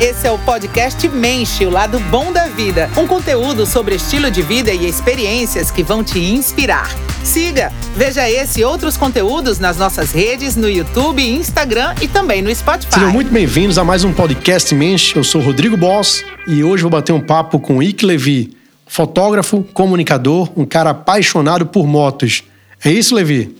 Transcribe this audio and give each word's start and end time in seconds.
Esse 0.00 0.26
é 0.26 0.30
o 0.30 0.38
podcast 0.38 1.06
Mente, 1.10 1.62
o 1.66 1.68
lado 1.68 2.00
bom 2.00 2.32
da 2.32 2.46
vida. 2.46 2.88
Um 2.96 3.06
conteúdo 3.06 3.66
sobre 3.66 3.96
estilo 3.96 4.30
de 4.30 4.40
vida 4.40 4.72
e 4.72 4.86
experiências 4.86 5.70
que 5.70 5.82
vão 5.82 6.02
te 6.02 6.18
inspirar. 6.18 6.88
Siga, 7.22 7.70
veja 7.94 8.28
esse 8.28 8.62
e 8.62 8.64
outros 8.64 8.96
conteúdos 8.96 9.58
nas 9.58 9.76
nossas 9.76 10.10
redes, 10.10 10.56
no 10.56 10.70
YouTube, 10.70 11.22
Instagram 11.22 11.94
e 12.00 12.08
também 12.08 12.40
no 12.40 12.52
Spotify. 12.54 12.94
Sejam 12.94 13.12
muito 13.12 13.30
bem-vindos 13.30 13.76
a 13.76 13.84
mais 13.84 14.02
um 14.02 14.10
podcast 14.10 14.74
Mente. 14.74 15.16
Eu 15.16 15.22
sou 15.22 15.42
Rodrigo 15.42 15.76
Boss 15.76 16.24
e 16.46 16.64
hoje 16.64 16.82
vou 16.82 16.90
bater 16.90 17.12
um 17.12 17.20
papo 17.20 17.60
com 17.60 17.82
Ike 17.82 18.06
Levi, 18.06 18.56
fotógrafo, 18.86 19.62
comunicador, 19.74 20.50
um 20.56 20.64
cara 20.64 20.90
apaixonado 20.90 21.66
por 21.66 21.86
motos. 21.86 22.42
É 22.82 22.90
isso, 22.90 23.14
Levi? 23.14 23.54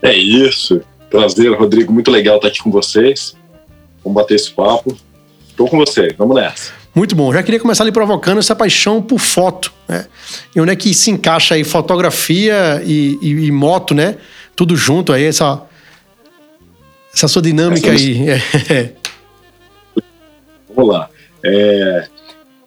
É 0.00 0.14
isso. 0.14 0.80
Prazer, 1.10 1.52
Rodrigo. 1.58 1.92
Muito 1.92 2.08
legal 2.08 2.36
estar 2.36 2.46
aqui 2.46 2.60
com 2.60 2.70
vocês. 2.70 3.34
Vamos 4.04 4.14
bater 4.14 4.36
esse 4.36 4.52
papo. 4.52 4.96
Estou 5.50 5.68
com 5.68 5.76
você, 5.76 6.14
vamos 6.16 6.36
nessa. 6.36 6.72
Muito 6.94 7.14
bom. 7.14 7.32
Já 7.32 7.42
queria 7.42 7.60
começar 7.60 7.84
ali 7.84 7.92
provocando 7.92 8.38
essa 8.38 8.56
paixão 8.56 9.00
por 9.00 9.18
foto, 9.18 9.72
né? 9.88 10.06
E 10.54 10.60
onde 10.60 10.72
é 10.72 10.76
que 10.76 10.92
se 10.94 11.10
encaixa 11.10 11.54
aí 11.54 11.64
fotografia 11.64 12.82
e, 12.84 13.18
e, 13.20 13.46
e 13.46 13.52
moto, 13.52 13.94
né? 13.94 14.16
Tudo 14.56 14.76
junto 14.76 15.12
aí, 15.12 15.24
essa, 15.24 15.62
essa 17.14 17.28
sua 17.28 17.42
dinâmica 17.42 17.92
essa 17.92 18.04
aí. 18.04 18.26
É. 18.70 18.92
Vamos 20.74 20.92
lá. 20.92 21.08
É 21.44 22.08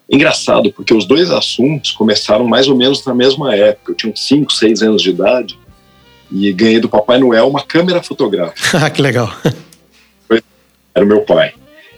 engraçado, 0.08 0.72
porque 0.72 0.94
os 0.94 1.06
dois 1.06 1.30
assuntos 1.30 1.92
começaram 1.92 2.46
mais 2.46 2.68
ou 2.68 2.76
menos 2.76 3.04
na 3.04 3.14
mesma 3.14 3.54
época. 3.54 3.92
Eu 3.92 3.96
tinha 3.96 4.12
uns 4.12 4.26
5, 4.26 4.52
6 4.52 4.82
anos 4.82 5.02
de 5.02 5.10
idade 5.10 5.58
e 6.30 6.52
ganhei 6.52 6.80
do 6.80 6.88
Papai 6.88 7.18
Noel 7.18 7.48
uma 7.48 7.62
câmera 7.62 8.02
fotográfica. 8.02 8.78
Ah, 8.84 8.90
que 8.90 9.02
legal. 9.02 9.32
Era 10.94 11.04
o 11.04 11.08
meu 11.08 11.22
pai. 11.22 11.54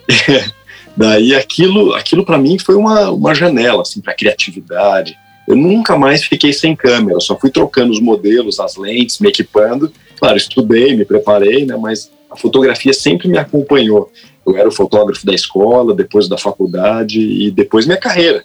Daí 0.97 1.35
aquilo, 1.35 1.93
aquilo 1.93 2.25
para 2.25 2.39
mim 2.39 2.57
foi 2.57 2.75
uma, 2.75 3.11
uma 3.11 3.35
janela 3.35 3.83
assim 3.83 4.01
para 4.01 4.15
criatividade. 4.15 5.15
Eu 5.47 5.55
nunca 5.55 5.95
mais 5.95 6.23
fiquei 6.23 6.51
sem 6.51 6.75
câmera, 6.75 7.19
só 7.19 7.37
fui 7.39 7.51
trocando 7.51 7.93
os 7.93 8.01
modelos, 8.01 8.59
as 8.59 8.75
lentes, 8.75 9.19
me 9.19 9.29
equipando. 9.29 9.93
Claro, 10.19 10.35
estudei, 10.35 10.95
me 10.95 11.05
preparei, 11.05 11.65
né, 11.65 11.77
mas 11.77 12.11
a 12.29 12.35
fotografia 12.35 12.91
sempre 12.91 13.27
me 13.27 13.37
acompanhou. 13.37 14.11
Eu 14.45 14.57
era 14.57 14.67
o 14.67 14.71
fotógrafo 14.71 15.25
da 15.25 15.33
escola, 15.33 15.93
depois 15.93 16.27
da 16.27 16.37
faculdade 16.37 17.19
e 17.19 17.51
depois 17.51 17.85
minha 17.85 17.99
carreira. 17.99 18.43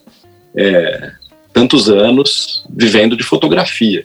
É, 0.55 1.11
tantos 1.55 1.89
anos 1.89 2.65
vivendo 2.69 3.17
de 3.17 3.23
fotografia. 3.23 4.05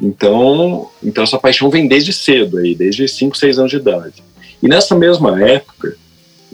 Então, 0.00 0.88
então 1.02 1.24
essa 1.24 1.38
paixão 1.38 1.70
vem 1.70 1.88
desde 1.88 2.12
cedo, 2.12 2.58
aí, 2.58 2.74
desde 2.74 3.08
5, 3.08 3.36
6 3.36 3.58
anos 3.58 3.70
de 3.70 3.78
idade. 3.78 4.22
E 4.62 4.68
nessa 4.68 4.94
mesma 4.94 5.42
época, 5.42 5.96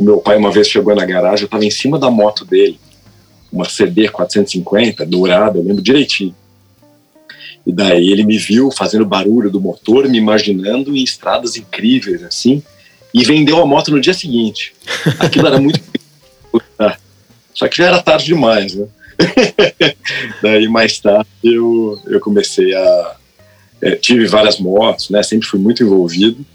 o 0.01 0.03
meu 0.03 0.19
pai 0.19 0.39
uma 0.39 0.51
vez 0.51 0.67
chegou 0.67 0.95
na 0.95 1.05
garagem, 1.05 1.43
eu 1.43 1.45
estava 1.45 1.65
em 1.65 1.71
cima 1.71 1.99
da 1.99 2.11
moto 2.11 2.43
dele, 2.47 2.81
uma 3.53 3.69
CD 3.69 4.09
450, 4.09 5.05
dourada, 5.05 5.59
eu 5.59 5.63
lembro 5.63 5.83
direitinho. 5.83 6.35
E 7.67 7.73
daí 7.73 8.09
ele 8.11 8.25
me 8.25 8.39
viu 8.39 8.71
fazendo 8.71 9.05
barulho 9.05 9.51
do 9.51 9.61
motor, 9.61 10.09
me 10.09 10.17
imaginando 10.17 10.97
em 10.97 11.05
estradas 11.05 11.57
incríveis, 11.57 12.23
assim, 12.23 12.63
e 13.13 13.23
vendeu 13.25 13.61
a 13.61 13.67
moto 13.67 13.91
no 13.91 14.01
dia 14.01 14.15
seguinte. 14.15 14.73
Aquilo 15.21 15.47
era 15.47 15.61
muito. 15.61 15.79
Só 17.53 17.69
que 17.69 17.77
já 17.77 17.89
era 17.89 18.03
tarde 18.03 18.25
demais, 18.25 18.75
né? 18.75 18.87
daí 20.41 20.67
mais 20.67 20.99
tarde 20.99 21.29
eu, 21.45 22.01
eu 22.07 22.21
comecei 22.21 22.75
a. 22.75 23.17
É, 23.83 23.97
tive 23.97 24.27
várias 24.27 24.59
motos, 24.59 25.11
né? 25.11 25.23
Sempre 25.23 25.47
fui 25.47 25.61
muito 25.61 25.83
envolvido. 25.83 26.47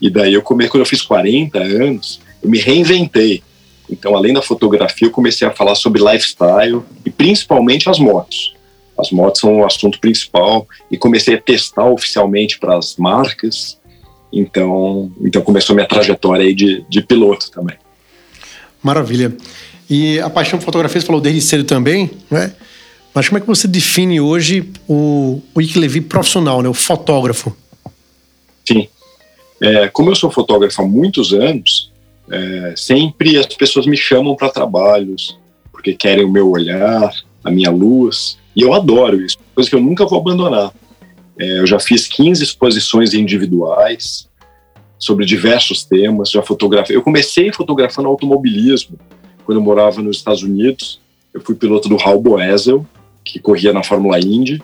E 0.00 0.08
daí 0.08 0.32
eu 0.32 0.40
comecei, 0.40 0.70
quando 0.70 0.82
eu 0.82 0.88
fiz 0.88 1.02
40 1.02 1.58
anos, 1.58 2.20
eu 2.46 2.50
me 2.50 2.58
reinventei. 2.58 3.42
Então, 3.90 4.16
além 4.16 4.32
da 4.32 4.40
fotografia, 4.40 5.08
eu 5.08 5.12
comecei 5.12 5.46
a 5.46 5.50
falar 5.50 5.74
sobre 5.74 6.02
lifestyle 6.02 6.82
e 7.04 7.10
principalmente 7.10 7.90
as 7.90 7.98
motos. 7.98 8.54
As 8.96 9.10
motos 9.10 9.40
são 9.40 9.58
o 9.58 9.66
assunto 9.66 10.00
principal 10.00 10.66
e 10.90 10.96
comecei 10.96 11.34
a 11.34 11.40
testar 11.40 11.84
oficialmente 11.90 12.58
para 12.58 12.76
as 12.76 12.96
marcas. 12.96 13.78
Então, 14.32 15.12
então 15.20 15.42
começou 15.42 15.74
minha 15.74 15.86
trajetória 15.86 16.44
aí 16.44 16.54
de, 16.54 16.84
de 16.88 17.02
piloto 17.02 17.50
também. 17.50 17.76
Maravilha. 18.82 19.36
E 19.90 20.18
a 20.20 20.30
paixão 20.30 20.58
por 20.58 20.64
fotografia 20.64 21.00
você 21.00 21.06
falou 21.06 21.20
desde 21.20 21.40
cedo 21.40 21.64
também, 21.64 22.10
né? 22.30 22.52
Mas 23.14 23.28
como 23.28 23.38
é 23.38 23.40
que 23.40 23.46
você 23.46 23.66
define 23.66 24.20
hoje 24.20 24.70
o, 24.86 25.40
o 25.54 25.60
Ike 25.60 25.78
Levi 25.78 26.00
profissional, 26.00 26.60
né? 26.60 26.68
o 26.68 26.74
fotógrafo? 26.74 27.56
Sim. 28.66 28.88
É, 29.62 29.88
como 29.88 30.10
eu 30.10 30.14
sou 30.14 30.30
fotógrafo 30.30 30.82
há 30.82 30.86
muitos 30.86 31.32
anos, 31.32 31.85
é, 32.30 32.74
sempre 32.76 33.38
as 33.38 33.46
pessoas 33.46 33.86
me 33.86 33.96
chamam 33.96 34.34
para 34.34 34.48
trabalhos, 34.48 35.38
porque 35.72 35.94
querem 35.94 36.24
o 36.24 36.30
meu 36.30 36.50
olhar, 36.50 37.12
a 37.44 37.50
minha 37.50 37.70
luz, 37.70 38.38
e 38.54 38.62
eu 38.62 38.72
adoro 38.72 39.20
isso, 39.20 39.38
coisa 39.54 39.68
que 39.68 39.76
eu 39.76 39.80
nunca 39.80 40.06
vou 40.06 40.18
abandonar. 40.18 40.72
É, 41.38 41.58
eu 41.58 41.66
já 41.66 41.78
fiz 41.78 42.08
15 42.08 42.42
exposições 42.42 43.12
individuais 43.12 44.28
sobre 44.98 45.26
diversos 45.26 45.84
temas, 45.84 46.30
já 46.30 46.42
fotografei. 46.42 46.96
Eu 46.96 47.02
comecei 47.02 47.52
fotografando 47.52 48.08
automobilismo 48.08 48.98
quando 49.44 49.58
eu 49.58 49.62
morava 49.62 50.00
nos 50.02 50.16
Estados 50.16 50.42
Unidos. 50.42 50.98
Eu 51.32 51.40
fui 51.42 51.54
piloto 51.54 51.88
do 51.88 51.96
Raul 51.96 52.22
Boesel, 52.22 52.86
que 53.22 53.38
corria 53.38 53.72
na 53.72 53.82
Fórmula 53.82 54.18
Indy, 54.18 54.62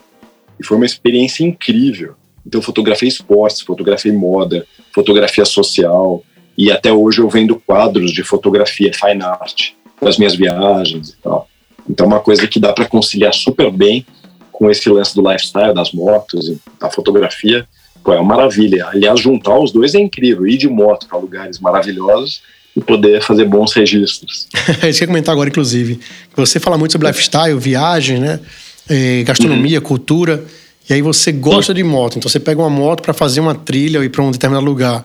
e 0.58 0.64
foi 0.64 0.78
uma 0.78 0.86
experiência 0.86 1.44
incrível. 1.44 2.14
Então, 2.46 2.62
fotografei 2.62 3.08
esportes, 3.08 3.60
fotografei 3.60 4.10
moda, 4.10 4.66
fotografia 4.92 5.44
social, 5.44 6.24
e 6.56 6.70
até 6.70 6.92
hoje 6.92 7.20
eu 7.20 7.28
vendo 7.28 7.56
quadros 7.66 8.12
de 8.12 8.22
fotografia, 8.22 8.92
fine 8.92 9.22
art, 9.22 9.70
das 10.00 10.18
minhas 10.18 10.34
viagens 10.34 11.10
e 11.10 11.16
tal. 11.22 11.48
Então, 11.88 12.06
é 12.06 12.08
uma 12.08 12.20
coisa 12.20 12.46
que 12.46 12.60
dá 12.60 12.72
para 12.72 12.84
conciliar 12.86 13.34
super 13.34 13.70
bem 13.70 14.06
com 14.50 14.70
esse 14.70 14.88
lance 14.88 15.14
do 15.14 15.28
lifestyle, 15.28 15.74
das 15.74 15.92
motos 15.92 16.48
e 16.48 16.58
da 16.80 16.90
fotografia. 16.90 17.66
Pô, 18.04 18.12
é 18.12 18.16
uma 18.20 18.36
maravilha. 18.36 18.86
Aliás, 18.86 19.20
juntar 19.20 19.58
os 19.58 19.72
dois 19.72 19.94
é 19.94 20.00
incrível. 20.00 20.46
Ir 20.46 20.56
de 20.56 20.68
moto 20.68 21.06
para 21.08 21.18
lugares 21.18 21.58
maravilhosos 21.58 22.42
e 22.76 22.80
poder 22.80 23.22
fazer 23.22 23.44
bons 23.44 23.72
registros. 23.72 24.48
Isso 24.54 24.80
que 24.80 24.86
eu 24.86 24.90
ia 24.90 25.06
comentar 25.06 25.32
agora, 25.32 25.48
inclusive. 25.48 26.00
Você 26.36 26.60
fala 26.60 26.78
muito 26.78 26.92
sobre 26.92 27.08
lifestyle, 27.08 27.58
viagem, 27.58 28.18
né? 28.18 28.40
É, 28.88 29.22
gastronomia, 29.22 29.78
uhum. 29.78 29.84
cultura. 29.84 30.44
E 30.88 30.94
aí 30.94 31.02
você 31.02 31.32
gosta 31.32 31.72
Sim. 31.72 31.76
de 31.76 31.84
moto. 31.84 32.18
Então 32.18 32.28
você 32.28 32.40
pega 32.40 32.60
uma 32.60 32.70
moto 32.70 33.02
para 33.02 33.12
fazer 33.12 33.40
uma 33.40 33.54
trilha 33.54 33.98
ou 33.98 34.04
ir 34.04 34.08
para 34.08 34.22
um 34.22 34.30
determinado 34.30 34.66
lugar 34.66 35.04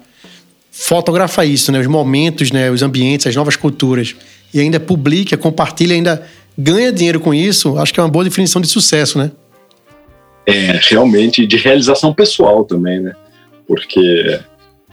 fotografa 0.79 1.43
isso, 1.43 1.71
né? 1.71 1.79
Os 1.79 1.88
momentos, 1.88 2.51
né? 2.51 2.69
Os 2.69 2.83
ambientes, 2.83 3.25
as 3.25 3.35
novas 3.35 3.55
culturas. 3.55 4.15
E 4.53 4.59
ainda 4.59 4.79
publica, 4.79 5.35
compartilha, 5.35 5.95
ainda 5.95 6.23
ganha 6.57 6.91
dinheiro 6.91 7.19
com 7.19 7.33
isso. 7.33 7.77
Acho 7.77 7.93
que 7.93 7.99
é 7.99 8.03
uma 8.03 8.09
boa 8.09 8.23
definição 8.23 8.61
de 8.61 8.67
sucesso, 8.67 9.17
né? 9.17 9.31
É, 10.45 10.79
realmente 10.83 11.45
de 11.45 11.57
realização 11.57 12.13
pessoal 12.13 12.63
também, 12.63 13.01
né? 13.01 13.16
Porque 13.67 14.39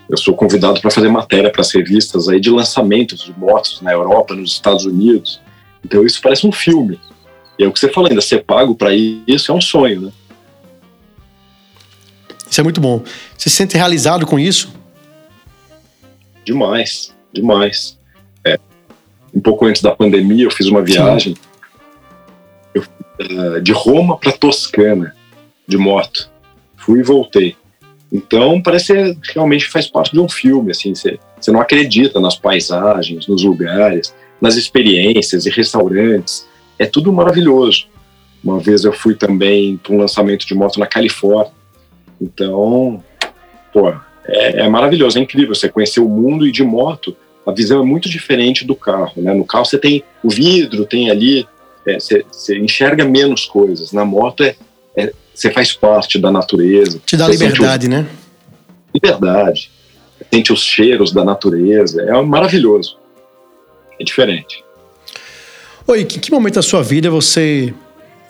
eu 0.09 0.17
sou 0.17 0.35
convidado 0.35 0.81
para 0.81 0.91
fazer 0.91 1.09
matéria 1.09 1.51
para 1.51 1.61
as 1.61 1.73
revistas 1.73 2.29
aí 2.29 2.41
de 2.41 2.51
lançamentos 2.51 3.23
de 3.23 3.39
motos 3.39 3.81
na 3.83 3.93
Europa, 3.93 4.35
nos 4.35 4.53
Estados 4.53 4.85
Unidos. 4.87 5.41
Então 5.85 6.05
isso 6.05 6.21
parece 6.21 6.47
um 6.47 6.53
filme. 6.53 6.99
E 7.59 7.63
é 7.63 7.69
o 7.69 7.73
que 7.73 7.79
você 7.79 7.89
falou 7.89 8.09
ainda, 8.09 8.23
ser 8.23 8.43
pago 8.43 8.75
para 8.75 8.93
isso 8.95 9.53
é 9.53 9.55
um 9.55 9.61
sonho, 9.61 10.01
né? 10.01 10.13
Isso 12.51 12.61
é 12.61 12.65
muito 12.65 12.81
bom. 12.81 13.03
Você 13.37 13.51
se 13.51 13.57
sente 13.57 13.77
realizado 13.77 14.27
com 14.27 14.39
isso? 14.39 14.73
Demais, 16.45 17.15
demais. 17.33 17.99
É, 18.45 18.59
um 19.35 19.41
pouco 19.41 19.67
antes 19.67 19.83
da 19.83 19.95
pandemia, 19.95 20.45
eu 20.45 20.51
fiz 20.51 20.67
uma 20.67 20.83
viagem 20.83 21.35
eu, 22.75 22.83
uh, 22.83 23.61
de 23.61 23.73
Roma 23.73 24.19
para 24.19 24.33
Toscana, 24.33 25.15
de 25.67 25.77
moto. 25.77 26.31
Fui 26.77 27.01
e 27.01 27.03
voltei. 27.03 27.57
Então, 28.13 28.63
parece 28.63 29.15
que 29.17 29.33
realmente 29.35 29.67
faz 29.69 29.89
parte 29.89 30.13
de 30.13 30.21
um 30.21 30.29
filme, 30.29 30.71
assim, 30.71 30.95
você, 30.95 31.19
não 31.49 31.61
acredita 31.61 32.21
nas 32.21 32.37
paisagens, 32.37 33.27
nos 33.27 33.43
lugares, 33.43 34.15
nas 34.41 34.57
experiências 34.57 35.47
e 35.47 35.51
restaurantes. 35.51 36.47
É 36.79 36.87
tudo 36.87 37.13
maravilhoso. 37.13 37.87
Uma 38.43 38.61
vez 38.61 38.85
eu 38.85 38.93
fui 38.93 39.15
também 39.15 39.79
para 39.79 39.93
um 39.93 39.99
lançamento 39.99 40.47
de 40.47 40.55
moto 40.55 40.79
na 40.79 40.87
Califórnia. 40.87 41.53
Então, 42.21 43.03
pô, 43.73 43.93
é, 44.27 44.63
é, 44.63 44.69
maravilhoso, 44.69 45.19
é 45.19 45.23
incrível. 45.23 45.55
Você 45.55 45.69
conhecer 45.69 46.01
o 46.01 46.09
mundo 46.09 46.47
e 46.47 46.53
de 46.53 46.63
moto, 46.63 47.17
a 47.47 47.53
visão 47.53 47.83
é 47.83 47.85
muito 47.85 48.09
diferente 48.09 48.65
do 48.65 48.75
carro. 48.75 49.13
Né? 49.17 49.35
No 49.35 49.45
carro 49.45 49.65
você 49.65 49.79
tem 49.79 50.03
o 50.23 50.31
vidro, 50.31 50.87
tem 50.87 51.11
ali, 51.11 51.47
é, 51.87 51.99
você, 51.99 52.25
você, 52.31 52.59
enxerga 52.59 53.05
menos 53.05 53.45
coisas. 53.45 53.93
Na 53.93 54.05
moto 54.05 54.43
é, 54.43 54.57
é, 54.97 55.13
você 55.35 55.51
faz 55.51 55.73
parte 55.73 56.19
da 56.19 56.31
natureza. 56.31 57.01
Te 57.05 57.17
dá 57.17 57.29
liberdade, 57.29 57.87
o... 57.87 57.91
né? 57.91 58.07
Liberdade. 58.95 59.71
Sente 60.33 60.53
os 60.53 60.63
cheiros 60.63 61.13
da 61.13 61.25
natureza. 61.25 62.03
É 62.03 62.23
maravilhoso. 62.23 62.97
É 64.01 64.05
diferente. 64.05 64.65
Oi, 65.87 66.01
em 66.01 66.07
que 66.07 66.31
momento 66.31 66.55
da 66.55 66.63
sua 66.63 66.83
vida 66.83 67.11
você 67.11 67.75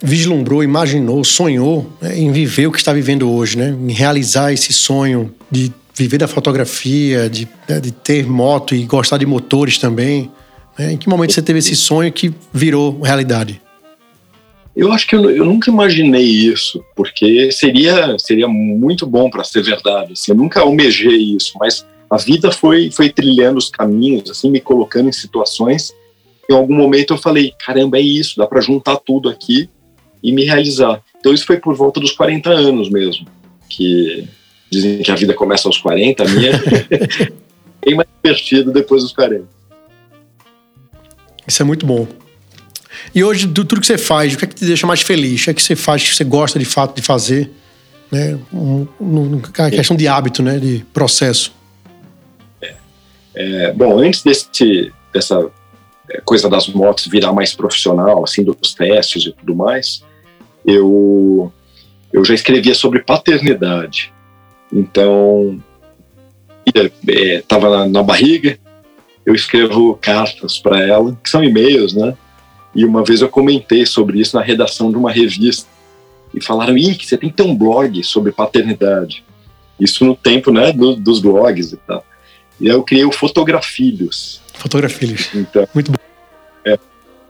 vislumbrou, 0.03 0.63
imaginou, 0.63 1.23
sonhou 1.23 1.91
né, 2.01 2.19
em 2.19 2.33
viver 2.33 2.67
o 2.67 2.73
que 2.73 2.79
está 2.79 2.93
vivendo 2.93 3.31
hoje, 3.31 3.57
né? 3.57 3.69
Em 3.69 3.93
realizar 3.93 4.53
esse 4.53 4.73
sonho 4.73 5.33
de 5.51 5.73
viver 5.95 6.19
da 6.19 6.27
fotografia, 6.27 7.31
de, 7.31 7.49
né, 7.69 7.81
de 7.81 7.93
ter 7.93 8.27
moto 8.27 8.75
e 8.75 8.85
gostar 8.85 9.19
de 9.19 9.27
motores 9.27 9.79
também. 9.79 10.31
Né? 10.79 10.93
Em 10.93 10.99
que 10.99 11.09
momento 11.09 11.33
você 11.33 11.43
teve 11.43 11.61
esse 11.61 11.77
sonho 11.77 12.13
que 12.13 12.35
virou 12.53 13.01
realidade? 13.01 13.61
Eu 14.77 14.91
acho 14.91 15.07
que 15.07 15.15
eu, 15.15 15.31
eu 15.31 15.45
nunca 15.45 15.71
imaginei 15.71 16.25
isso, 16.25 16.85
porque 16.97 17.53
seria, 17.53 18.17
seria 18.19 18.49
muito 18.49 19.07
bom 19.07 19.31
para 19.31 19.45
ser 19.45 19.63
verdade. 19.63 20.15
Assim, 20.15 20.33
eu 20.33 20.37
nunca 20.37 20.61
almejei 20.61 21.37
isso, 21.37 21.53
mas 21.61 21.87
a 22.11 22.17
vida 22.17 22.51
foi, 22.51 22.91
foi 22.91 23.09
trilhando 23.09 23.57
os 23.57 23.71
caminhos, 23.71 24.29
assim, 24.29 24.51
me 24.51 24.61
colocando 24.61 25.09
em 25.09 25.13
situações. 25.13 25.93
Em 26.51 26.55
algum 26.55 26.75
momento 26.75 27.15
eu 27.15 27.19
falei, 27.19 27.53
caramba, 27.65 27.99
é 27.99 28.03
isso, 28.03 28.37
dá 28.37 28.49
para 28.49 28.61
juntar 28.61 28.97
tudo 28.97 29.29
aqui 29.29 29.71
e 30.21 30.33
me 30.33 30.45
realizar. 30.45 31.01
Então 31.21 31.33
isso 31.33 31.47
foi 31.47 31.59
por 31.59 31.77
volta 31.77 32.01
dos 32.01 32.11
40 32.11 32.51
anos 32.51 32.91
mesmo, 32.91 33.27
que 33.69 34.29
dizem 34.75 35.03
que 35.03 35.11
a 35.11 35.15
vida 35.15 35.35
começa 35.35 35.69
aos 35.69 35.79
40, 35.79 36.23
a 36.23 36.29
minha 36.29 36.51
é 36.51 37.33
bem 37.85 37.95
mais 37.95 38.09
divertida 38.23 38.71
depois 38.71 39.03
dos 39.03 39.13
40. 39.13 39.45
Isso 41.47 41.63
é 41.63 41.65
muito 41.65 41.85
bom. 41.87 42.07
E 43.15 43.23
hoje, 43.23 43.47
do 43.47 43.65
tudo 43.65 43.81
que 43.81 43.87
você 43.87 43.99
faz, 43.99 44.35
o 44.35 44.39
que 44.39 44.45
é 44.45 44.49
que 44.49 44.55
te 44.55 44.65
deixa 44.65 44.87
mais 44.87 45.03
feliz? 45.03 45.41
O 45.41 45.45
que 45.45 45.51
é 45.51 45.55
que 45.55 45.63
você 45.63 45.77
faz 45.77 46.03
que 46.03 46.15
você 46.15 46.25
gosta 46.25 46.59
de 46.59 46.65
fato 46.65 46.97
de 46.97 47.03
fazer? 47.03 47.51
Né? 48.11 48.39
Um, 48.53 48.87
um, 49.01 49.43
a 49.59 49.71
questão 49.71 49.97
de 49.97 50.09
hábito, 50.09 50.43
né? 50.43 50.59
De 50.59 50.85
processo. 50.93 51.53
É. 52.63 52.75
É, 53.35 53.73
bom, 53.73 53.99
antes 53.99 54.23
desse, 54.23 54.93
dessa 55.13 55.51
é, 56.09 56.21
coisa 56.21 56.49
das 56.49 56.69
motos 56.69 57.07
virar 57.07 57.33
mais 57.33 57.55
profissional, 57.55 58.25
assim, 58.25 58.43
dos 58.43 58.75
testes 58.75 59.27
e 59.27 59.33
tudo 59.33 59.55
mais, 59.55 60.03
eu, 60.65 61.53
eu 62.13 62.25
já 62.25 62.35
escrevia 62.35 62.75
sobre 62.75 63.03
paternidade. 63.03 64.13
Então, 64.75 65.63
estava 66.67 67.69
é, 67.69 67.71
na, 67.71 67.89
na 67.89 68.03
barriga, 68.03 68.59
eu 69.25 69.35
escrevo 69.35 69.97
cartas 70.01 70.59
para 70.59 70.83
ela, 70.83 71.17
que 71.23 71.31
são 71.31 71.43
e-mails, 71.43 71.95
né? 71.95 72.17
E 72.75 72.85
uma 72.85 73.05
vez 73.05 73.23
eu 73.23 73.29
comentei 73.29 73.87
sobre 73.87 74.21
isso 74.21 74.37
na 74.37 74.43
redação 74.43 74.91
de 74.91 74.99
uma 74.99 75.13
revista. 75.13 75.69
E 76.35 76.43
falaram, 76.43 76.77
Ih, 76.77 76.99
você 77.01 77.17
tem 77.17 77.31
que 77.31 77.37
ter 77.37 77.45
um 77.45 77.57
blog 77.57 78.03
sobre 78.03 78.33
paternidade. 78.33 79.25
Isso 79.79 80.05
no 80.05 80.17
tempo 80.17 80.51
né, 80.51 80.73
do, 80.73 80.97
dos 80.97 81.21
blogs 81.21 81.73
e 81.73 81.77
tal. 81.77 82.05
E 82.61 82.69
aí 82.69 82.75
eu 82.75 82.83
criei 82.83 83.05
o 83.05 83.13
Fotografilhos. 83.13 84.43
Fotografilhos. 84.55 85.33
Então, 85.35 85.67
Muito 85.73 85.93
bom. 85.93 85.99
É, 86.65 86.79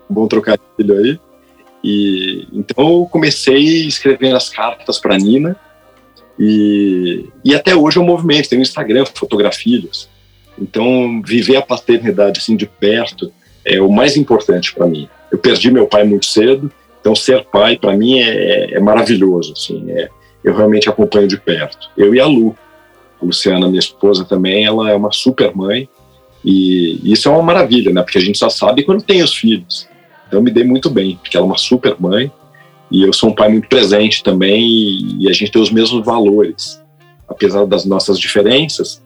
bom 0.08 0.26
trocadilho 0.26 0.98
aí. 0.98 1.20
E, 1.82 2.48
então 2.50 3.00
eu 3.00 3.08
comecei 3.10 3.86
escrevendo 3.86 4.36
as 4.36 4.48
cartas 4.48 4.98
para 4.98 5.18
Nina. 5.18 5.54
E, 6.38 7.26
e 7.44 7.54
até 7.54 7.74
hoje 7.74 7.98
é 7.98 8.00
um 8.00 8.06
movimento. 8.06 8.48
Tem 8.48 8.58
o 8.58 8.62
Instagram, 8.62 9.04
Fotografilhos. 9.06 10.08
Então, 10.58 11.20
viver 11.24 11.56
a 11.56 11.62
paternidade 11.62 12.40
assim 12.40 12.56
de 12.56 12.66
perto 12.66 13.32
é 13.64 13.80
o 13.80 13.90
mais 13.90 14.16
importante 14.16 14.74
para 14.74 14.86
mim. 14.86 15.08
Eu 15.30 15.38
perdi 15.38 15.70
meu 15.70 15.86
pai 15.86 16.04
muito 16.04 16.26
cedo, 16.26 16.70
então 17.00 17.14
ser 17.14 17.44
pai 17.44 17.76
para 17.76 17.96
mim 17.96 18.20
é, 18.20 18.74
é, 18.74 18.80
maravilhoso. 18.80 19.52
Assim, 19.52 19.84
é, 19.90 20.08
eu 20.44 20.54
realmente 20.54 20.88
acompanho 20.88 21.26
de 21.26 21.38
perto. 21.38 21.90
Eu 21.96 22.14
e 22.14 22.20
a 22.20 22.26
Lu, 22.26 22.56
a 23.20 23.24
Luciana, 23.24 23.66
minha 23.66 23.80
esposa 23.80 24.24
também, 24.24 24.64
ela 24.64 24.90
é 24.90 24.94
uma 24.94 25.10
super 25.10 25.54
mãe 25.56 25.88
e 26.44 27.00
isso 27.10 27.28
é 27.28 27.32
uma 27.32 27.42
maravilha, 27.42 27.90
né? 27.90 28.02
Porque 28.02 28.18
a 28.18 28.20
gente 28.20 28.38
só 28.38 28.50
sabe 28.50 28.84
quando 28.84 29.02
tem 29.02 29.22
os 29.22 29.34
filhos. 29.34 29.88
Então 30.28 30.42
me 30.42 30.50
dei 30.50 30.64
muito 30.64 30.90
bem, 30.90 31.18
porque 31.20 31.36
ela 31.36 31.46
é 31.46 31.48
uma 31.48 31.58
super 31.58 31.96
mãe 31.98 32.30
e 32.94 33.02
eu 33.02 33.12
sou 33.12 33.30
um 33.30 33.34
pai 33.34 33.48
muito 33.48 33.68
presente 33.68 34.22
também 34.22 34.64
e, 34.64 35.24
e 35.24 35.28
a 35.28 35.32
gente 35.32 35.50
tem 35.50 35.60
os 35.60 35.68
mesmos 35.68 36.06
valores, 36.06 36.80
apesar 37.28 37.66
das 37.66 37.84
nossas 37.84 38.16
diferenças. 38.16 39.02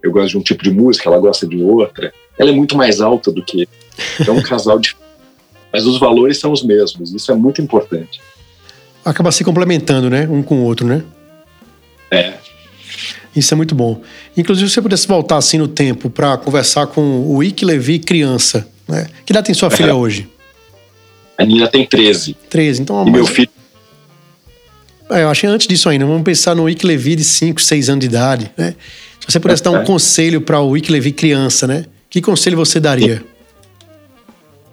Eu 0.00 0.12
gosto 0.12 0.28
de 0.28 0.38
um 0.38 0.42
tipo 0.42 0.62
de 0.62 0.70
música, 0.70 1.08
ela 1.08 1.18
gosta 1.18 1.44
de 1.44 1.60
outra. 1.60 2.12
Ela 2.38 2.50
é 2.50 2.52
muito 2.52 2.76
mais 2.76 3.00
alta 3.00 3.32
do 3.32 3.44
que 3.44 3.68
é 4.24 4.30
um 4.30 4.40
casal 4.40 4.78
de. 4.78 4.94
Mas 5.72 5.84
os 5.84 5.98
valores 5.98 6.38
são 6.38 6.52
os 6.52 6.62
mesmos, 6.62 7.12
isso 7.12 7.32
é 7.32 7.34
muito 7.34 7.60
importante. 7.60 8.20
Acaba 9.04 9.32
se 9.32 9.42
complementando, 9.42 10.08
né? 10.08 10.28
Um 10.30 10.40
com 10.40 10.60
o 10.60 10.62
outro, 10.62 10.86
né? 10.86 11.02
É. 12.12 12.34
Isso 13.34 13.52
é 13.52 13.56
muito 13.56 13.74
bom. 13.74 14.00
Inclusive, 14.36 14.68
se 14.68 14.74
você 14.74 14.82
pudesse 14.82 15.08
voltar 15.08 15.38
assim 15.38 15.58
no 15.58 15.66
tempo 15.66 16.08
para 16.08 16.36
conversar 16.36 16.86
com 16.86 17.26
o 17.26 17.42
Ike 17.42 17.64
Levi 17.64 17.98
criança, 17.98 18.68
né? 18.86 19.08
Que 19.26 19.32
idade 19.32 19.46
tem 19.46 19.54
sua 19.54 19.68
filha 19.68 19.90
é. 19.90 19.94
hoje? 19.94 20.28
A 21.42 21.46
Nina 21.46 21.68
tem 21.68 21.86
13. 21.86 22.36
13, 22.48 22.82
então... 22.82 23.06
E 23.06 23.10
meu 23.10 23.26
filho... 23.26 23.50
É, 25.10 25.22
eu 25.22 25.28
achei 25.28 25.48
antes 25.48 25.66
disso 25.66 25.88
ainda. 25.88 26.06
Vamos 26.06 26.22
pensar 26.22 26.54
no 26.54 26.68
Ike 26.68 26.86
Levi 26.86 27.16
de 27.16 27.24
5, 27.24 27.60
6 27.60 27.90
anos 27.90 28.00
de 28.00 28.06
idade, 28.06 28.50
né? 28.56 28.74
Se 29.20 29.32
você 29.32 29.38
pudesse 29.38 29.62
dar 29.62 29.70
um 29.72 29.84
conselho 29.84 30.40
para 30.40 30.60
o 30.60 30.76
Ike 30.76 30.90
Levi 30.90 31.12
criança, 31.12 31.66
né? 31.66 31.84
Que 32.08 32.20
conselho 32.20 32.56
você 32.56 32.80
daria? 32.80 33.22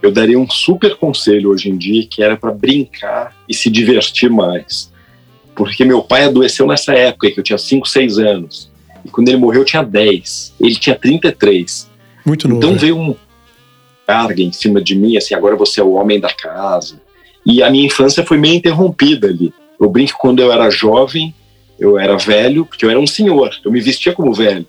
eu 0.02 0.12
daria 0.12 0.40
um 0.40 0.50
super 0.50 0.96
conselho 0.96 1.50
hoje 1.50 1.70
em 1.70 1.78
dia 1.78 2.06
que 2.08 2.24
era 2.24 2.38
para 2.38 2.52
brincar 2.52 3.36
e 3.48 3.54
se 3.54 3.70
divertir 3.70 4.30
mais. 4.30 4.92
Porque 5.56 5.84
meu 5.84 6.02
pai 6.02 6.24
adoeceu 6.24 6.66
nessa 6.66 6.94
época, 6.94 7.30
que 7.32 7.40
eu 7.40 7.44
tinha 7.44 7.58
5, 7.58 7.88
6 7.88 8.18
anos. 8.20 8.72
E 9.04 9.10
quando 9.10 9.28
ele 9.28 9.38
morreu, 9.38 9.62
eu 9.62 9.66
tinha 9.66 9.84
10. 9.84 10.56
Ele 10.60 10.76
tinha 10.76 10.96
33. 10.96 11.90
Muito 12.26 12.48
novo. 12.48 12.60
Então 12.60 12.72
né? 12.72 12.78
veio 12.78 12.98
um 12.98 13.16
carga 14.10 14.42
em 14.42 14.52
cima 14.52 14.82
de 14.82 14.96
mim, 14.96 15.18
assim, 15.18 15.36
agora 15.36 15.56
você 15.56 15.80
é 15.80 15.84
o 15.84 15.94
homem 15.94 16.20
da 16.20 16.34
casa. 16.34 17.00
E 17.46 17.62
a 17.62 17.70
minha 17.70 17.86
infância 17.86 18.26
foi 18.26 18.40
meio 18.40 18.56
interrompida 18.56 19.28
ali. 19.28 19.54
Eu 19.80 19.88
brinco 19.88 20.14
que 20.14 20.18
quando 20.18 20.40
eu 20.40 20.52
era 20.52 20.68
jovem, 20.72 21.32
eu 21.80 21.96
era 22.00 22.18
velho, 22.18 22.66
porque 22.66 22.84
eu 22.84 22.90
era 22.90 23.00
um 23.00 23.06
senhor. 23.06 23.52
Eu 23.64 23.72
me 23.72 23.80
vestia 23.80 24.12
como 24.12 24.34
velho. 24.34 24.66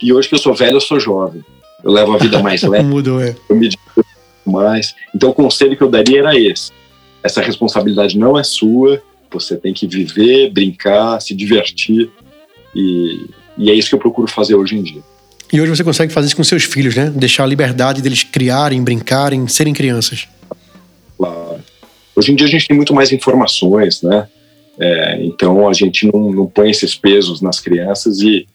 E 0.00 0.10
hoje 0.10 0.26
que 0.26 0.34
eu 0.34 0.38
sou 0.38 0.54
velho, 0.54 0.76
eu 0.76 0.80
sou 0.80 0.98
jovem. 0.98 1.44
Eu 1.84 1.92
levo 1.92 2.14
a 2.14 2.16
vida 2.16 2.38
mais 2.42 2.62
leve. 2.62 2.84
Mudou, 2.84 3.20
é. 3.20 3.36
Eu 3.46 3.56
me 3.56 3.68
mais. 4.46 4.94
Então, 5.14 5.28
o 5.28 5.34
conselho 5.34 5.76
que 5.76 5.82
eu 5.82 5.90
daria 5.90 6.20
era 6.20 6.38
esse: 6.38 6.72
essa 7.22 7.42
responsabilidade 7.42 8.16
não 8.16 8.38
é 8.38 8.42
sua, 8.42 9.02
você 9.30 9.54
tem 9.58 9.74
que 9.74 9.86
viver, 9.86 10.50
brincar, 10.50 11.20
se 11.20 11.34
divertir, 11.34 12.10
e, 12.74 13.26
e 13.58 13.70
é 13.70 13.74
isso 13.74 13.90
que 13.90 13.94
eu 13.94 14.00
procuro 14.00 14.28
fazer 14.28 14.54
hoje 14.54 14.76
em 14.76 14.82
dia. 14.82 15.02
E 15.52 15.60
hoje 15.60 15.74
você 15.74 15.82
consegue 15.82 16.12
fazer 16.12 16.26
isso 16.26 16.36
com 16.36 16.44
seus 16.44 16.64
filhos, 16.64 16.94
né? 16.94 17.10
Deixar 17.14 17.44
a 17.44 17.46
liberdade 17.46 18.02
deles 18.02 18.22
criarem, 18.22 18.82
brincarem, 18.82 19.48
serem 19.48 19.72
crianças. 19.72 20.28
Claro. 21.16 21.60
Hoje 22.14 22.32
em 22.32 22.34
dia 22.34 22.46
a 22.46 22.50
gente 22.50 22.68
tem 22.68 22.76
muito 22.76 22.94
mais 22.94 23.12
informações, 23.12 24.02
né? 24.02 24.28
É, 24.78 25.24
então 25.24 25.68
a 25.68 25.72
gente 25.72 26.06
não, 26.12 26.30
não, 26.30 26.46
põe 26.46 26.70
esses 26.70 26.94
pesos 26.94 27.40
nas 27.40 27.58
crianças 27.58 28.20
e, 28.20 28.46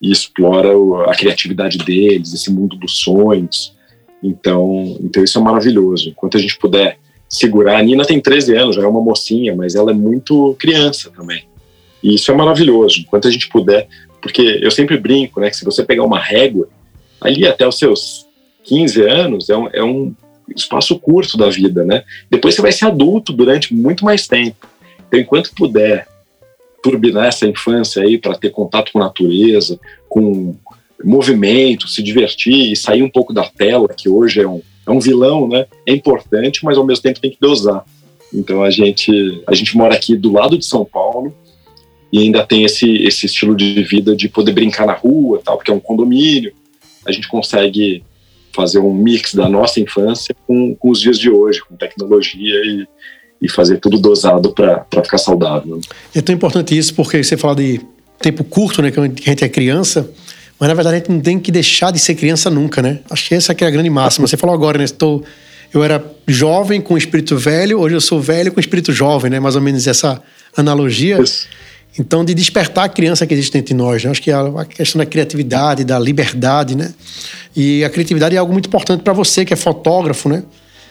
e 0.00 0.10
explora 0.10 0.68
a 1.06 1.14
criatividade 1.14 1.78
deles, 1.78 2.34
esse 2.34 2.52
mundo 2.52 2.76
dos 2.76 2.98
sonhos. 2.98 3.74
Então, 4.22 4.98
então 5.00 5.22
isso 5.22 5.38
é 5.38 5.42
maravilhoso. 5.42 6.10
Enquanto 6.10 6.36
a 6.36 6.40
gente 6.40 6.58
puder 6.58 6.98
segurar, 7.28 7.78
a 7.78 7.82
Nina 7.82 8.04
tem 8.04 8.20
13 8.20 8.56
anos, 8.56 8.76
já 8.76 8.82
é 8.82 8.86
uma 8.86 9.00
mocinha, 9.00 9.54
mas 9.54 9.74
ela 9.74 9.92
é 9.92 9.94
muito 9.94 10.54
criança 10.58 11.10
também. 11.10 11.44
E 12.02 12.14
isso 12.14 12.30
é 12.30 12.34
maravilhoso. 12.34 13.00
Enquanto 13.00 13.28
a 13.28 13.30
gente 13.30 13.48
puder, 13.48 13.88
porque 14.20 14.58
eu 14.62 14.70
sempre 14.70 14.96
brinco, 14.96 15.40
né, 15.40 15.50
que 15.50 15.56
se 15.56 15.64
você 15.64 15.84
pegar 15.84 16.04
uma 16.04 16.18
régua, 16.18 16.68
ali 17.20 17.46
até 17.46 17.66
os 17.66 17.78
seus 17.78 18.26
15 18.64 19.02
anos 19.02 19.50
é 19.50 19.56
um, 19.56 19.68
é 19.72 19.82
um 19.82 20.14
espaço 20.54 20.98
curto 20.98 21.36
da 21.36 21.48
vida, 21.48 21.84
né? 21.84 22.02
Depois 22.30 22.54
você 22.54 22.62
vai 22.62 22.72
ser 22.72 22.86
adulto 22.86 23.32
durante 23.32 23.74
muito 23.74 24.04
mais 24.04 24.26
tempo. 24.26 24.66
Então, 25.06 25.20
enquanto 25.20 25.54
puder 25.54 26.06
turbinar 26.82 27.26
essa 27.26 27.46
infância 27.46 28.02
aí 28.02 28.18
para 28.18 28.36
ter 28.36 28.50
contato 28.50 28.92
com 28.92 29.00
a 29.00 29.04
natureza, 29.04 29.78
com 30.08 30.56
movimento, 31.04 31.88
se 31.88 32.02
divertir 32.02 32.72
e 32.72 32.76
sair 32.76 33.02
um 33.02 33.10
pouco 33.10 33.32
da 33.32 33.44
tela, 33.48 33.88
que 33.88 34.08
hoje 34.08 34.40
é 34.40 34.48
um, 34.48 34.60
é 34.86 34.90
um 34.90 35.00
vilão, 35.00 35.48
né? 35.48 35.66
É 35.86 35.92
importante, 35.92 36.64
mas 36.64 36.76
ao 36.76 36.86
mesmo 36.86 37.02
tempo 37.02 37.20
tem 37.20 37.30
que 37.30 37.38
dosar. 37.40 37.84
Então 38.32 38.62
a 38.62 38.70
gente, 38.70 39.42
a 39.46 39.54
gente 39.54 39.76
mora 39.76 39.94
aqui 39.94 40.16
do 40.16 40.32
lado 40.32 40.56
de 40.56 40.64
São 40.64 40.84
Paulo 40.84 41.34
e 42.12 42.18
ainda 42.18 42.44
tem 42.44 42.64
esse, 42.64 42.90
esse 43.02 43.26
estilo 43.26 43.54
de 43.54 43.82
vida 43.82 44.16
de 44.16 44.28
poder 44.28 44.52
brincar 44.52 44.86
na 44.86 44.94
rua, 44.94 45.40
tal, 45.44 45.56
porque 45.56 45.70
é 45.70 45.74
um 45.74 45.80
condomínio. 45.80 46.52
A 47.06 47.12
gente 47.12 47.28
consegue 47.28 48.02
fazer 48.52 48.78
um 48.78 48.92
mix 48.92 49.34
da 49.34 49.48
nossa 49.48 49.80
infância 49.80 50.34
com, 50.46 50.74
com 50.74 50.90
os 50.90 51.00
dias 51.00 51.18
de 51.18 51.30
hoje, 51.30 51.60
com 51.60 51.76
tecnologia 51.76 52.54
e, 52.64 52.86
e 53.42 53.48
fazer 53.48 53.78
tudo 53.78 53.98
dosado 53.98 54.52
para 54.52 54.84
ficar 55.02 55.18
saudável. 55.18 55.80
É 56.14 56.20
tão 56.20 56.34
importante 56.34 56.76
isso 56.76 56.94
porque 56.94 57.22
você 57.22 57.36
fala 57.36 57.56
de 57.56 57.80
tempo 58.20 58.44
curto, 58.44 58.82
né, 58.82 58.90
que 58.90 59.00
a 59.00 59.04
gente 59.04 59.44
é 59.44 59.48
criança, 59.48 60.10
mas 60.58 60.68
na 60.68 60.74
verdade 60.74 60.96
a 60.96 60.98
gente 60.98 61.10
não 61.10 61.20
tem 61.20 61.38
que 61.38 61.50
deixar 61.50 61.90
de 61.90 61.98
ser 61.98 62.14
criança 62.16 62.50
nunca, 62.50 62.82
né? 62.82 62.98
Acho 63.08 63.28
que 63.28 63.34
essa 63.34 63.54
que 63.54 63.64
é 63.64 63.66
a 63.66 63.70
grande 63.70 63.88
máxima. 63.88 64.26
Você 64.26 64.36
falou 64.36 64.54
agora, 64.54 64.76
né? 64.76 64.84
Estou, 64.84 65.24
eu 65.72 65.82
era 65.82 66.04
jovem 66.28 66.82
com 66.82 66.98
espírito 66.98 67.38
velho, 67.38 67.78
hoje 67.78 67.94
eu 67.94 68.00
sou 68.00 68.20
velho 68.20 68.52
com 68.52 68.60
espírito 68.60 68.92
jovem, 68.92 69.30
né? 69.30 69.40
Mais 69.40 69.56
ou 69.56 69.62
menos 69.62 69.86
essa 69.86 70.22
analogia. 70.54 71.18
Isso. 71.22 71.48
Então, 71.98 72.24
de 72.24 72.34
despertar 72.34 72.84
a 72.84 72.88
criança 72.88 73.26
que 73.26 73.34
existe 73.34 73.58
entre 73.58 73.74
nós. 73.74 74.04
Né? 74.04 74.10
Acho 74.10 74.22
que 74.22 74.30
a 74.30 74.64
questão 74.64 74.98
da 74.98 75.06
criatividade, 75.06 75.84
da 75.84 75.98
liberdade, 75.98 76.76
né? 76.76 76.94
E 77.54 77.84
a 77.84 77.90
criatividade 77.90 78.36
é 78.36 78.38
algo 78.38 78.52
muito 78.52 78.66
importante 78.66 79.02
para 79.02 79.12
você, 79.12 79.44
que 79.44 79.52
é 79.52 79.56
fotógrafo, 79.56 80.28
né? 80.28 80.44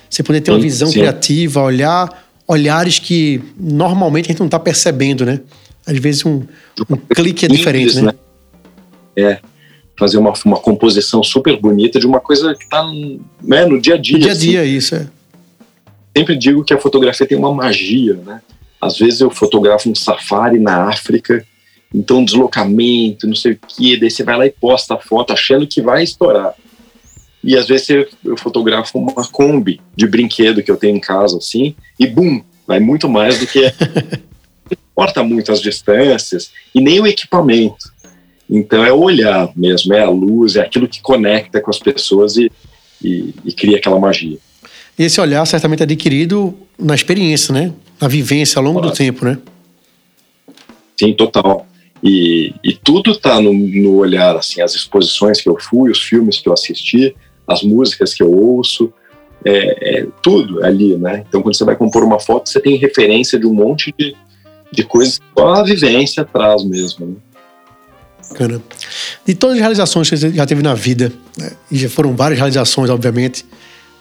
Você 0.10 0.24
poder 0.24 0.42
ter 0.42 0.52
sim, 0.52 0.58
uma 0.58 0.62
visão 0.62 0.90
sim. 0.90 1.00
criativa, 1.00 1.62
olhar 1.62 2.30
olhares 2.50 2.98
que 2.98 3.40
normalmente 3.56 4.26
a 4.26 4.30
gente 4.30 4.40
não 4.40 4.48
está 4.48 4.58
percebendo, 4.58 5.24
né? 5.24 5.40
Às 5.86 6.00
vezes 6.00 6.26
um, 6.26 6.42
um 6.90 6.98
clique 6.98 7.46
é 7.46 7.48
diferente, 7.48 8.02
né? 8.02 8.12
né? 8.12 8.14
É 9.16 9.40
fazer 9.96 10.18
uma, 10.18 10.34
uma 10.46 10.58
composição 10.58 11.22
super 11.22 11.60
bonita 11.60 12.00
de 12.00 12.08
uma 12.08 12.20
coisa 12.20 12.56
que 12.56 12.64
está 12.64 12.84
né, 13.44 13.66
no 13.66 13.80
dia 13.80 13.96
a 13.96 13.98
dia. 13.98 14.18
No 14.18 14.24
dia 14.24 14.32
a 14.32 14.36
dia, 14.36 14.62
assim. 14.62 14.72
isso 14.72 14.96
é. 14.96 15.08
Sempre 16.18 16.36
digo 16.38 16.64
que 16.64 16.74
a 16.74 16.80
fotografia 16.80 17.28
tem 17.28 17.38
uma 17.38 17.54
magia, 17.54 18.16
né? 18.26 18.42
Às 18.82 18.98
vezes 18.98 19.22
eu 19.22 19.30
fotografo 19.30 19.90
um 19.90 19.96
safari 19.96 20.60
na 20.60 20.90
África, 20.90 21.46
então 21.94 22.24
deslocamento, 22.24 23.28
não 23.28 23.36
sei 23.36 23.54
o 23.54 23.60
que, 23.68 23.98
daí 23.98 24.10
você 24.10 24.24
vai 24.24 24.38
lá 24.38 24.46
e 24.46 24.52
posta 24.52 24.94
a 24.94 25.00
foto 25.00 25.34
achando 25.34 25.68
que 25.68 25.82
vai 25.82 26.04
estourar. 26.04 26.54
E 27.44 27.58
às 27.58 27.68
vezes 27.68 27.90
eu 28.24 28.38
fotografo 28.38 28.98
uma 28.98 29.26
Kombi 29.28 29.82
de 29.96 30.06
brinquedo 30.06 30.62
que 30.62 30.70
eu 30.70 30.78
tenho 30.78 30.98
em 30.98 31.00
casa, 31.00 31.38
assim, 31.38 31.76
e 31.98 32.06
bum, 32.06 32.42
vai 32.68 32.80
muito 32.80 33.08
mais 33.10 33.40
do 33.40 33.48
que. 33.48 33.62
não 33.62 34.78
importa 34.92 35.24
muito 35.24 35.52
as 35.52 35.62
distâncias 35.62 36.52
e 36.76 36.82
nem 36.82 37.00
o 37.00 37.08
equipamento. 37.08 37.92
Então 38.50 38.84
é 38.84 38.92
o 38.92 39.00
olhar 39.00 39.52
mesmo, 39.56 39.94
é 39.94 40.04
a 40.04 40.10
luz, 40.10 40.56
é 40.56 40.62
aquilo 40.62 40.88
que 40.88 41.02
conecta 41.02 41.62
com 41.62 41.70
as 41.70 41.80
pessoas 41.80 42.36
e, 42.36 42.52
e, 43.04 43.34
e 43.46 43.54
cria 43.54 43.78
aquela 43.78 44.00
magia. 44.00 44.38
E 44.98 45.04
esse 45.04 45.22
olhar 45.22 45.46
certamente 45.46 45.82
é 45.82 45.84
adquirido 45.84 46.54
na 46.78 46.94
experiência, 46.94 47.54
né? 47.54 47.72
Na 48.00 48.08
vivência 48.08 48.60
ao 48.60 48.64
longo 48.64 48.80
claro. 48.80 48.94
do 48.94 48.98
tempo, 48.98 49.26
né? 49.26 49.38
Sim, 50.98 51.14
total. 51.14 51.66
E, 52.04 52.54
e 52.64 52.74
tudo 52.74 53.12
está 53.12 53.42
no, 53.42 53.54
no, 53.54 53.96
olhar, 53.96 54.36
assim, 54.36 54.62
as 54.62 54.74
exposições 54.74 55.42
que 55.42 55.50
eu 55.50 55.58
fui, 55.60 55.92
os 55.92 56.02
filmes 56.02 56.40
que 56.40 56.48
eu 56.48 56.54
assisti, 56.54 57.16
as 57.48 57.62
músicas 57.62 58.14
que 58.14 58.24
eu 58.24 58.32
ouço, 58.32 58.94
é, 59.46 60.00
é 60.00 60.08
tudo 60.22 60.64
ali, 60.64 60.96
né? 60.98 61.24
Então, 61.28 61.42
quando 61.42 61.56
você 61.56 61.64
vai 61.64 61.76
compor 61.76 62.04
uma 62.04 62.20
foto, 62.20 62.50
você 62.50 62.60
tem 62.60 62.78
referência 62.78 63.40
de 63.40 63.46
um 63.46 63.54
monte 63.54 63.94
de, 63.98 64.16
de 64.72 64.84
coisas 64.84 65.20
que 65.20 65.26
só 65.38 65.54
a 65.56 65.64
vivência 65.64 66.24
traz 66.24 66.64
mesmo, 66.64 67.06
né? 67.06 67.16
Bacana. 68.30 68.62
De 69.26 69.34
todas 69.34 69.56
as 69.56 69.62
realizações 69.62 70.10
que 70.10 70.18
você 70.18 70.30
já 70.32 70.46
teve 70.46 70.62
na 70.62 70.74
vida, 70.74 71.12
né, 71.38 71.52
e 71.72 71.78
já 71.78 71.90
foram 71.90 72.16
várias 72.16 72.38
realizações, 72.38 72.90
obviamente, 72.90 73.46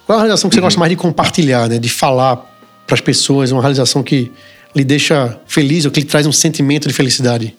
qual 0.05 0.17
é 0.17 0.19
a 0.19 0.23
realização 0.23 0.49
que 0.49 0.55
você 0.55 0.59
uhum. 0.59 0.65
gosta 0.65 0.79
mais 0.79 0.89
de 0.89 0.95
compartilhar, 0.95 1.67
né, 1.67 1.79
de 1.79 1.89
falar 1.89 2.48
para 2.89 2.95
as 2.95 3.01
pessoas, 3.01 3.51
uma 3.51 3.61
realização 3.61 4.01
que 4.01 4.31
lhe 4.75 4.83
deixa 4.83 5.39
feliz 5.45 5.85
ou 5.85 5.91
que 5.91 5.99
lhe 5.99 6.05
traz 6.05 6.25
um 6.25 6.31
sentimento 6.31 6.87
de 6.87 6.93
felicidade? 6.93 7.55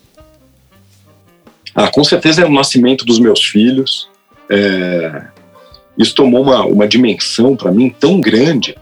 Ah, 1.74 1.88
com 1.88 2.02
certeza 2.02 2.42
é 2.42 2.44
o 2.44 2.50
nascimento 2.50 3.04
dos 3.04 3.20
meus 3.20 3.42
filhos. 3.44 4.08
É... 4.50 5.22
Isso 5.96 6.14
tomou 6.14 6.42
uma, 6.42 6.64
uma 6.66 6.88
dimensão 6.88 7.56
para 7.56 7.70
mim 7.70 7.88
tão 7.88 8.20
grande 8.20 8.76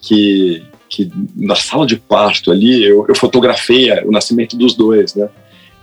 que, 0.00 0.62
que 0.88 1.10
na 1.36 1.54
sala 1.54 1.86
de 1.86 1.96
parto 1.96 2.50
ali 2.50 2.84
eu, 2.84 3.06
eu 3.08 3.14
fotografei 3.14 3.92
o 4.04 4.10
nascimento 4.10 4.56
dos 4.56 4.74
dois, 4.74 5.14
né? 5.14 5.28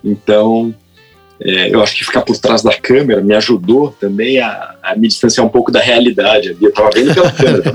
Então 0.03 0.75
é, 1.39 1.73
eu 1.73 1.81
acho 1.81 1.95
que 1.95 2.03
ficar 2.03 2.23
por 2.23 2.37
trás 2.37 2.61
da 2.61 2.75
câmera 2.75 3.21
me 3.21 3.33
ajudou 3.35 3.95
também 3.99 4.39
a, 4.39 4.75
a 4.83 4.95
me 4.95 5.07
distanciar 5.07 5.45
um 5.45 5.49
pouco 5.49 5.71
da 5.71 5.79
realidade. 5.79 6.57
Eu 6.61 6.69
estava 6.69 6.89
vendo 6.91 7.13
pela 7.13 7.31
câmera. 7.31 7.71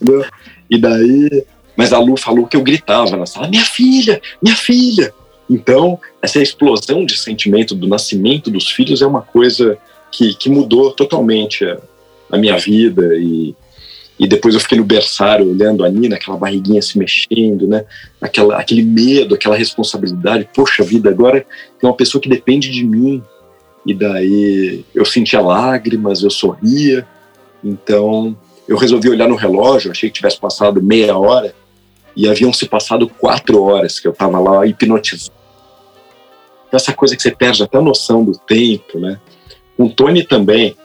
E 0.70 0.78
daí, 0.78 1.44
mas 1.76 1.92
a 1.92 1.98
Lu 1.98 2.16
falou 2.16 2.46
que 2.46 2.56
eu 2.56 2.62
gritava 2.62 3.16
na 3.16 3.26
sala: 3.26 3.48
minha 3.48 3.64
filha, 3.64 4.20
minha 4.42 4.56
filha. 4.56 5.12
Então, 5.48 5.98
essa 6.20 6.42
explosão 6.42 7.06
de 7.06 7.16
sentimento 7.16 7.74
do 7.74 7.86
nascimento 7.86 8.50
dos 8.50 8.70
filhos 8.70 9.00
é 9.00 9.06
uma 9.06 9.22
coisa 9.22 9.78
que, 10.10 10.34
que 10.34 10.50
mudou 10.50 10.90
totalmente 10.92 11.64
a, 11.64 11.78
a 12.30 12.36
minha 12.36 12.58
vida 12.58 13.16
e, 13.16 13.54
e 14.18 14.26
depois 14.26 14.54
eu 14.54 14.60
fiquei 14.60 14.76
no 14.76 14.84
berçário 14.84 15.48
olhando 15.48 15.84
a 15.84 15.88
Nina, 15.88 16.16
aquela 16.16 16.36
barriguinha 16.36 16.82
se 16.82 16.98
mexendo, 16.98 17.66
né? 17.66 17.84
Aquela, 18.20 18.58
aquele 18.58 18.82
medo, 18.82 19.34
aquela 19.34 19.56
responsabilidade. 19.56 20.48
Poxa 20.52 20.82
vida, 20.82 21.08
agora 21.08 21.46
tem 21.80 21.88
uma 21.88 21.96
pessoa 21.96 22.20
que 22.20 22.28
depende 22.28 22.70
de 22.70 22.84
mim. 22.84 23.22
E 23.86 23.94
daí 23.94 24.84
eu 24.94 25.04
sentia 25.04 25.40
lágrimas, 25.40 26.22
eu 26.22 26.30
sorria. 26.30 27.06
Então 27.62 28.36
eu 28.68 28.76
resolvi 28.76 29.08
olhar 29.08 29.26
no 29.26 29.34
relógio, 29.34 29.90
achei 29.90 30.10
que 30.10 30.16
tivesse 30.16 30.38
passado 30.38 30.82
meia 30.82 31.16
hora 31.16 31.54
e 32.14 32.28
haviam 32.28 32.52
se 32.52 32.66
passado 32.66 33.08
quatro 33.08 33.62
horas 33.62 33.98
que 33.98 34.06
eu 34.06 34.12
estava 34.12 34.38
lá 34.38 34.66
hipnotizado. 34.66 35.32
Essa 36.70 36.92
coisa 36.92 37.16
que 37.16 37.22
você 37.22 37.30
perde 37.30 37.62
até 37.62 37.78
a 37.78 37.82
noção 37.82 38.22
do 38.22 38.32
tempo, 38.32 38.98
né? 38.98 39.18
O 39.78 39.88
Tony 39.88 40.22
também, 40.22 40.76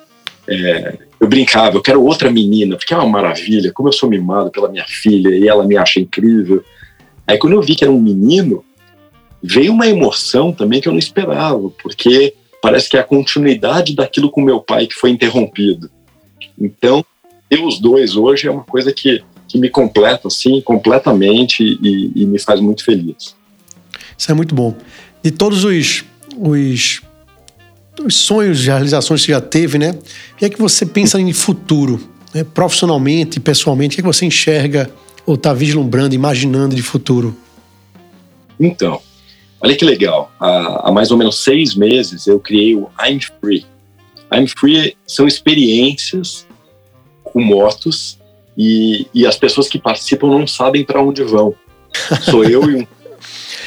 é, 0.48 0.98
eu 1.20 1.28
brincava, 1.28 1.76
eu 1.76 1.82
quero 1.82 2.02
outra 2.02 2.32
menina, 2.32 2.78
porque 2.78 2.94
é 2.94 2.98
uma 2.98 3.10
maravilha, 3.10 3.74
como 3.74 3.90
eu 3.90 3.94
sou 3.94 4.10
mimado 4.10 4.50
pela 4.50 4.70
minha 4.70 4.86
filha 4.88 5.36
e 5.36 5.46
ela 5.46 5.66
me 5.66 5.76
acha 5.76 6.00
incrível. 6.00 6.64
Aí 7.28 7.38
quando 7.38 7.54
eu 7.54 7.62
vi 7.62 7.76
que 7.76 7.84
era 7.84 7.92
um 7.92 8.00
menino, 8.00 8.64
veio 9.42 9.74
uma 9.74 9.88
emoção 9.88 10.54
também 10.54 10.80
que 10.80 10.88
eu 10.88 10.94
não 10.94 11.00
esperava, 11.00 11.70
porque 11.82 12.34
parece 12.62 12.90
que 12.90 12.96
é 12.96 13.02
a 13.02 13.04
continuidade 13.04 13.94
daquilo 13.94 14.30
com 14.30 14.40
meu 14.40 14.62
pai 14.62 14.88
que 14.88 14.94
foi 14.94 15.10
interrompido. 15.10 15.90
Então, 16.58 17.04
ter 17.50 17.64
os 17.64 17.80
dois 17.80 18.16
hoje 18.16 18.48
é 18.48 18.52
uma 18.52 18.64
coisa 18.64 18.92
que, 18.92 19.24
que 19.48 19.58
me 19.58 19.70
completa, 19.70 20.28
assim, 20.28 20.62
completamente 20.62 21.64
e, 21.64 22.12
e 22.16 22.26
me 22.26 22.40
faz 22.40 22.60
muito 22.60 22.84
feliz. 22.84 23.36
Isso 24.18 24.32
é 24.32 24.34
muito 24.34 24.54
bom. 24.54 24.76
De 25.24 25.32
todos 25.32 25.64
os, 25.64 26.04
os 26.38 27.02
os 28.02 28.16
sonhos 28.16 28.64
e 28.64 28.66
realizações 28.66 29.22
que 29.22 29.28
você 29.28 29.32
já 29.34 29.42
teve, 29.42 29.78
né? 29.78 29.92
O 30.34 30.38
que 30.38 30.46
é 30.46 30.50
que 30.50 30.60
você 30.60 30.86
pensa 30.86 31.20
em 31.20 31.32
futuro, 31.34 32.00
né? 32.34 32.44
profissionalmente, 32.44 33.40
pessoalmente? 33.40 33.94
O 33.94 33.96
que 33.96 34.02
é 34.02 34.04
que 34.04 34.08
você 34.08 34.26
enxerga 34.26 34.90
ou 35.26 35.36
está 35.36 35.54
vislumbrando, 35.54 36.16
imaginando 36.16 36.76
de 36.76 36.82
futuro? 36.82 37.36
Então, 38.60 39.02
olha 39.62 39.76
que 39.76 39.86
legal. 39.86 40.32
Há, 40.40 40.90
há, 40.90 40.92
mais 40.92 41.12
ou 41.12 41.18
menos 41.18 41.44
seis 41.44 41.76
meses 41.76 42.28
eu 42.28 42.40
criei 42.40 42.76
o 42.76 42.90
I'm 43.02 43.20
Free. 43.42 43.66
I'm 44.34 44.48
Free 44.48 44.98
são 45.06 45.28
experiências 45.28 46.48
com 47.34 47.42
motos 47.42 48.20
e, 48.58 49.08
e 49.14 49.26
as 49.26 49.36
pessoas 49.36 49.68
que 49.68 49.80
participam 49.80 50.28
não 50.28 50.46
sabem 50.46 50.86
para 50.86 51.02
onde 51.02 51.24
vão. 51.24 51.56
Sou 52.22 52.46
eu 52.46 52.70
e 52.70 52.76
um. 52.76 52.88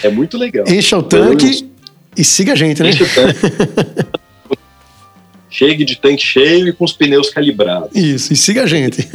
É 0.03 0.09
muito 0.09 0.39
legal. 0.39 0.65
Encha 0.69 0.97
o 0.97 1.03
tanque 1.03 1.69
e 2.17 2.25
siga 2.25 2.53
a 2.53 2.57
gente, 2.57 2.83
né? 2.83 2.91
Chegue 5.51 5.85
de 5.85 5.97
tanque 5.97 6.23
cheio 6.23 6.69
e 6.69 6.73
com 6.73 6.85
os 6.85 6.93
pneus 6.93 7.31
calibrados. 7.31 7.91
Isso, 7.95 8.33
e 8.33 8.37
siga 8.37 8.65
a 8.65 8.67
gente. 8.67 9.09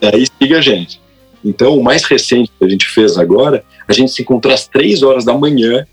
Aí 0.00 0.26
siga 0.40 0.58
a 0.58 0.60
gente. 0.60 1.00
Então, 1.44 1.76
o 1.76 1.84
mais 1.84 2.04
recente 2.04 2.50
que 2.58 2.64
a 2.64 2.68
gente 2.68 2.88
fez 2.88 3.16
agora, 3.18 3.62
a 3.86 3.92
gente 3.92 4.12
se 4.12 4.22
encontrou 4.22 4.52
às 4.52 4.66
três 4.66 5.02
horas 5.02 5.24
da 5.24 5.34
manhã, 5.34 5.86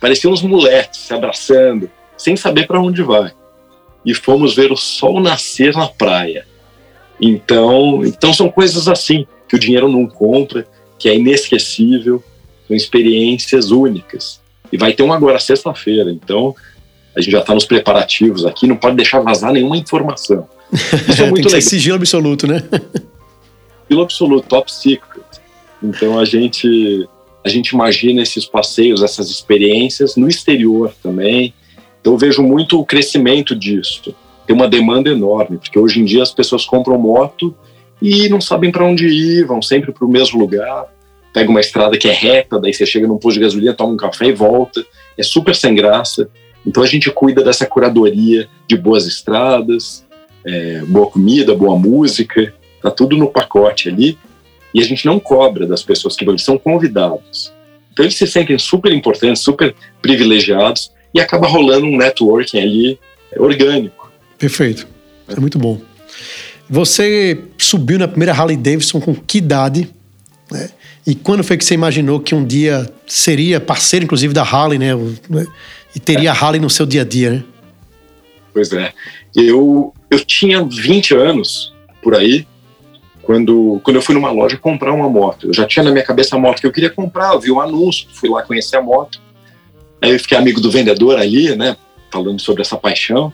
pareciam 0.00 0.32
uns 0.32 0.42
moleques 0.42 1.00
se 1.00 1.12
abraçando, 1.12 1.90
sem 2.16 2.36
saber 2.36 2.66
para 2.66 2.80
onde 2.80 3.02
vai. 3.02 3.32
E 4.04 4.14
fomos 4.14 4.54
ver 4.54 4.70
o 4.70 4.76
sol 4.76 5.20
nascer 5.20 5.74
na 5.74 5.88
praia. 5.88 6.46
Então, 7.20 8.04
então 8.04 8.32
são 8.32 8.50
coisas 8.50 8.88
assim 8.88 9.26
que 9.48 9.56
o 9.56 9.58
dinheiro 9.58 9.88
não 9.88 10.06
compra, 10.06 10.66
que 10.98 11.08
é 11.08 11.14
inesquecível, 11.16 12.22
são 12.66 12.76
experiências 12.76 13.70
únicas. 13.70 14.40
E 14.72 14.76
vai 14.76 14.92
ter 14.92 15.02
um 15.02 15.12
agora 15.12 15.38
sexta-feira, 15.38 16.10
então 16.10 16.54
a 17.16 17.20
gente 17.20 17.32
já 17.32 17.40
está 17.40 17.54
nos 17.54 17.64
preparativos 17.64 18.44
aqui, 18.44 18.66
não 18.66 18.76
pode 18.76 18.96
deixar 18.96 19.20
vazar 19.20 19.52
nenhuma 19.52 19.76
informação. 19.76 20.48
Isso 20.72 21.22
é 21.22 21.30
muito 21.30 21.46
legal. 21.46 21.60
sigilo 21.60 21.96
absoluto, 21.96 22.46
né? 22.46 22.62
Sigilo 23.86 24.02
absoluto, 24.02 24.48
top 24.48 24.72
secret. 24.72 25.22
Então 25.82 26.18
a 26.18 26.24
gente 26.24 27.08
a 27.44 27.48
gente 27.50 27.68
imagina 27.68 28.22
esses 28.22 28.46
passeios, 28.46 29.02
essas 29.02 29.28
experiências 29.28 30.16
no 30.16 30.26
exterior 30.26 30.94
também. 31.02 31.52
Então 32.00 32.14
eu 32.14 32.18
vejo 32.18 32.42
muito 32.42 32.80
o 32.80 32.86
crescimento 32.86 33.54
disso. 33.54 34.14
Tem 34.46 34.54
uma 34.54 34.68
demanda 34.68 35.10
enorme, 35.10 35.58
porque 35.58 35.78
hoje 35.78 36.00
em 36.00 36.04
dia 36.04 36.22
as 36.22 36.32
pessoas 36.32 36.64
compram 36.64 36.98
moto 36.98 37.54
e 38.00 38.28
não 38.28 38.40
sabem 38.40 38.70
para 38.70 38.84
onde 38.84 39.06
ir, 39.06 39.46
vão 39.46 39.62
sempre 39.62 39.92
para 39.92 40.04
o 40.04 40.08
mesmo 40.08 40.38
lugar 40.38 40.86
pega 41.34 41.50
uma 41.50 41.60
estrada 41.60 41.98
que 41.98 42.08
é 42.08 42.12
reta, 42.12 42.60
daí 42.60 42.72
você 42.72 42.86
chega 42.86 43.08
num 43.08 43.18
posto 43.18 43.34
de 43.34 43.40
gasolina, 43.40 43.74
toma 43.74 43.92
um 43.92 43.96
café 43.96 44.26
e 44.26 44.32
volta. 44.32 44.86
É 45.18 45.22
super 45.22 45.54
sem 45.54 45.74
graça. 45.74 46.30
Então 46.64 46.80
a 46.80 46.86
gente 46.86 47.10
cuida 47.10 47.42
dessa 47.42 47.66
curadoria 47.66 48.48
de 48.68 48.76
boas 48.76 49.04
estradas, 49.04 50.06
é, 50.46 50.78
boa 50.86 51.10
comida, 51.10 51.52
boa 51.52 51.76
música, 51.76 52.54
tá 52.80 52.88
tudo 52.88 53.16
no 53.16 53.28
pacote 53.28 53.88
ali. 53.88 54.16
E 54.72 54.80
a 54.80 54.84
gente 54.84 55.04
não 55.04 55.18
cobra 55.18 55.66
das 55.66 55.82
pessoas 55.82 56.14
que 56.16 56.24
vão, 56.24 56.34
eles 56.34 56.44
são 56.44 56.56
convidados. 56.56 57.52
Então 57.92 58.04
eles 58.04 58.14
se 58.14 58.28
sentem 58.28 58.56
super 58.56 58.92
importantes, 58.92 59.42
super 59.42 59.74
privilegiados 60.00 60.92
e 61.12 61.20
acaba 61.20 61.48
rolando 61.48 61.86
um 61.86 61.96
networking 61.96 62.60
ali 62.60 62.98
orgânico. 63.36 64.03
Perfeito. 64.44 64.86
É 65.26 65.40
muito 65.40 65.58
bom. 65.58 65.80
Você 66.68 67.44
subiu 67.56 67.98
na 67.98 68.06
primeira 68.06 68.34
Harley 68.34 68.58
Davidson 68.58 69.00
com 69.00 69.14
que 69.14 69.38
idade? 69.38 69.88
Né? 70.50 70.68
E 71.06 71.14
quando 71.14 71.42
foi 71.42 71.56
que 71.56 71.64
você 71.64 71.72
imaginou 71.72 72.20
que 72.20 72.34
um 72.34 72.44
dia 72.44 72.86
seria 73.06 73.58
parceiro, 73.58 74.04
inclusive, 74.04 74.34
da 74.34 74.42
Harley, 74.42 74.78
né? 74.78 74.94
né? 75.30 75.46
E 75.96 76.00
teria 76.00 76.30
a 76.30 76.34
Harley 76.34 76.60
no 76.60 76.68
seu 76.68 76.84
dia 76.84 77.00
a 77.00 77.04
dia, 77.06 77.30
né? 77.30 77.44
Pois 78.52 78.70
é. 78.70 78.92
Eu, 79.34 79.94
eu 80.10 80.20
tinha 80.20 80.62
20 80.62 81.14
anos 81.14 81.72
por 82.02 82.14
aí, 82.14 82.46
quando, 83.22 83.80
quando 83.82 83.96
eu 83.96 84.02
fui 84.02 84.14
numa 84.14 84.30
loja 84.30 84.58
comprar 84.58 84.92
uma 84.92 85.08
moto. 85.08 85.46
Eu 85.46 85.54
já 85.54 85.66
tinha 85.66 85.82
na 85.82 85.90
minha 85.90 86.04
cabeça 86.04 86.36
a 86.36 86.38
moto 86.38 86.60
que 86.60 86.66
eu 86.66 86.72
queria 86.72 86.90
comprar, 86.90 87.32
eu 87.32 87.40
vi 87.40 87.50
um 87.50 87.62
anúncio, 87.62 88.08
fui 88.12 88.28
lá 88.28 88.42
conhecer 88.42 88.76
a 88.76 88.82
moto. 88.82 89.22
Aí 90.02 90.12
eu 90.12 90.20
fiquei 90.20 90.36
amigo 90.36 90.60
do 90.60 90.70
vendedor 90.70 91.18
ali, 91.18 91.56
né? 91.56 91.78
falando 92.14 92.40
sobre 92.40 92.62
essa 92.62 92.76
paixão. 92.76 93.32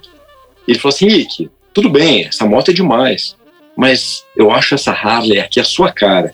Ele 0.71 0.79
falou 0.79 0.95
assim, 0.95 1.09
Rick, 1.09 1.51
tudo 1.75 1.91
bem, 1.91 2.27
essa 2.27 2.47
moto 2.47 2.71
é 2.71 2.73
demais, 2.75 3.37
mas 3.77 4.25
eu 4.37 4.53
acho 4.53 4.77
essa 4.77 4.93
Harley 4.93 5.41
aqui 5.41 5.59
a 5.59 5.65
sua 5.65 5.91
cara. 5.91 6.33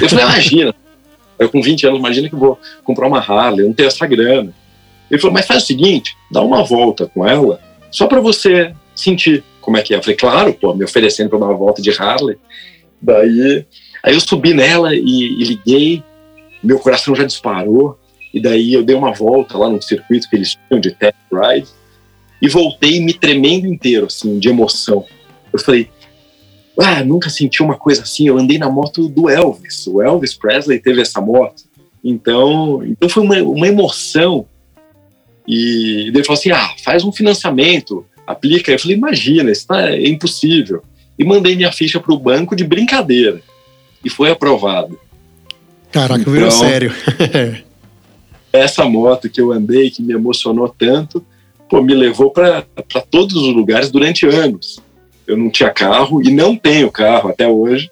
Eu 0.00 0.08
falei, 0.08 0.24
imagina, 0.24 0.74
eu 1.38 1.48
com 1.48 1.62
20 1.62 1.86
anos, 1.86 2.00
imagina 2.00 2.28
que 2.28 2.34
eu 2.34 2.38
vou 2.38 2.58
comprar 2.82 3.06
uma 3.06 3.20
Harley, 3.20 3.60
eu 3.60 3.68
não 3.68 3.74
tenho 3.74 3.86
essa 3.86 4.04
grana. 4.04 4.52
Ele 5.08 5.20
falou, 5.20 5.34
mas 5.34 5.46
faz 5.46 5.62
o 5.62 5.66
seguinte, 5.66 6.16
dá 6.32 6.42
uma 6.42 6.64
volta 6.64 7.06
com 7.06 7.24
ela, 7.24 7.60
só 7.92 8.08
para 8.08 8.20
você 8.20 8.74
sentir 8.92 9.44
como 9.60 9.76
é 9.76 9.82
que 9.82 9.94
é. 9.94 9.98
Eu 9.98 10.02
falei, 10.02 10.16
claro, 10.16 10.52
pô, 10.54 10.74
me 10.74 10.82
oferecendo 10.82 11.30
para 11.30 11.38
dar 11.38 11.46
uma 11.46 11.56
volta 11.56 11.80
de 11.80 11.90
Harley. 11.90 12.36
Daí, 13.00 13.64
aí 14.02 14.14
eu 14.14 14.20
subi 14.20 14.52
nela 14.52 14.96
e, 14.96 15.00
e 15.04 15.44
liguei, 15.44 16.02
meu 16.60 16.80
coração 16.80 17.14
já 17.14 17.22
disparou, 17.22 17.96
e 18.34 18.40
daí 18.40 18.72
eu 18.72 18.82
dei 18.82 18.96
uma 18.96 19.12
volta 19.12 19.56
lá 19.56 19.70
no 19.70 19.80
circuito 19.80 20.28
que 20.28 20.34
eles 20.34 20.58
tinham 20.66 20.80
de 20.80 20.90
test 20.90 21.14
ride, 21.32 21.68
e 22.40 22.48
voltei 22.48 23.00
me 23.00 23.14
tremendo 23.14 23.66
inteiro, 23.66 24.06
assim, 24.06 24.38
de 24.38 24.48
emoção. 24.48 25.04
Eu 25.52 25.58
falei, 25.58 25.88
ah, 26.78 27.02
nunca 27.02 27.30
senti 27.30 27.62
uma 27.62 27.76
coisa 27.76 28.02
assim. 28.02 28.28
Eu 28.28 28.38
andei 28.38 28.58
na 28.58 28.68
moto 28.68 29.08
do 29.08 29.30
Elvis. 29.30 29.86
O 29.86 30.02
Elvis 30.02 30.34
Presley 30.34 30.78
teve 30.78 31.00
essa 31.00 31.20
moto. 31.20 31.64
Então, 32.04 32.84
então 32.84 33.08
foi 33.08 33.22
uma, 33.22 33.36
uma 33.42 33.66
emoção. 33.66 34.46
E 35.46 36.08
ele 36.08 36.24
falou 36.24 36.38
assim: 36.38 36.50
ah, 36.50 36.74
faz 36.84 37.04
um 37.04 37.12
financiamento, 37.12 38.04
aplica. 38.26 38.70
Eu 38.70 38.78
falei: 38.78 38.96
imagina, 38.96 39.50
isso 39.50 39.66
tá, 39.66 39.90
é 39.90 40.06
impossível. 40.06 40.82
E 41.18 41.24
mandei 41.24 41.56
minha 41.56 41.72
ficha 41.72 41.98
para 41.98 42.12
o 42.12 42.18
banco 42.18 42.54
de 42.54 42.64
brincadeira. 42.64 43.40
E 44.04 44.10
foi 44.10 44.30
aprovado. 44.30 44.98
Caraca, 45.90 46.20
então, 46.20 46.32
virou 46.32 46.50
sério. 46.50 46.92
essa 48.52 48.84
moto 48.84 49.28
que 49.28 49.40
eu 49.40 49.52
andei, 49.52 49.90
que 49.90 50.02
me 50.02 50.12
emocionou 50.12 50.68
tanto, 50.68 51.24
pô, 51.68 51.82
me 51.82 51.94
levou 51.94 52.30
para 52.30 52.64
todos 53.10 53.36
os 53.36 53.54
lugares 53.54 53.90
durante 53.90 54.26
anos 54.26 54.84
eu 55.26 55.36
não 55.36 55.50
tinha 55.50 55.70
carro 55.70 56.22
e 56.22 56.30
não 56.30 56.56
tenho 56.56 56.90
carro 56.90 57.28
até 57.28 57.48
hoje 57.48 57.90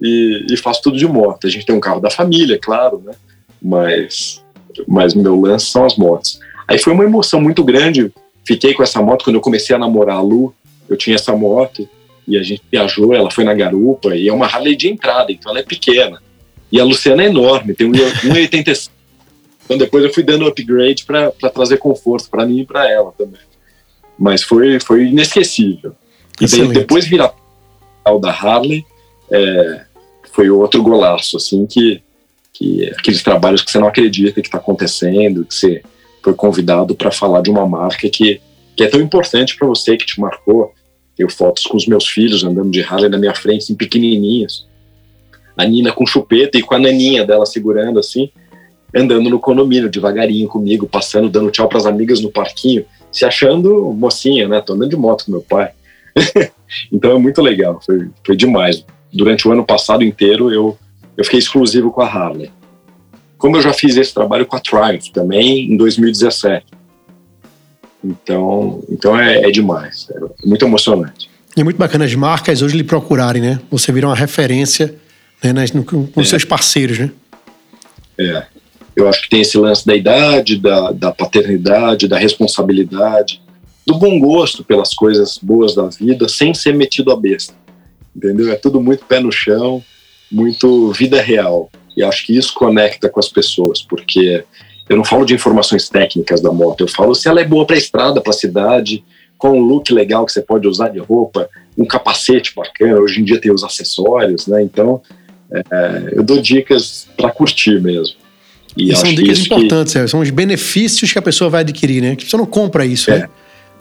e, 0.00 0.46
e, 0.50 0.56
faço 0.56 0.82
tudo 0.82 0.98
de 0.98 1.06
moto. 1.06 1.46
A 1.46 1.50
gente 1.50 1.66
tem 1.66 1.74
um 1.74 1.80
carro 1.80 2.00
da 2.00 2.10
família, 2.10 2.58
claro, 2.60 3.02
né? 3.04 3.12
Mas, 3.60 4.44
mas 4.86 5.14
meu 5.14 5.40
lance 5.40 5.66
são 5.66 5.84
as 5.84 5.96
motos. 5.96 6.38
Aí 6.68 6.78
foi 6.78 6.92
uma 6.92 7.04
emoção 7.04 7.40
muito 7.40 7.64
grande. 7.64 8.12
Fiquei 8.44 8.74
com 8.74 8.82
essa 8.82 9.02
moto 9.02 9.24
quando 9.24 9.36
eu 9.36 9.42
comecei 9.42 9.74
a 9.74 9.78
namorar 9.78 10.18
a 10.18 10.20
Lu. 10.20 10.54
Eu 10.88 10.96
tinha 10.96 11.16
essa 11.16 11.34
moto 11.34 11.88
e 12.28 12.38
a 12.38 12.42
gente 12.42 12.62
viajou. 12.70 13.12
Ela 13.12 13.30
foi 13.30 13.42
na 13.42 13.54
garupa 13.54 14.14
e 14.14 14.28
é 14.28 14.32
uma 14.32 14.46
Harley 14.46 14.76
de 14.76 14.88
entrada, 14.88 15.32
então 15.32 15.50
ela 15.50 15.60
é 15.60 15.64
pequena. 15.64 16.22
E 16.70 16.78
a 16.78 16.84
Luciana 16.84 17.22
é 17.22 17.26
enorme, 17.26 17.74
tem 17.74 17.90
1,85. 17.90 18.90
Então 19.68 19.76
depois 19.76 20.02
eu 20.02 20.12
fui 20.12 20.22
dando 20.22 20.46
upgrade 20.46 21.04
para 21.04 21.30
trazer 21.52 21.76
conforto 21.76 22.30
para 22.30 22.46
mim 22.46 22.60
e 22.60 22.64
para 22.64 22.90
ela 22.90 23.12
também. 23.12 23.40
Mas 24.18 24.42
foi, 24.42 24.80
foi 24.80 25.08
inesquecível. 25.08 25.94
E 26.40 26.46
daí, 26.46 26.68
depois 26.68 27.06
virar 27.06 27.34
o 28.06 28.18
da 28.18 28.30
Harley, 28.30 28.82
é, 29.30 29.82
foi 30.32 30.48
outro 30.48 30.82
golaço, 30.82 31.36
assim, 31.36 31.66
que, 31.66 32.00
que 32.50 32.88
aqueles 32.98 33.22
trabalhos 33.22 33.60
que 33.60 33.70
você 33.70 33.78
não 33.78 33.88
acredita 33.88 34.40
que 34.40 34.48
está 34.48 34.56
acontecendo, 34.56 35.44
que 35.44 35.54
você 35.54 35.82
foi 36.22 36.32
convidado 36.32 36.94
para 36.94 37.10
falar 37.10 37.42
de 37.42 37.50
uma 37.50 37.66
marca 37.66 38.08
que, 38.08 38.40
que 38.74 38.84
é 38.84 38.86
tão 38.86 39.00
importante 39.00 39.54
para 39.54 39.68
você, 39.68 39.98
que 39.98 40.06
te 40.06 40.18
marcou. 40.18 40.72
Tenho 41.14 41.30
fotos 41.30 41.64
com 41.64 41.76
os 41.76 41.86
meus 41.86 42.06
filhos 42.08 42.42
andando 42.42 42.70
de 42.70 42.80
Harley 42.80 43.10
na 43.10 43.18
minha 43.18 43.34
frente, 43.34 43.64
assim, 43.64 43.74
pequenininhos. 43.74 44.66
A 45.54 45.66
Nina 45.66 45.92
com 45.92 46.06
chupeta 46.06 46.56
e 46.56 46.62
com 46.62 46.74
a 46.74 46.78
naninha 46.78 47.26
dela 47.26 47.44
segurando, 47.44 47.98
assim, 47.98 48.30
andando 48.94 49.28
no 49.28 49.38
condomínio, 49.38 49.90
devagarinho 49.90 50.48
comigo, 50.48 50.86
passando, 50.86 51.28
dando 51.28 51.50
tchau 51.50 51.68
para 51.68 51.78
as 51.78 51.86
amigas 51.86 52.20
no 52.20 52.30
parquinho, 52.30 52.84
se 53.12 53.24
achando 53.24 53.92
mocinha, 53.92 54.48
né? 54.48 54.60
Tô 54.60 54.74
andando 54.74 54.90
de 54.90 54.96
moto 54.96 55.24
com 55.24 55.32
meu 55.32 55.42
pai. 55.42 55.70
então 56.92 57.12
é 57.12 57.18
muito 57.18 57.40
legal, 57.42 57.80
foi, 57.84 58.08
foi 58.24 58.36
demais. 58.36 58.84
Durante 59.12 59.46
o 59.46 59.52
ano 59.52 59.64
passado 59.64 60.04
inteiro 60.04 60.52
eu, 60.52 60.76
eu 61.16 61.24
fiquei 61.24 61.38
exclusivo 61.38 61.90
com 61.90 62.00
a 62.00 62.06
Harley. 62.06 62.50
Como 63.36 63.56
eu 63.56 63.62
já 63.62 63.72
fiz 63.72 63.96
esse 63.96 64.12
trabalho 64.12 64.46
com 64.46 64.56
a 64.56 64.60
Triumph 64.60 65.10
também 65.12 65.72
em 65.72 65.76
2017. 65.76 66.66
Então, 68.04 68.82
então 68.88 69.18
é, 69.18 69.42
é 69.42 69.50
demais, 69.50 70.08
é 70.10 70.46
muito 70.46 70.64
emocionante. 70.64 71.30
E 71.56 71.60
é 71.60 71.64
muito 71.64 71.76
bacana 71.76 72.04
as 72.04 72.14
marcas 72.14 72.62
hoje 72.62 72.76
lhe 72.76 72.84
procurarem, 72.84 73.42
né? 73.42 73.60
Você 73.70 73.90
vira 73.90 74.06
uma 74.06 74.14
referência 74.14 74.94
né, 75.42 75.52
com 75.84 76.08
os 76.14 76.26
é. 76.26 76.30
seus 76.30 76.44
parceiros, 76.44 76.98
né? 76.98 77.10
É. 78.18 78.46
Eu 78.98 79.08
acho 79.08 79.22
que 79.22 79.30
tem 79.30 79.42
esse 79.42 79.56
lance 79.56 79.86
da 79.86 79.94
idade, 79.94 80.58
da, 80.58 80.90
da 80.90 81.12
paternidade, 81.12 82.08
da 82.08 82.18
responsabilidade, 82.18 83.40
do 83.86 83.94
bom 83.94 84.18
gosto 84.18 84.64
pelas 84.64 84.92
coisas 84.92 85.38
boas 85.40 85.72
da 85.72 85.86
vida, 85.86 86.28
sem 86.28 86.52
ser 86.52 86.74
metido 86.74 87.12
a 87.12 87.16
besta. 87.16 87.54
Entendeu? 88.14 88.50
É 88.50 88.56
tudo 88.56 88.80
muito 88.80 89.04
pé 89.04 89.20
no 89.20 89.30
chão, 89.30 89.80
muito 90.28 90.90
vida 90.90 91.22
real. 91.22 91.70
E 91.96 92.02
acho 92.02 92.26
que 92.26 92.36
isso 92.36 92.52
conecta 92.52 93.08
com 93.08 93.20
as 93.20 93.28
pessoas, 93.28 93.80
porque 93.80 94.44
eu 94.88 94.96
não 94.96 95.04
falo 95.04 95.24
de 95.24 95.32
informações 95.32 95.88
técnicas 95.88 96.40
da 96.40 96.50
moto, 96.50 96.80
eu 96.80 96.88
falo 96.88 97.14
se 97.14 97.28
ela 97.28 97.40
é 97.40 97.44
boa 97.44 97.64
para 97.64 97.76
a 97.76 97.78
estrada, 97.78 98.20
para 98.20 98.30
a 98.30 98.36
cidade, 98.36 99.04
com 99.38 99.50
um 99.50 99.62
look 99.62 99.92
legal 99.92 100.26
que 100.26 100.32
você 100.32 100.42
pode 100.42 100.66
usar 100.66 100.88
de 100.88 100.98
roupa, 100.98 101.48
um 101.76 101.86
capacete 101.86 102.52
bacana. 102.52 102.98
Hoje 102.98 103.20
em 103.20 103.24
dia 103.24 103.40
tem 103.40 103.52
os 103.52 103.62
acessórios, 103.62 104.48
né? 104.48 104.60
Então, 104.60 105.00
é, 105.52 106.14
eu 106.16 106.24
dou 106.24 106.42
dicas 106.42 107.06
para 107.16 107.30
curtir 107.30 107.80
mesmo. 107.80 108.17
E, 108.78 108.92
e 108.92 108.96
são 108.96 109.12
dicas 109.12 109.40
importantes, 109.40 109.92
que... 109.92 110.06
são 110.06 110.20
os 110.20 110.30
benefícios 110.30 111.12
que 111.12 111.18
a 111.18 111.22
pessoa 111.22 111.50
vai 111.50 111.62
adquirir, 111.62 112.00
né? 112.00 112.14
Que 112.14 112.24
você 112.28 112.36
não 112.36 112.46
compra 112.46 112.86
isso, 112.86 113.10
é. 113.10 113.18
né? 113.18 113.28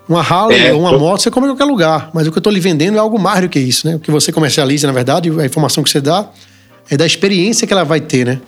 Uma 0.09 0.21
Harley 0.21 0.59
é, 0.59 0.73
ou 0.73 0.81
uma 0.81 0.91
tô... 0.91 0.99
moto 0.99 1.21
você 1.21 1.29
compra 1.29 1.49
em 1.49 1.53
qualquer 1.53 1.71
lugar, 1.71 2.09
mas 2.13 2.25
o 2.25 2.31
que 2.31 2.37
eu 2.37 2.39
estou 2.39 2.51
lhe 2.51 2.59
vendendo 2.59 2.95
é 2.95 2.99
algo 2.99 3.19
mais 3.19 3.41
do 3.41 3.49
que 3.49 3.59
isso, 3.59 3.87
né? 3.87 3.95
O 3.95 3.99
que 3.99 4.09
você 4.09 4.31
comercializa, 4.31 4.87
na 4.87 4.93
verdade, 4.93 5.29
a 5.39 5.45
informação 5.45 5.83
que 5.83 5.89
você 5.89 6.01
dá 6.01 6.29
é 6.89 6.97
da 6.97 7.05
experiência 7.05 7.67
que 7.67 7.73
ela 7.73 7.83
vai 7.83 8.01
ter, 8.01 8.25
né? 8.25 8.41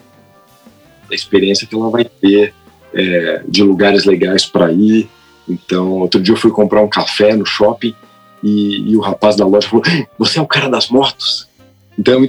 Da 1.08 1.16
experiência 1.16 1.68
que 1.68 1.76
ela 1.76 1.90
vai 1.90 2.06
ter, 2.06 2.54
é, 2.94 3.42
de 3.48 3.62
lugares 3.62 4.06
legais 4.06 4.46
para 4.46 4.72
ir. 4.72 5.08
Então, 5.48 5.92
outro 5.92 6.20
dia 6.20 6.34
eu 6.34 6.38
fui 6.38 6.50
comprar 6.50 6.82
um 6.82 6.88
café 6.88 7.36
no 7.36 7.46
shopping 7.46 7.94
e, 8.44 8.92
e 8.92 8.98
o 8.98 9.02
rapaz 9.02 9.36
da 9.36 9.46
loja 9.46 9.68
falou: 9.68 9.84
Você 10.18 10.40
é 10.40 10.42
o 10.42 10.48
cara 10.48 10.70
das 10.70 10.90
motos? 10.90 11.48
Então, 11.98 12.28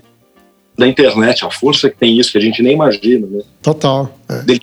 da 0.81 0.89
internet, 0.89 1.45
a 1.45 1.51
força 1.51 1.91
que 1.91 1.97
tem 1.97 2.19
isso, 2.19 2.33
que 2.33 2.39
a 2.39 2.41
gente 2.41 2.63
nem 2.63 2.73
imagina, 2.73 3.27
né? 3.27 3.43
Total. 3.63 4.13
É. 4.29 4.59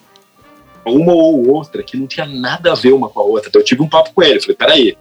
Uma 0.89 1.13
ou 1.13 1.47
outra 1.49 1.84
que 1.84 1.95
não 1.95 2.08
tinha 2.08 2.25
nada 2.25 2.71
a 2.71 2.75
ver 2.75 2.91
uma 2.91 3.08
com 3.08 3.19
a 3.19 3.23
outra. 3.23 3.49
Então 3.49 3.62
eu 3.62 3.65
tive 3.65 3.84
um 3.84 3.88
papo 3.88 4.12
com 4.13 4.23
ele, 4.23 4.41
falei, 4.41 4.56
peraí, 4.56 4.97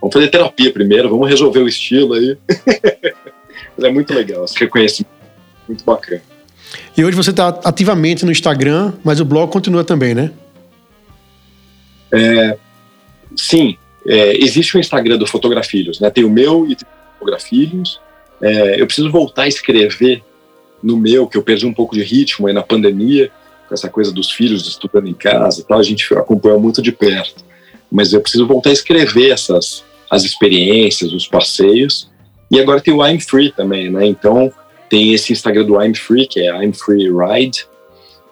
vamos 0.00 0.12
fazer 0.12 0.28
terapia 0.28 0.72
primeiro, 0.72 1.08
vamos 1.08 1.28
resolver 1.28 1.60
o 1.60 1.68
estilo 1.68 2.14
aí. 2.14 2.36
Mas 3.76 3.84
é 3.84 3.90
muito 3.90 4.12
legal, 4.12 4.44
esse 4.44 4.58
reconhecimento, 4.58 5.10
muito 5.68 5.84
bacana. 5.84 6.22
E 6.96 7.04
hoje 7.04 7.16
você 7.16 7.30
está 7.30 7.48
ativamente 7.64 8.24
no 8.24 8.32
Instagram, 8.32 8.94
mas 9.04 9.20
o 9.20 9.24
blog 9.24 9.50
continua 9.52 9.84
também, 9.84 10.14
né? 10.14 10.32
É, 12.12 12.56
sim, 13.36 13.76
é, 14.06 14.36
existe 14.42 14.76
o 14.76 14.80
Instagram 14.80 15.16
do 15.16 15.26
Fotografilhos, 15.26 16.00
né? 16.00 16.10
Tem 16.10 16.24
o 16.24 16.30
meu 16.30 16.66
e 16.68 16.74
tem 16.74 16.86
o 16.86 17.18
Fotografilhos. 17.18 18.00
É, 18.42 18.80
eu 18.80 18.86
preciso 18.86 19.10
voltar 19.10 19.42
a 19.42 19.48
escrever 19.48 20.22
no 20.82 20.96
meu, 20.96 21.26
que 21.26 21.36
eu 21.36 21.42
perdi 21.42 21.66
um 21.66 21.74
pouco 21.74 21.94
de 21.94 22.02
ritmo 22.02 22.46
aí 22.46 22.52
na 22.52 22.62
pandemia 22.62 23.30
com 23.68 23.74
essa 23.74 23.88
coisa 23.88 24.12
dos 24.12 24.30
filhos 24.30 24.66
estudando 24.66 25.08
em 25.08 25.14
casa 25.14 25.60
e 25.60 25.64
tal, 25.64 25.78
a 25.78 25.82
gente 25.82 26.12
acompanhou 26.14 26.60
muito 26.60 26.80
de 26.80 26.92
perto. 26.92 27.44
Mas 27.90 28.12
eu 28.12 28.20
preciso 28.20 28.46
voltar 28.46 28.70
a 28.70 28.72
escrever 28.72 29.30
essas 29.30 29.84
as 30.10 30.24
experiências, 30.24 31.12
os 31.12 31.26
passeios. 31.26 32.08
E 32.50 32.60
agora 32.60 32.80
tem 32.80 32.94
o 32.94 33.04
I'm 33.04 33.20
Free 33.20 33.50
também, 33.50 33.90
né? 33.90 34.06
Então 34.06 34.52
tem 34.88 35.12
esse 35.12 35.32
Instagram 35.32 35.64
do 35.64 35.82
I'm 35.82 35.94
Free, 35.94 36.26
que 36.26 36.40
é 36.40 36.64
I'm 36.64 36.72
Free 36.72 37.08
Ride, 37.10 37.66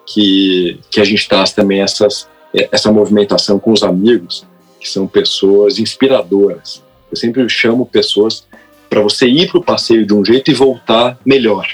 que, 0.05 0.79
que 0.89 1.01
a 1.01 1.03
gente 1.03 1.27
traz 1.27 1.51
também 1.51 1.81
essas, 1.81 2.27
essa 2.71 2.91
movimentação 2.91 3.59
com 3.59 3.71
os 3.71 3.83
amigos, 3.83 4.45
que 4.79 4.87
são 4.87 5.07
pessoas 5.07 5.79
inspiradoras. 5.79 6.81
Eu 7.11 7.17
sempre 7.17 7.47
chamo 7.49 7.85
pessoas 7.85 8.45
para 8.89 9.01
você 9.01 9.27
ir 9.27 9.49
para 9.49 9.59
o 9.59 9.63
passeio 9.63 10.05
de 10.05 10.13
um 10.13 10.23
jeito 10.23 10.49
e 10.49 10.53
voltar 10.53 11.19
melhor. 11.25 11.67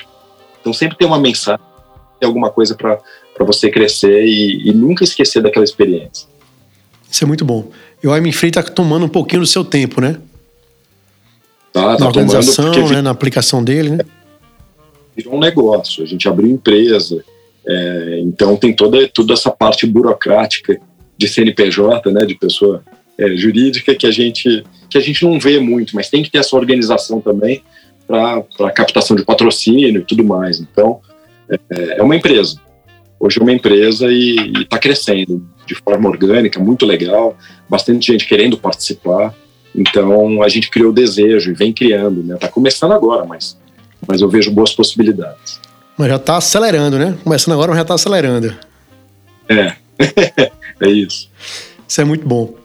Então 0.61 0.71
sempre 0.71 0.97
tem 0.97 1.07
uma 1.07 1.19
mensagem, 1.19 1.65
tem 2.19 2.27
alguma 2.27 2.49
coisa 2.49 2.75
para 2.75 2.99
você 3.39 3.69
crescer 3.69 4.23
e, 4.23 4.69
e, 4.69 4.73
nunca 4.73 5.03
esquecer 5.03 5.41
daquela 5.41 5.65
experiência. 5.65 6.27
Isso 7.09 7.23
é 7.23 7.27
muito 7.27 7.43
bom. 7.43 7.69
E 8.01 8.07
o 8.07 8.15
I'm 8.15 8.31
Free 8.31 8.49
está 8.49 8.63
tomando 8.63 9.05
um 9.05 9.09
pouquinho 9.09 9.41
do 9.41 9.47
seu 9.47 9.65
tempo, 9.65 9.99
né? 9.99 10.17
Tá, 11.73 11.95
tá 11.95 11.99
na 11.99 12.07
organização, 12.07 12.71
tomando 12.71 12.93
né, 12.93 13.01
na 13.01 13.09
aplicação 13.09 13.63
dele, 13.63 13.89
né? 13.89 13.99
Virou 15.15 15.35
um 15.35 15.39
negócio, 15.39 16.03
a 16.03 16.07
gente 16.07 16.27
abriu 16.27 16.49
empresa, 16.49 17.23
é, 17.67 18.19
então 18.23 18.55
tem 18.55 18.73
toda, 18.73 19.07
toda 19.09 19.33
essa 19.33 19.51
parte 19.51 19.85
burocrática 19.85 20.79
de 21.17 21.27
CNPJ, 21.27 22.11
né, 22.11 22.25
de 22.25 22.35
pessoa 22.35 22.83
é, 23.17 23.35
jurídica 23.35 23.93
que 23.93 24.07
a 24.07 24.11
gente 24.11 24.63
que 24.89 24.97
a 24.97 25.01
gente 25.01 25.23
não 25.23 25.39
vê 25.39 25.57
muito, 25.57 25.95
mas 25.95 26.09
tem 26.09 26.21
que 26.21 26.29
ter 26.29 26.39
essa 26.39 26.53
organização 26.53 27.21
também 27.21 27.63
para 28.11 28.71
captação 28.71 29.15
de 29.15 29.23
patrocínio 29.23 30.01
e 30.01 30.05
tudo 30.05 30.23
mais. 30.23 30.59
Então 30.59 30.99
é, 31.49 31.99
é 31.99 32.03
uma 32.03 32.15
empresa, 32.15 32.57
hoje 33.19 33.39
é 33.39 33.41
uma 33.41 33.53
empresa 33.53 34.11
e 34.11 34.53
está 34.61 34.77
crescendo 34.77 35.45
de 35.65 35.75
forma 35.75 36.09
orgânica, 36.09 36.59
muito 36.59 36.85
legal, 36.85 37.37
bastante 37.69 38.07
gente 38.11 38.27
querendo 38.27 38.57
participar. 38.57 39.33
Então 39.73 40.43
a 40.43 40.49
gente 40.49 40.69
criou 40.69 40.89
o 40.89 40.93
desejo 40.93 41.51
e 41.51 41.53
vem 41.53 41.71
criando, 41.71 42.21
né? 42.23 42.35
Tá 42.35 42.49
começando 42.49 42.91
agora, 42.91 43.23
mas, 43.23 43.57
mas 44.05 44.21
eu 44.21 44.27
vejo 44.27 44.51
boas 44.51 44.73
possibilidades. 44.73 45.61
Mas 45.97 46.09
já 46.09 46.15
está 46.17 46.37
acelerando, 46.37 46.99
né? 46.99 47.17
Começando 47.23 47.53
agora, 47.53 47.69
mas 47.69 47.77
já 47.77 47.83
está 47.83 47.93
acelerando. 47.93 48.53
É, 49.47 49.73
é 50.81 50.89
isso. 50.89 51.29
Isso 51.87 52.01
é 52.01 52.03
muito 52.03 52.27
bom. 52.27 52.60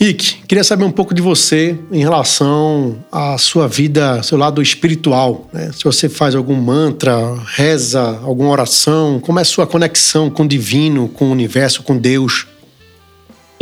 Ike, 0.00 0.42
queria 0.48 0.64
saber 0.64 0.84
um 0.84 0.90
pouco 0.90 1.14
de 1.14 1.22
você 1.22 1.78
em 1.90 2.00
relação 2.00 3.04
à 3.12 3.38
sua 3.38 3.68
vida, 3.68 4.22
seu 4.22 4.36
lado 4.36 4.60
espiritual. 4.60 5.48
Né? 5.52 5.70
Se 5.72 5.84
você 5.84 6.08
faz 6.08 6.34
algum 6.34 6.56
mantra, 6.56 7.14
reza, 7.46 8.18
alguma 8.22 8.50
oração, 8.50 9.20
como 9.20 9.38
é 9.38 9.42
a 9.42 9.44
sua 9.44 9.66
conexão 9.66 10.28
com 10.28 10.42
o 10.42 10.48
divino, 10.48 11.08
com 11.08 11.26
o 11.26 11.30
universo, 11.30 11.82
com 11.82 11.96
Deus? 11.96 12.46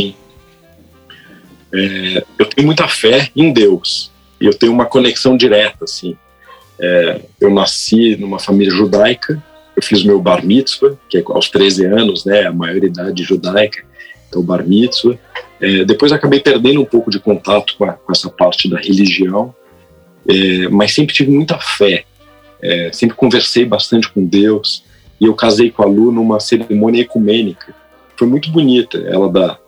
Sim. 0.01 0.15
É, 1.75 2.25
eu 2.39 2.47
tenho 2.47 2.67
muita 2.67 2.89
fé 2.89 3.31
em 3.37 3.53
Deus 3.53 4.11
e 4.41 4.47
eu 4.47 4.55
tenho 4.55 4.73
uma 4.73 4.87
conexão 4.87 5.37
direta, 5.37 5.85
assim. 5.85 6.17
É, 6.81 7.21
eu 7.41 7.51
nasci 7.51 8.17
numa 8.17 8.39
família 8.39 8.75
judaica, 8.75 9.43
eu 9.77 9.83
fiz 9.83 10.03
meu 10.03 10.21
bar 10.21 10.45
mitzvah, 10.45 10.97
que 11.09 11.19
é 11.19 11.23
aos 11.27 11.51
13 11.51 11.87
anos, 11.87 12.25
né, 12.25 12.47
a 12.47 12.53
maioridade 12.53 13.23
judaica, 13.23 13.85
então 14.33 14.43
bar 14.43 14.67
mitzvah. 14.67 15.19
É, 15.61 15.85
depois 15.85 16.11
acabei 16.11 16.41
perdendo 16.41 16.81
um 16.81 16.85
pouco 16.85 17.11
de 17.11 17.21
contato 17.21 17.77
com, 17.77 17.85
a, 17.85 17.93
com 17.93 18.11
essa 18.11 18.31
parte 18.31 18.69
da 18.69 18.79
religião, 18.79 19.55
é, 20.29 20.69
mas 20.69 20.93
sempre 20.93 21.15
tive 21.15 21.31
muita 21.31 21.59
fé, 21.59 22.05
é, 22.61 22.91
sempre 22.93 23.15
conversei 23.15 23.65
bastante 23.65 24.11
com 24.11 24.25
Deus, 24.25 24.83
e 25.21 25.27
eu 25.27 25.35
casei 25.35 25.71
com 25.71 25.83
a 25.83 25.87
Lu 25.87 26.11
numa 26.11 26.41
cerimônia 26.41 27.03
ecumênica, 27.03 27.75
foi 28.17 28.27
muito 28.27 28.51
bonita, 28.51 28.99
ela 28.99 29.29
da, 29.29 29.59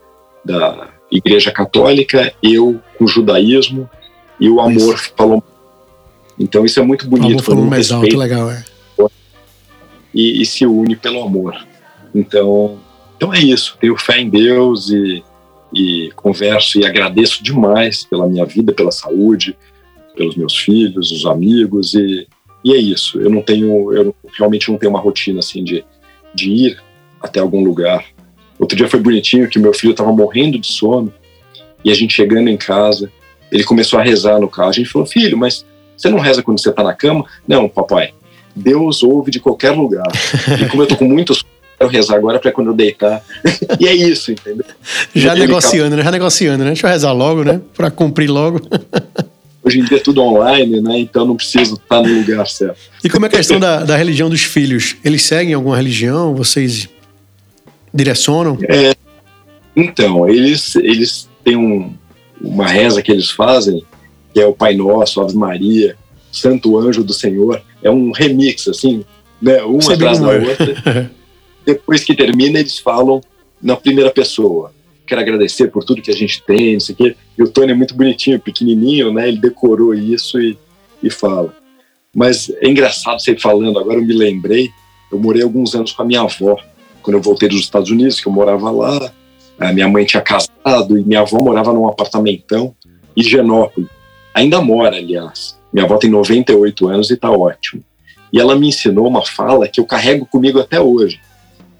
da 0.45 0.89
Igreja 1.13 1.53
Católica, 1.53 2.33
eu 2.43 2.81
com 2.99 3.05
o 3.05 3.09
judaísmo, 3.09 3.89
e 4.41 4.49
o 4.49 4.61
amor 4.61 4.99
falou. 5.17 5.45
Então 6.37 6.65
isso 6.65 6.81
é 6.81 6.83
muito 6.83 7.07
bonito. 7.07 7.29
O 7.29 7.33
amor 7.35 7.43
falou 7.43 7.65
mais 7.67 7.93
alto, 7.93 8.17
legal, 8.17 8.51
é. 8.51 8.65
E, 10.13 10.43
e 10.43 10.47
se 10.47 10.67
une 10.67 10.97
pelo 10.97 11.23
amor. 11.23 11.57
Então, 12.13 12.79
então 13.25 13.35
é 13.35 13.41
isso, 13.41 13.79
tenho 13.81 13.97
fé 13.97 14.21
em 14.21 14.29
Deus 14.29 14.91
e 14.91 15.23
e 15.77 16.13
converso 16.15 16.79
e 16.79 16.87
agradeço 16.87 17.43
demais 17.43 18.05
pela 18.05 18.29
minha 18.29 18.45
vida, 18.45 18.73
pela 18.73 18.93
saúde, 18.93 19.57
pelos 20.15 20.37
meus 20.37 20.57
filhos, 20.57 21.11
os 21.11 21.27
amigos 21.27 21.95
e, 21.95 22.29
e 22.65 22.73
é 22.73 22.77
isso. 22.77 23.21
Eu 23.21 23.29
não 23.29 23.43
tenho, 23.43 23.93
eu 23.93 24.15
realmente 24.39 24.71
não 24.71 24.79
tenho 24.79 24.91
uma 24.93 25.01
rotina 25.01 25.41
assim 25.41 25.65
de, 25.65 25.85
de 26.33 26.49
ir 26.49 26.79
até 27.21 27.41
algum 27.41 27.65
lugar. 27.65 28.05
Outro 28.57 28.77
dia 28.77 28.89
foi 28.89 29.01
bonitinho 29.01 29.49
que 29.49 29.59
meu 29.59 29.75
filho 29.75 29.91
estava 29.91 30.13
morrendo 30.13 30.61
de 30.61 30.69
sono 30.69 31.13
e 31.85 31.91
a 31.91 31.95
gente 31.95 32.15
chegando 32.15 32.49
em 32.49 32.57
casa, 32.57 33.11
ele 33.51 33.65
começou 33.65 33.99
a 33.99 34.03
rezar 34.03 34.39
no 34.39 34.49
carro. 34.49 34.69
A 34.69 34.75
gente 34.75 34.89
falou, 34.89 35.09
filho, 35.09 35.37
mas 35.37 35.67
você 35.97 36.09
não 36.09 36.21
reza 36.21 36.41
quando 36.41 36.61
você 36.61 36.71
está 36.71 36.85
na 36.85 36.95
cama? 36.95 37.25
Não, 37.49 37.69
papai. 37.69 38.15
Deus 38.55 39.03
ouve 39.03 39.33
de 39.33 39.41
qualquer 39.41 39.73
lugar. 39.73 40.07
E 40.63 40.69
como 40.69 40.85
eu 40.85 40.87
tô 40.87 40.97
com 40.97 41.07
muitos 41.07 41.45
quero 41.79 41.91
rezar 41.91 42.17
agora 42.17 42.39
para 42.39 42.53
quando 42.53 42.69
eu 42.69 42.75
deitar. 42.75 43.23
e 43.81 43.87
é 43.87 43.95
isso, 43.95 44.33
entendeu? 44.33 44.65
Já 45.15 45.35
negociando, 45.35 45.97
né? 45.97 46.03
Já 46.03 46.11
negociando, 46.11 46.65
né? 46.65 46.71
Deixa 46.71 46.87
eu 46.87 46.91
rezar 46.91 47.13
logo, 47.13 47.45
né? 47.45 47.61
Para 47.75 47.91
cumprir 47.91 48.31
logo. 48.31 48.61
Hoje 49.63 49.81
em 49.81 49.85
dia 49.85 49.97
é 49.97 50.01
tudo 50.01 50.21
online, 50.21 50.81
né? 50.83 50.99
Então 50.99 51.27
não 51.27 51.37
preciso 51.37 51.77
estar 51.77 52.03
no 52.03 52.13
lugar 52.21 52.47
certo. 52.47 52.79
E 53.03 53.09
como 53.09 53.25
é 53.25 53.29
a 53.29 53.33
questão 53.33 53.59
da, 53.59 53.83
da 53.83 53.97
religião 53.97 54.29
dos 54.29 54.43
filhos? 54.43 54.97
Eles 55.03 55.23
seguem 55.23 55.55
alguma 55.55 55.77
religião? 55.77 56.35
Vocês 56.35 56.87
direcionam? 57.93 58.59
É, 58.69 58.95
então, 59.75 60.29
eles, 60.29 60.77
eles 60.77 61.29
têm 61.43 61.57
um, 61.57 61.95
uma 62.41 62.67
reza 62.67 63.03
que 63.03 63.11
eles 63.11 63.31
fazem, 63.31 63.83
que 64.35 64.41
é 64.41 64.47
o 64.47 64.53
Pai 64.53 64.75
Nosso, 64.75 65.21
Ave 65.23 65.35
Maria, 65.35 65.97
Santo 66.31 66.79
Anjo 66.79 67.03
do 67.03 67.15
Senhor. 67.15 67.63
É 67.83 67.91
um 67.91 68.13
remix, 68.13 68.69
assim, 68.69 69.05
né? 69.41 69.63
Uma 69.63 69.95
atrás 69.95 70.19
da 70.19 70.29
outra. 70.29 71.11
depois 71.65 72.05
que 72.05 72.15
termina, 72.15 72.59
eles 72.59 72.79
falam 72.79 73.21
na 73.61 73.77
primeira 73.77 74.11
pessoa. 74.11 74.73
Quero 75.07 75.21
agradecer 75.21 75.69
por 75.69 75.85
tudo 75.85 76.03
que 76.03 76.11
a 76.11 76.15
gente 76.15 76.43
tem, 76.43 76.75
isso 76.75 76.93
aqui. 76.93 77.17
E 77.37 77.43
o 77.43 77.49
Tony 77.49 77.73
é 77.73 77.75
muito 77.75 77.95
bonitinho, 77.95 78.41
pequenininho, 78.41 79.13
né? 79.13 79.29
Ele 79.29 79.39
decorou 79.39 79.95
isso 79.95 80.41
e, 80.41 80.59
e 81.03 81.11
fala. 81.11 81.55
Mas 82.15 82.51
é 82.61 82.69
engraçado 82.69 83.21
você 83.21 83.37
falando, 83.37 83.79
agora 83.79 83.99
eu 83.99 84.05
me 84.05 84.15
lembrei, 84.15 84.71
eu 85.11 85.19
morei 85.19 85.43
alguns 85.43 85.75
anos 85.75 85.93
com 85.93 86.03
a 86.03 86.05
minha 86.05 86.21
avó, 86.21 86.57
quando 87.03 87.17
eu 87.17 87.23
voltei 87.23 87.49
dos 87.49 87.61
Estados 87.61 87.91
Unidos, 87.91 88.21
que 88.21 88.29
eu 88.29 88.33
morava 88.33 88.71
lá, 88.71 89.13
a 89.59 89.73
minha 89.73 89.89
mãe 89.89 90.05
tinha 90.05 90.23
casado 90.23 90.99
e 90.99 91.03
minha 91.03 91.21
avó 91.21 91.39
morava 91.43 91.73
num 91.73 91.87
apartamentão 91.87 92.75
em 93.17 93.23
Genópolis. 93.23 93.89
Ainda 94.33 94.61
mora, 94.61 94.97
aliás. 94.97 95.59
Minha 95.73 95.87
avó 95.87 95.97
tem 95.97 96.11
98 96.11 96.89
anos 96.89 97.11
e 97.11 97.15
está 97.15 97.31
ótimo. 97.31 97.83
E 98.33 98.41
ela 98.41 98.57
me 98.57 98.69
ensinou 98.69 99.07
uma 99.07 99.25
fala 99.25 99.69
que 99.69 99.81
eu 99.81 99.85
carrego 99.85 100.27
comigo 100.27 100.59
até 100.59 100.81
hoje 100.81 101.21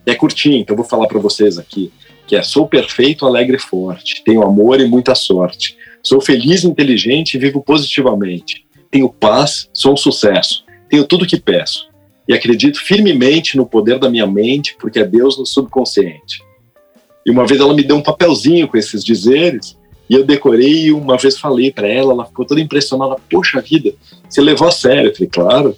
é 0.07 0.15
curtinho, 0.15 0.59
então 0.59 0.77
vou 0.77 0.85
falar 0.85 1.07
para 1.07 1.19
vocês 1.19 1.59
aqui, 1.59 1.93
que 2.27 2.37
é 2.37 2.43
sou 2.43 2.67
perfeito, 2.67 3.27
alegre 3.27 3.57
e 3.57 3.61
forte, 3.61 4.23
tenho 4.25 4.43
amor 4.43 4.81
e 4.81 4.87
muita 4.87 5.15
sorte, 5.15 5.77
sou 6.03 6.21
feliz, 6.21 6.65
inteligente 6.65 7.35
e 7.35 7.39
vivo 7.39 7.63
positivamente, 7.63 8.65
tenho 8.91 9.09
paz, 9.09 9.69
sou 9.73 9.95
um 9.95 9.97
sucesso, 9.97 10.65
tenho 10.89 11.05
tudo 11.05 11.27
que 11.27 11.39
peço 11.39 11.89
e 12.29 12.35
acredito 12.35 12.83
firmemente 12.83 13.57
no 13.57 13.67
poder 13.67 13.99
da 13.99 14.09
minha 14.09 14.27
mente, 14.27 14.77
porque 14.79 14.99
é 14.99 15.05
Deus 15.05 15.39
no 15.39 15.47
subconsciente. 15.47 16.43
E 17.25 17.31
uma 17.31 17.47
vez 17.47 17.61
ela 17.61 17.75
me 17.75 17.83
deu 17.83 17.97
um 17.97 18.03
papelzinho 18.03 18.69
com 18.69 18.77
esses 18.77 19.05
dizeres 19.05 19.77
e 20.09 20.15
eu 20.15 20.25
decorei 20.25 20.87
e 20.87 20.93
uma 20.93 21.17
vez 21.17 21.39
falei 21.39 21.71
para 21.71 21.89
ela, 21.89 22.13
ela 22.13 22.27
ficou 22.27 22.45
toda 22.45 22.61
impressionada, 22.61 23.17
poxa 23.31 23.61
vida, 23.61 23.95
você 24.29 24.41
levou 24.41 24.69
a 24.69 24.71
sério? 24.71 25.11
Eu 25.11 25.15
falei, 25.15 25.31
claro. 25.31 25.77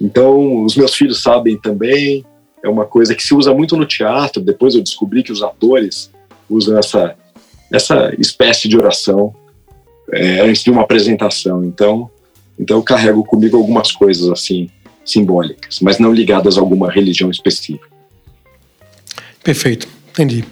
Então, 0.00 0.64
os 0.64 0.76
meus 0.76 0.94
filhos 0.94 1.22
sabem 1.22 1.56
também, 1.56 2.24
é 2.62 2.68
uma 2.68 2.84
coisa 2.84 3.14
que 3.14 3.22
se 3.22 3.34
usa 3.34 3.54
muito 3.54 3.76
no 3.76 3.86
teatro. 3.86 4.42
Depois 4.42 4.74
eu 4.74 4.82
descobri 4.82 5.22
que 5.22 5.32
os 5.32 5.42
atores 5.42 6.10
usam 6.48 6.78
essa, 6.78 7.14
essa 7.72 8.14
espécie 8.18 8.68
de 8.68 8.76
oração 8.76 9.34
é, 10.12 10.40
antes 10.40 10.62
de 10.62 10.70
uma 10.70 10.82
apresentação. 10.82 11.64
Então, 11.64 12.10
então 12.58 12.76
eu 12.76 12.82
carrego 12.82 13.24
comigo 13.24 13.56
algumas 13.56 13.92
coisas 13.92 14.28
assim 14.28 14.68
simbólicas, 15.04 15.80
mas 15.80 15.98
não 15.98 16.12
ligadas 16.12 16.56
a 16.56 16.60
alguma 16.60 16.90
religião 16.90 17.30
específica. 17.30 17.88
Perfeito, 19.42 19.88
entendi. 20.10 20.44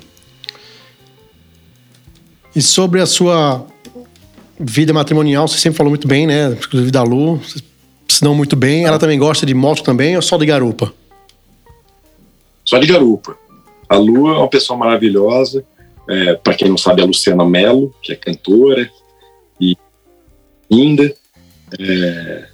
E 2.56 2.62
sobre 2.62 3.00
a 3.00 3.06
sua 3.06 3.64
vida 4.58 4.92
matrimonial, 4.92 5.46
você 5.46 5.58
sempre 5.58 5.76
falou 5.76 5.90
muito 5.90 6.08
bem, 6.08 6.26
né? 6.26 6.50
Inclusive 6.50 6.90
da 6.90 7.02
Lu, 7.02 7.40
se 8.08 8.24
não 8.24 8.34
muito 8.34 8.56
bem. 8.56 8.84
Ela 8.84 8.98
também 8.98 9.18
gosta 9.18 9.46
de 9.46 9.54
moto 9.54 9.82
também 9.82 10.16
ou 10.16 10.22
só 10.22 10.36
de 10.36 10.46
garupa? 10.46 10.92
Só 12.68 12.76
de 12.76 12.86
garupa. 12.86 13.34
A 13.88 13.96
Lu 13.96 14.28
é 14.28 14.36
uma 14.36 14.48
pessoa 14.48 14.78
maravilhosa. 14.78 15.64
É, 16.06 16.34
Para 16.34 16.52
quem 16.52 16.68
não 16.68 16.76
sabe, 16.76 17.00
a 17.00 17.06
Luciana 17.06 17.42
Mello, 17.42 17.94
que 18.02 18.12
é 18.12 18.14
cantora 18.14 18.90
e 19.58 19.74
linda. 20.70 21.10
É, 21.78 22.44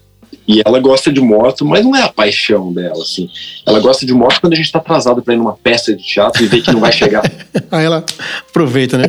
e 0.47 0.63
ela 0.65 0.79
gosta 0.79 1.13
de 1.13 1.21
moto, 1.21 1.65
mas 1.65 1.85
não 1.85 1.97
é 1.97 2.03
a 2.03 2.09
paixão 2.09 2.73
dela, 2.73 3.03
assim. 3.03 3.29
Ela 3.67 3.81
gosta 3.81 4.07
de 4.07 4.13
moto 4.13 4.41
quando 4.41 4.53
a 4.53 4.57
gente 4.57 4.67
está 4.67 4.79
atrasado 4.79 5.21
para 5.21 5.35
ir 5.35 5.37
numa 5.37 5.57
peça 5.57 5.93
de 5.97 6.05
teatro 6.05 6.45
e 6.45 6.47
vê 6.47 6.61
que 6.61 6.71
não 6.71 6.79
vai 6.79 6.93
chegar. 6.93 7.25
Aí 7.73 7.85
ela 7.85 8.05
aproveita, 8.49 8.97
né? 8.97 9.07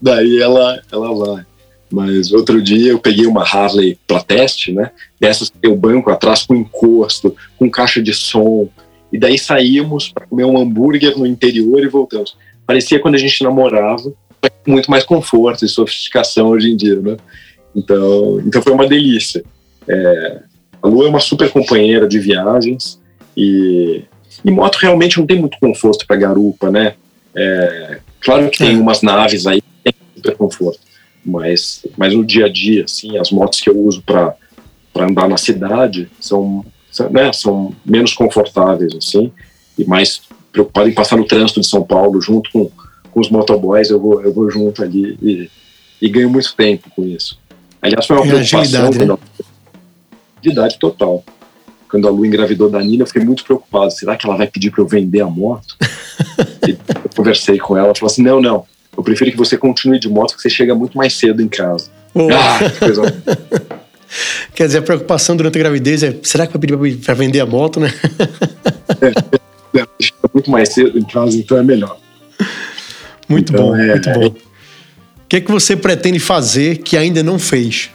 Daí 0.00 0.40
ela, 0.40 0.80
ela 0.92 1.14
vai. 1.14 1.44
Mas 1.90 2.30
outro 2.30 2.62
dia 2.62 2.92
eu 2.92 3.00
peguei 3.00 3.26
uma 3.26 3.42
Harley 3.42 3.98
para 4.06 4.22
teste, 4.22 4.72
né? 4.72 4.92
Dessas 5.18 5.50
que 5.50 5.58
tem 5.58 5.70
o 5.70 5.76
banco 5.76 6.10
atrás 6.10 6.44
com 6.44 6.54
encosto, 6.54 7.34
com 7.58 7.68
caixa 7.68 8.00
de 8.00 8.14
som, 8.14 8.68
e 9.14 9.18
daí 9.18 9.38
saímos 9.38 10.08
para 10.08 10.26
comer 10.26 10.44
um 10.44 10.58
hambúrguer 10.58 11.16
no 11.16 11.24
interior 11.24 11.80
e 11.80 11.86
voltamos. 11.86 12.36
Parecia 12.66 12.98
quando 12.98 13.14
a 13.14 13.18
gente 13.18 13.44
namorava, 13.44 14.12
muito 14.66 14.90
mais 14.90 15.04
conforto 15.04 15.64
e 15.64 15.68
sofisticação 15.68 16.48
hoje 16.48 16.72
em 16.72 16.76
dia, 16.76 16.96
né? 16.96 17.16
Então, 17.76 18.40
então 18.44 18.60
foi 18.60 18.72
uma 18.72 18.88
delícia. 18.88 19.44
É, 19.86 20.40
a 20.82 20.88
Lu 20.88 21.06
é 21.06 21.08
uma 21.08 21.20
super 21.20 21.48
companheira 21.48 22.08
de 22.08 22.18
viagens 22.18 23.00
e, 23.36 24.02
e 24.44 24.50
moto 24.50 24.78
realmente 24.78 25.20
não 25.20 25.26
tem 25.26 25.38
muito 25.38 25.58
conforto 25.60 26.04
para 26.08 26.16
garupa, 26.16 26.68
né? 26.68 26.94
É, 27.36 28.00
claro 28.20 28.50
que 28.50 28.58
tem 28.58 28.74
é. 28.74 28.80
umas 28.80 29.00
naves 29.00 29.46
aí 29.46 29.60
que 29.60 29.92
tem 29.92 29.94
super 30.16 30.36
conforto, 30.36 30.80
mas, 31.24 31.86
mas 31.96 32.12
no 32.12 32.24
dia 32.24 32.46
a 32.46 32.48
dia, 32.48 32.82
assim, 32.82 33.16
as 33.16 33.30
motos 33.30 33.60
que 33.60 33.70
eu 33.70 33.78
uso 33.78 34.02
para 34.02 34.34
andar 34.96 35.28
na 35.28 35.36
cidade 35.36 36.10
são 36.18 36.64
né, 37.10 37.32
são 37.32 37.74
menos 37.84 38.14
confortáveis, 38.14 38.94
assim, 38.94 39.32
e 39.78 39.84
mais 39.84 40.22
preocupados 40.52 40.90
em 40.90 40.94
passar 40.94 41.16
no 41.16 41.26
trânsito 41.26 41.60
de 41.60 41.66
São 41.66 41.82
Paulo 41.82 42.20
junto 42.20 42.50
com, 42.50 42.70
com 43.10 43.20
os 43.20 43.28
motoboys, 43.28 43.90
eu 43.90 44.00
vou, 44.00 44.22
eu 44.22 44.32
vou 44.32 44.50
junto 44.50 44.82
ali 44.82 45.18
e, 45.20 45.50
e 46.00 46.08
ganho 46.08 46.30
muito 46.30 46.54
tempo 46.54 46.88
com 46.94 47.04
isso. 47.04 47.38
Aliás, 47.82 48.06
foi 48.06 48.16
uma 48.16 48.24
é 48.24 48.28
preocupação. 48.28 48.60
Agilidade, 48.60 49.04
né? 49.04 49.18
agilidade 50.40 50.78
total. 50.78 51.24
quando 51.88 52.06
a 52.06 52.10
Lu 52.10 52.24
engravidou 52.24 52.70
da 52.70 52.80
Nina, 52.80 53.02
eu 53.02 53.06
fiquei 53.06 53.24
muito 53.24 53.44
preocupado. 53.44 53.90
Será 53.90 54.16
que 54.16 54.26
ela 54.26 54.36
vai 54.36 54.46
pedir 54.46 54.70
para 54.70 54.80
eu 54.80 54.86
vender 54.86 55.20
a 55.20 55.26
moto? 55.26 55.76
eu 56.66 57.10
conversei 57.16 57.58
com 57.58 57.76
ela, 57.76 57.88
ela 57.88 57.94
falou 57.94 58.10
assim: 58.10 58.22
não, 58.22 58.40
não. 58.40 58.64
Eu 58.96 59.02
prefiro 59.02 59.30
que 59.32 59.36
você 59.36 59.58
continue 59.58 59.98
de 59.98 60.08
moto, 60.08 60.36
que 60.36 60.40
você 60.40 60.48
chega 60.48 60.74
muito 60.74 60.96
mais 60.96 61.14
cedo 61.14 61.42
em 61.42 61.48
casa. 61.48 61.90
Ah, 62.14 62.70
que 62.70 62.78
coisa... 62.78 63.02
Quer 64.54 64.66
dizer, 64.66 64.78
a 64.78 64.82
preocupação 64.82 65.36
durante 65.36 65.56
a 65.56 65.60
gravidez 65.60 66.02
é: 66.02 66.16
será 66.22 66.46
que 66.46 66.52
vai 66.52 66.60
pedir 66.60 66.98
para 66.98 67.14
vender 67.14 67.40
a 67.40 67.46
moto, 67.46 67.80
né? 67.80 67.92
é, 69.00 69.80
é, 69.80 69.86
muito 70.32 70.50
mais 70.50 70.70
cedo 70.70 70.98
em 70.98 71.04
casa, 71.04 71.36
então 71.36 71.56
é 71.56 71.62
melhor. 71.62 71.98
Muito 73.28 73.52
então, 73.52 73.66
bom, 73.66 73.76
é, 73.76 73.90
muito 73.90 74.10
bom. 74.10 74.26
O 74.26 75.26
que 75.28 75.36
é 75.36 75.40
que 75.40 75.50
você 75.50 75.74
pretende 75.74 76.18
fazer 76.18 76.78
que 76.78 76.96
ainda 76.96 77.22
não 77.22 77.38
fez? 77.38 77.90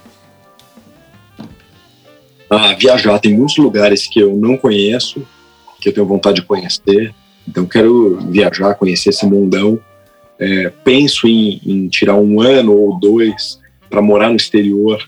Ah, 2.49 2.73
viajar. 2.73 3.19
Tem 3.19 3.35
muitos 3.37 3.57
lugares 3.57 4.07
que 4.07 4.19
eu 4.19 4.35
não 4.35 4.57
conheço, 4.57 5.25
que 5.79 5.89
eu 5.89 5.93
tenho 5.93 6.07
vontade 6.07 6.41
de 6.41 6.47
conhecer. 6.47 7.13
Então, 7.47 7.65
quero 7.65 8.19
viajar, 8.29 8.73
conhecer 8.73 9.09
esse 9.09 9.25
mundão. 9.25 9.79
É, 10.39 10.71
penso 10.83 11.27
em, 11.27 11.61
em, 11.65 11.87
tirar 11.87 12.15
um 12.15 12.41
ano 12.41 12.73
ou 12.73 12.99
dois 12.99 13.59
para 13.89 14.01
morar 14.01 14.29
no 14.29 14.35
exterior, 14.35 15.03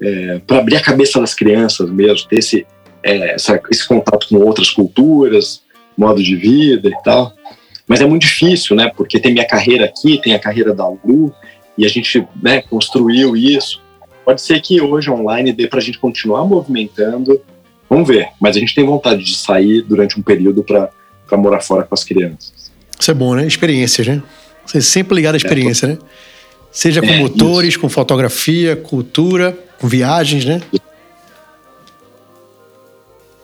é, 0.00 0.40
para 0.46 0.58
abrir 0.58 0.76
a 0.76 0.82
cabeça 0.82 1.20
das 1.20 1.34
crianças 1.34 1.90
mesmo, 1.90 2.28
ter 2.28 2.38
esse, 2.38 2.66
é, 3.02 3.34
essa, 3.34 3.60
esse 3.70 3.86
contato 3.86 4.28
com 4.28 4.36
outras 4.36 4.70
culturas, 4.70 5.62
modo 5.96 6.22
de 6.22 6.36
vida 6.36 6.88
e 6.88 7.02
tal. 7.02 7.32
Mas 7.86 8.00
é 8.00 8.06
muito 8.06 8.22
difícil, 8.22 8.76
né? 8.76 8.92
Porque 8.94 9.18
tem 9.18 9.32
minha 9.32 9.46
carreira 9.46 9.86
aqui, 9.86 10.20
tem 10.20 10.34
a 10.34 10.38
carreira 10.38 10.74
da 10.74 10.86
Lu, 10.86 11.32
e 11.76 11.86
a 11.86 11.88
gente 11.88 12.26
né, 12.42 12.60
construiu 12.62 13.34
isso. 13.36 13.80
Pode 14.24 14.42
ser 14.42 14.60
que 14.60 14.80
hoje 14.80 15.10
online 15.10 15.52
dê 15.52 15.66
para 15.66 15.78
a 15.78 15.82
gente 15.82 15.98
continuar 15.98 16.44
movimentando. 16.44 17.40
Vamos 17.88 18.06
ver. 18.06 18.28
Mas 18.38 18.56
a 18.56 18.60
gente 18.60 18.74
tem 18.74 18.84
vontade 18.84 19.24
de 19.24 19.34
sair 19.36 19.80
durante 19.82 20.18
um 20.18 20.22
período 20.22 20.62
para 20.62 20.90
morar 21.38 21.60
fora 21.60 21.84
com 21.84 21.94
as 21.94 22.04
crianças. 22.04 22.70
Isso 22.98 23.10
é 23.10 23.14
bom, 23.14 23.34
né? 23.34 23.46
Experiências, 23.46 24.06
né? 24.06 24.22
Você 24.66 24.82
sempre 24.82 25.14
ligado 25.14 25.34
à 25.34 25.38
experiência, 25.38 25.86
é, 25.86 25.88
né? 25.90 25.98
Seja 26.70 27.00
com 27.00 27.08
é, 27.08 27.18
motores, 27.18 27.70
isso. 27.70 27.80
com 27.80 27.88
fotografia, 27.88 28.76
cultura, 28.76 29.56
com 29.80 29.88
viagens, 29.88 30.44
né? 30.44 30.60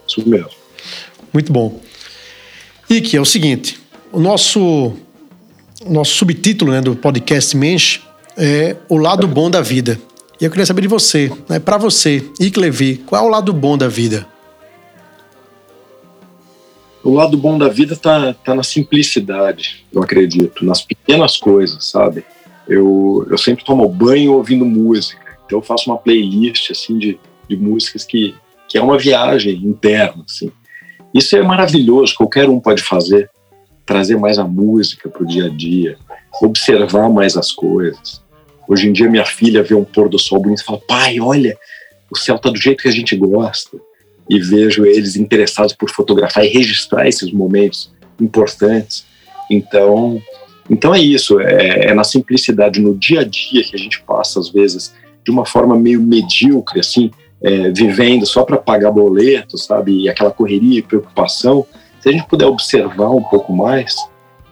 Isso 0.07 0.29
mesmo. 0.29 0.51
Muito 1.33 1.53
bom. 1.53 1.81
E 2.89 3.01
que 3.01 3.17
é 3.17 3.21
o 3.21 3.25
seguinte: 3.25 3.81
o 4.13 4.21
nosso, 4.21 4.93
nosso 5.87 6.15
subtítulo 6.15 6.73
né, 6.73 6.81
do 6.81 6.95
podcast 6.95 7.57
Mensch 7.57 8.01
é 8.37 8.77
O 8.89 8.97
Lado 8.97 9.27
Bom 9.27 9.51
da 9.51 9.61
Vida. 9.61 9.99
E 10.41 10.45
eu 10.45 10.51
queria 10.51 10.67
saber 10.67 10.83
de 10.83 10.89
você, 10.89 11.33
né, 11.49 11.59
para 11.59 11.79
você, 11.79 12.29
Ike 12.41 12.59
Levi, 12.59 12.97
qual 13.07 13.23
é 13.23 13.27
o 13.27 13.31
lado 13.31 13.53
bom 13.53 13.79
da 13.79 13.89
vida? 13.89 14.27
O 17.05 17.13
lado 17.13 17.37
bom 17.37 17.57
da 17.57 17.69
vida 17.69 17.95
tá, 17.95 18.35
tá 18.45 18.55
na 18.55 18.63
simplicidade, 18.63 19.85
eu 19.93 20.03
acredito, 20.03 20.65
nas 20.65 20.83
pequenas 20.83 21.37
coisas, 21.37 21.87
sabe? 21.87 22.25
Eu, 22.67 23.27
eu 23.31 23.39
sempre 23.39 23.65
tomo 23.65 23.89
banho 23.89 24.33
ouvindo 24.33 24.65
música, 24.65 25.24
então 25.55 25.61
eu 25.61 25.63
faço 25.63 25.89
uma 25.89 25.99
playlist, 25.99 26.73
assim, 26.73 26.99
de, 26.99 27.19
de 27.49 27.57
músicas 27.57 28.05
que, 28.05 28.35
que 28.69 28.77
é 28.77 28.83
uma 28.83 28.99
viagem 28.99 29.55
interna, 29.65 30.25
assim. 30.29 30.51
Isso 31.15 31.37
é 31.37 31.43
maravilhoso, 31.43 32.15
qualquer 32.17 32.49
um 32.49 32.59
pode 32.59 32.83
fazer, 32.83 33.31
trazer 33.87 34.17
mais 34.17 34.37
a 34.37 34.45
música 34.45 35.09
para 35.09 35.23
o 35.23 35.27
dia 35.27 35.47
a 35.47 35.49
dia, 35.49 35.97
observar 36.43 37.09
mais 37.09 37.37
as 37.37 37.53
coisas. 37.53 38.21
Hoje 38.67 38.89
em 38.89 38.93
dia, 38.93 39.09
minha 39.09 39.25
filha 39.25 39.63
vê 39.63 39.75
um 39.75 39.85
pôr 39.85 40.09
do 40.09 40.19
sol 40.19 40.41
bonito 40.41 40.63
e 40.63 40.65
fala: 40.65 40.81
pai, 40.89 41.21
olha, 41.21 41.57
o 42.11 42.17
céu 42.17 42.37
tá 42.37 42.51
do 42.51 42.61
jeito 42.61 42.83
que 42.83 42.89
a 42.89 42.93
gente 42.93 43.15
gosta. 43.15 43.79
E 44.29 44.41
vejo 44.41 44.87
eles 44.87 45.17
interessados 45.17 45.75
por 45.75 45.91
fotografar 45.91 46.45
e 46.45 46.49
registrar 46.49 47.07
esses 47.07 47.31
momentos 47.31 47.93
importantes. 48.19 49.05
Então, 49.51 50.21
então 50.69 50.95
é 50.95 50.99
isso, 50.99 51.39
é, 51.41 51.89
é 51.89 51.95
na 51.95 52.03
simplicidade, 52.03 52.81
no 52.81 52.97
dia 52.97 53.21
a 53.21 53.25
dia 53.25 53.63
que 53.63 53.77
a 53.77 53.79
gente 53.79 54.03
passa, 54.03 54.41
às 54.41 54.49
vezes, 54.49 54.95
de 55.25 55.31
uma 55.31 55.47
forma 55.47 55.77
meio 55.77 56.01
medíocre, 56.01 56.81
assim, 56.81 57.11
é, 57.43 57.71
vivendo 57.71 58.27
só 58.27 58.45
para 58.45 58.57
pagar 58.57 58.91
boleto, 58.91 59.57
sabe? 59.59 60.03
E 60.03 60.09
aquela 60.09 60.31
correria 60.31 60.79
e 60.79 60.83
preocupação. 60.83 61.67
Se 62.01 62.09
a 62.09 62.13
gente 62.13 62.27
puder 62.27 62.47
observar 62.47 63.11
um 63.11 63.23
pouco 63.23 63.53
mais, 63.53 63.97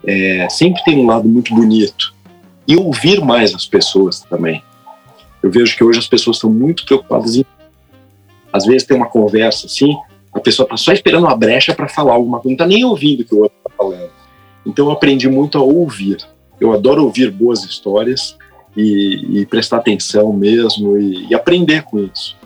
é, 0.04 0.48
sempre 0.50 0.82
tem 0.84 0.98
um 0.98 1.06
lado 1.06 1.28
muito 1.28 1.54
bonito 1.54 2.14
e 2.66 2.76
ouvir 2.76 3.20
mais 3.20 3.54
as 3.54 3.66
pessoas 3.66 4.20
também. 4.20 4.62
Eu 5.42 5.50
vejo 5.50 5.76
que 5.76 5.84
hoje 5.84 5.98
as 5.98 6.06
pessoas 6.06 6.36
estão 6.36 6.50
muito 6.50 6.84
preocupadas 6.84 7.36
em. 7.36 7.44
Às 8.52 8.64
vezes 8.64 8.86
tem 8.86 8.96
uma 8.96 9.08
conversa 9.08 9.66
assim, 9.66 9.96
a 10.32 10.40
pessoa 10.40 10.64
está 10.64 10.76
só 10.76 10.92
esperando 10.92 11.24
uma 11.24 11.36
brecha 11.36 11.74
para 11.74 11.88
falar 11.88 12.14
alguma 12.14 12.38
coisa, 12.38 12.48
não 12.48 12.54
está 12.54 12.66
nem 12.66 12.84
ouvindo 12.84 13.20
o 13.20 13.24
que 13.24 13.34
o 13.34 13.40
outro 13.40 13.56
está 13.58 13.70
falando. 13.76 14.10
Então 14.64 14.86
eu 14.86 14.92
aprendi 14.92 15.28
muito 15.28 15.58
a 15.58 15.62
ouvir. 15.62 16.18
Eu 16.60 16.72
adoro 16.72 17.02
ouvir 17.04 17.30
boas 17.30 17.64
histórias 17.64 18.36
e, 18.76 19.40
e 19.40 19.46
prestar 19.46 19.78
atenção 19.78 20.32
mesmo 20.32 20.96
e, 20.96 21.28
e, 21.28 21.34
aprender 21.34 21.82
com 21.82 21.98
isso. 21.98 22.36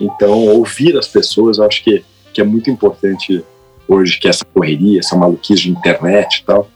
Então 0.00 0.46
ouvir 0.48 0.96
as 0.96 1.08
pessoas, 1.08 1.58
eu 1.58 1.64
acho 1.64 1.82
que, 1.82 2.04
que 2.32 2.40
é 2.40 2.44
muito 2.44 2.70
importante 2.70 3.44
hoje, 3.86 4.18
que 4.18 4.28
essa 4.28 4.44
correria, 4.44 5.00
essa 5.00 5.16
maluquice 5.16 5.62
de 5.62 5.70
internet 5.70 6.38
e 6.38 6.44
tal, 6.44 6.68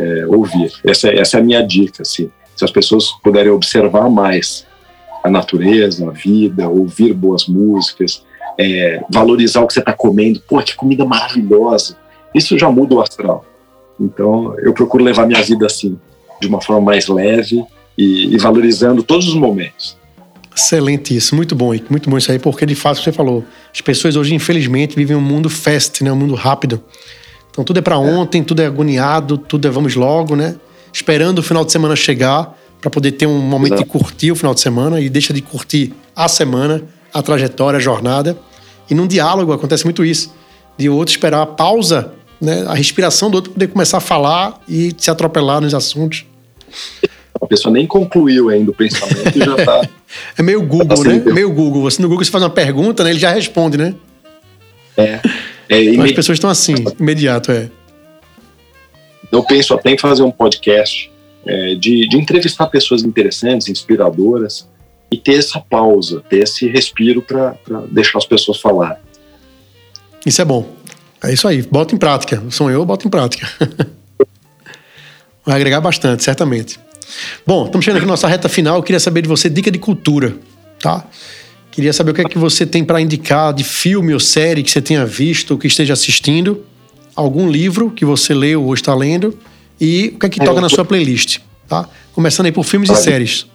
é, 0.00 0.26
ouvir. 0.26 0.72
Essa, 0.84 1.08
essa 1.10 1.38
é 1.38 1.40
a 1.40 1.44
minha 1.44 1.62
dica, 1.62 2.02
assim. 2.02 2.30
Se 2.54 2.64
as 2.64 2.70
pessoas 2.70 3.10
puderem 3.22 3.50
observar 3.50 4.08
mais 4.10 4.66
a 5.22 5.30
natureza, 5.30 6.08
a 6.08 6.12
vida, 6.12 6.68
ouvir 6.68 7.12
boas 7.12 7.46
músicas, 7.46 8.24
é, 8.58 9.02
valorizar 9.10 9.62
o 9.62 9.66
que 9.66 9.72
você 9.72 9.80
está 9.80 9.92
comendo. 9.92 10.40
Pô, 10.40 10.60
que 10.62 10.74
comida 10.74 11.04
maravilhosa! 11.04 11.96
Isso 12.34 12.58
já 12.58 12.70
muda 12.70 12.94
o 12.94 13.00
astral. 13.00 13.44
Então, 13.98 14.54
eu 14.60 14.74
procuro 14.74 15.02
levar 15.02 15.26
minha 15.26 15.42
vida 15.42 15.66
assim, 15.66 15.98
de 16.40 16.46
uma 16.46 16.60
forma 16.60 16.82
mais 16.82 17.08
leve 17.08 17.64
e, 17.96 18.34
e 18.34 18.38
valorizando 18.38 19.02
todos 19.02 19.28
os 19.28 19.34
momentos. 19.34 19.96
Excelente 20.56 21.14
isso, 21.14 21.36
muito 21.36 21.54
bom, 21.54 21.74
muito 21.90 22.08
bom 22.08 22.16
isso 22.16 22.32
aí, 22.32 22.38
porque 22.38 22.64
de 22.64 22.74
fato 22.74 23.02
você 23.02 23.12
falou, 23.12 23.44
as 23.72 23.80
pessoas 23.82 24.16
hoje 24.16 24.34
infelizmente 24.34 24.96
vivem 24.96 25.14
um 25.14 25.20
mundo 25.20 25.50
fast, 25.50 26.02
né, 26.02 26.10
um 26.10 26.16
mundo 26.16 26.34
rápido. 26.34 26.82
Então 27.50 27.62
tudo 27.62 27.78
é 27.78 27.82
para 27.82 27.98
ontem, 27.98 28.42
tudo 28.42 28.62
é 28.62 28.66
agoniado, 28.66 29.36
tudo 29.36 29.68
é 29.68 29.70
vamos 29.70 29.94
logo, 29.94 30.34
né? 30.34 30.56
Esperando 30.92 31.40
o 31.40 31.42
final 31.42 31.64
de 31.64 31.72
semana 31.72 31.94
chegar 31.94 32.56
para 32.80 32.90
poder 32.90 33.12
ter 33.12 33.26
um 33.26 33.38
momento 33.38 33.74
Exato. 33.74 33.84
de 33.84 33.90
curtir 33.90 34.32
o 34.32 34.36
final 34.36 34.54
de 34.54 34.60
semana 34.60 35.00
e 35.00 35.08
deixa 35.08 35.32
de 35.32 35.42
curtir 35.42 35.92
a 36.14 36.28
semana, 36.28 36.82
a 37.12 37.22
trajetória, 37.22 37.78
a 37.78 37.80
jornada. 37.80 38.38
E 38.88 38.94
num 38.94 39.06
diálogo 39.06 39.52
acontece 39.52 39.84
muito 39.84 40.04
isso, 40.04 40.34
de 40.78 40.88
o 40.88 40.94
outro 40.94 41.12
esperar 41.12 41.42
a 41.42 41.46
pausa, 41.46 42.12
né, 42.40 42.64
a 42.66 42.74
respiração 42.74 43.30
do 43.30 43.34
outro 43.36 43.52
poder 43.52 43.68
começar 43.68 43.98
a 43.98 44.00
falar 44.00 44.60
e 44.68 44.94
se 44.96 45.10
atropelar 45.10 45.60
nos 45.60 45.74
assuntos. 45.74 46.24
A 47.40 47.46
pessoa 47.46 47.72
nem 47.72 47.86
concluiu 47.86 48.48
ainda 48.48 48.70
o 48.70 48.74
pensamento 48.74 49.36
e 49.36 49.38
já 49.38 49.56
está. 49.56 49.88
é 50.36 50.42
meio 50.42 50.62
Google, 50.62 50.96
tá 50.96 51.08
né? 51.08 51.22
Meio 51.32 51.52
Google. 51.52 51.82
Você 51.82 52.00
no 52.00 52.08
Google 52.08 52.24
você 52.24 52.30
faz 52.30 52.42
uma 52.42 52.50
pergunta, 52.50 53.04
né? 53.04 53.10
Ele 53.10 53.18
já 53.18 53.30
responde, 53.30 53.76
né? 53.76 53.94
É. 54.96 55.20
É, 55.68 56.00
As 56.00 56.12
pessoas 56.12 56.36
estão 56.36 56.48
assim, 56.48 56.74
imediato, 56.98 57.52
é. 57.52 57.68
Eu 59.30 59.42
penso 59.42 59.74
até 59.74 59.90
em 59.90 59.98
fazer 59.98 60.22
um 60.22 60.30
podcast 60.30 61.10
é, 61.44 61.74
de, 61.74 62.08
de 62.08 62.16
entrevistar 62.16 62.66
pessoas 62.66 63.02
interessantes, 63.02 63.68
inspiradoras, 63.68 64.68
e 65.10 65.16
ter 65.16 65.34
essa 65.34 65.60
pausa, 65.60 66.22
ter 66.28 66.42
esse 66.42 66.68
respiro 66.68 67.22
para 67.22 67.56
deixar 67.90 68.18
as 68.18 68.26
pessoas 68.26 68.60
falar. 68.60 69.00
Isso 70.24 70.42
é 70.42 70.44
bom. 70.44 70.68
É 71.22 71.32
isso 71.32 71.46
aí, 71.46 71.62
bota 71.62 71.94
em 71.94 71.98
prática. 71.98 72.42
Sou 72.50 72.70
eu, 72.70 72.84
bota 72.84 73.06
em 73.06 73.10
prática. 73.10 73.48
Vai 75.44 75.56
agregar 75.56 75.80
bastante, 75.80 76.24
certamente. 76.24 76.78
Bom, 77.46 77.66
estamos 77.66 77.84
chegando 77.84 77.98
aqui 77.98 78.06
na 78.06 78.12
nossa 78.12 78.28
reta 78.28 78.48
final. 78.48 78.76
Eu 78.76 78.82
queria 78.82 79.00
saber 79.00 79.22
de 79.22 79.28
você 79.28 79.48
dica 79.48 79.70
de 79.70 79.78
cultura, 79.78 80.36
tá? 80.80 81.04
Queria 81.70 81.92
saber 81.92 82.12
o 82.12 82.14
que 82.14 82.22
é 82.22 82.24
que 82.24 82.38
você 82.38 82.64
tem 82.64 82.84
para 82.84 83.00
indicar 83.00 83.52
de 83.52 83.62
filme 83.62 84.14
ou 84.14 84.20
série 84.20 84.62
que 84.62 84.70
você 84.70 84.80
tenha 84.80 85.04
visto 85.04 85.52
ou 85.52 85.58
que 85.58 85.66
esteja 85.66 85.92
assistindo, 85.92 86.64
algum 87.14 87.50
livro 87.50 87.90
que 87.90 88.04
você 88.04 88.32
leu 88.32 88.64
ou 88.64 88.72
está 88.72 88.94
lendo 88.94 89.38
e 89.80 90.12
o 90.14 90.18
que 90.18 90.26
é 90.26 90.28
que 90.28 90.40
toca 90.44 90.60
na 90.60 90.68
sua 90.68 90.84
playlist, 90.84 91.40
tá? 91.68 91.88
Começando 92.14 92.46
aí 92.46 92.52
por 92.52 92.64
filmes 92.64 92.88
e 92.88 92.96
séries. 92.96 93.46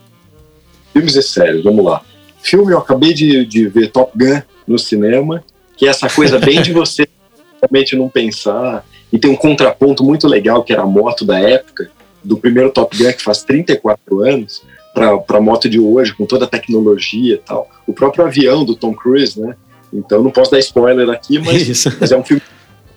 Filmes 0.93 1.15
e 1.15 1.23
séries, 1.23 1.63
vamos 1.63 1.83
lá. 1.83 2.01
Filme, 2.43 2.73
eu 2.73 2.77
acabei 2.77 3.13
de, 3.13 3.45
de 3.45 3.67
ver 3.67 3.89
Top 3.89 4.11
Gun 4.15 4.41
no 4.67 4.77
cinema, 4.77 5.43
que 5.75 5.87
é 5.87 5.89
essa 5.89 6.07
coisa 6.07 6.37
bem 6.37 6.61
de 6.61 6.71
você 6.71 7.07
realmente 7.61 7.95
não 7.95 8.07
pensar. 8.07 8.85
E 9.11 9.17
tem 9.17 9.31
um 9.31 9.35
contraponto 9.35 10.03
muito 10.03 10.27
legal, 10.27 10.63
que 10.63 10.71
era 10.71 10.83
a 10.83 10.87
moto 10.87 11.25
da 11.25 11.39
época, 11.39 11.89
do 12.23 12.37
primeiro 12.37 12.71
Top 12.71 12.95
Gun, 12.95 13.11
que 13.13 13.23
faz 13.23 13.43
34 13.43 14.21
anos, 14.23 14.63
para 14.93 15.37
a 15.37 15.41
moto 15.41 15.69
de 15.69 15.79
hoje, 15.79 16.13
com 16.13 16.25
toda 16.25 16.45
a 16.45 16.47
tecnologia 16.47 17.35
e 17.35 17.37
tal. 17.37 17.69
O 17.87 17.93
próprio 17.93 18.25
avião 18.25 18.65
do 18.65 18.75
Tom 18.75 18.93
Cruise, 18.93 19.39
né? 19.39 19.55
Então 19.93 20.23
não 20.23 20.31
posso 20.31 20.51
dar 20.51 20.59
spoiler 20.59 21.09
aqui, 21.09 21.39
mas, 21.39 21.85
mas 21.99 22.11
é 22.11 22.17
um 22.17 22.23
filme 22.23 22.41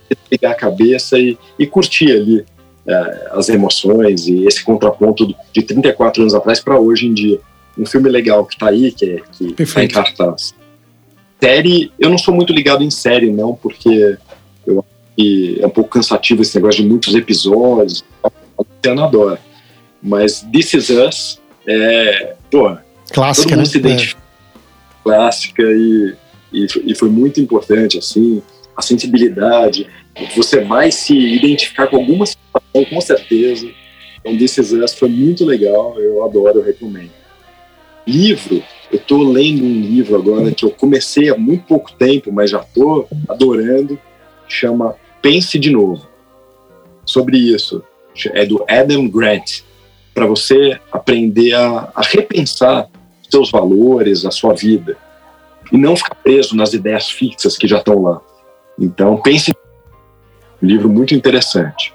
que 0.08 0.16
pegar 0.30 0.52
a 0.52 0.54
cabeça 0.54 1.18
e, 1.18 1.38
e 1.58 1.66
curtir 1.66 2.10
ali 2.10 2.44
é, 2.86 3.28
as 3.32 3.48
emoções 3.48 4.26
e 4.26 4.44
esse 4.46 4.62
contraponto 4.62 5.34
de 5.52 5.62
34 5.62 6.22
anos 6.22 6.34
atrás 6.34 6.60
para 6.60 6.78
hoje 6.78 7.06
em 7.06 7.14
dia. 7.14 7.40
Um 7.76 7.86
filme 7.86 8.08
legal 8.08 8.44
que 8.44 8.54
está 8.54 8.68
aí, 8.68 8.92
que, 8.92 9.04
é, 9.04 9.22
que 9.32 9.66
tá 9.66 9.82
em 9.82 9.88
cartaz. 9.88 10.54
série, 11.40 11.90
eu 11.98 12.08
não 12.08 12.18
sou 12.18 12.32
muito 12.32 12.52
ligado 12.52 12.84
em 12.84 12.90
série, 12.90 13.30
não, 13.30 13.54
porque 13.54 14.16
eu 14.66 14.78
acho 14.78 15.16
que 15.16 15.58
é 15.60 15.66
um 15.66 15.70
pouco 15.70 15.90
cansativo 15.90 16.42
esse 16.42 16.54
negócio 16.54 16.82
de 16.82 16.88
muitos 16.88 17.14
episódios. 17.14 18.04
A 18.58 18.62
Luciana 18.62 19.04
adora. 19.04 19.40
Mas 20.02 20.46
This 20.52 20.74
Is 20.74 20.90
Us 20.90 21.40
é, 21.66 22.36
pô, 22.50 22.76
clássica, 23.12 23.48
todo 23.48 23.56
mundo 23.56 23.66
né? 23.66 23.72
se 23.72 23.78
identifica. 23.78 24.20
É. 24.20 25.02
Clássica 25.02 25.62
e, 25.62 26.14
e, 26.52 26.66
e 26.86 26.94
foi 26.94 27.08
muito 27.08 27.40
importante, 27.40 27.98
assim, 27.98 28.42
a 28.76 28.82
sensibilidade. 28.82 29.88
Você 30.36 30.60
vai 30.60 30.90
se 30.90 31.14
identificar 31.16 31.86
com 31.88 31.96
alguma 31.96 32.26
situação, 32.26 32.84
com 32.88 33.00
certeza. 33.00 33.68
Então, 34.20 34.36
This 34.36 34.58
Is 34.58 34.72
Us 34.72 34.94
foi 34.94 35.08
muito 35.08 35.44
legal, 35.44 35.98
eu 36.00 36.24
adoro, 36.24 36.58
eu 36.58 36.64
recomendo. 36.64 37.10
Livro, 38.06 38.62
eu 38.92 38.98
estou 38.98 39.22
lendo 39.22 39.64
um 39.64 39.80
livro 39.80 40.16
agora 40.16 40.52
que 40.52 40.64
eu 40.64 40.70
comecei 40.70 41.30
há 41.30 41.36
muito 41.36 41.64
pouco 41.64 41.92
tempo, 41.92 42.30
mas 42.30 42.50
já 42.50 42.60
estou 42.60 43.08
adorando, 43.28 43.98
chama 44.46 44.94
Pense 45.20 45.58
de 45.58 45.70
Novo. 45.70 46.06
Sobre 47.04 47.36
isso, 47.36 47.82
é 48.32 48.46
do 48.46 48.64
Adam 48.68 49.08
Grant, 49.08 49.62
para 50.14 50.26
você 50.26 50.78
aprender 50.92 51.54
a, 51.54 51.90
a 51.94 52.02
repensar 52.02 52.88
seus 53.28 53.50
valores, 53.50 54.24
a 54.24 54.30
sua 54.30 54.54
vida, 54.54 54.96
e 55.72 55.76
não 55.76 55.96
ficar 55.96 56.14
preso 56.14 56.54
nas 56.54 56.72
ideias 56.72 57.10
fixas 57.10 57.56
que 57.56 57.66
já 57.66 57.78
estão 57.78 58.02
lá. 58.02 58.20
Então, 58.78 59.16
pense. 59.16 59.52
Um 60.62 60.66
livro 60.66 60.88
muito 60.88 61.14
interessante. 61.14 61.92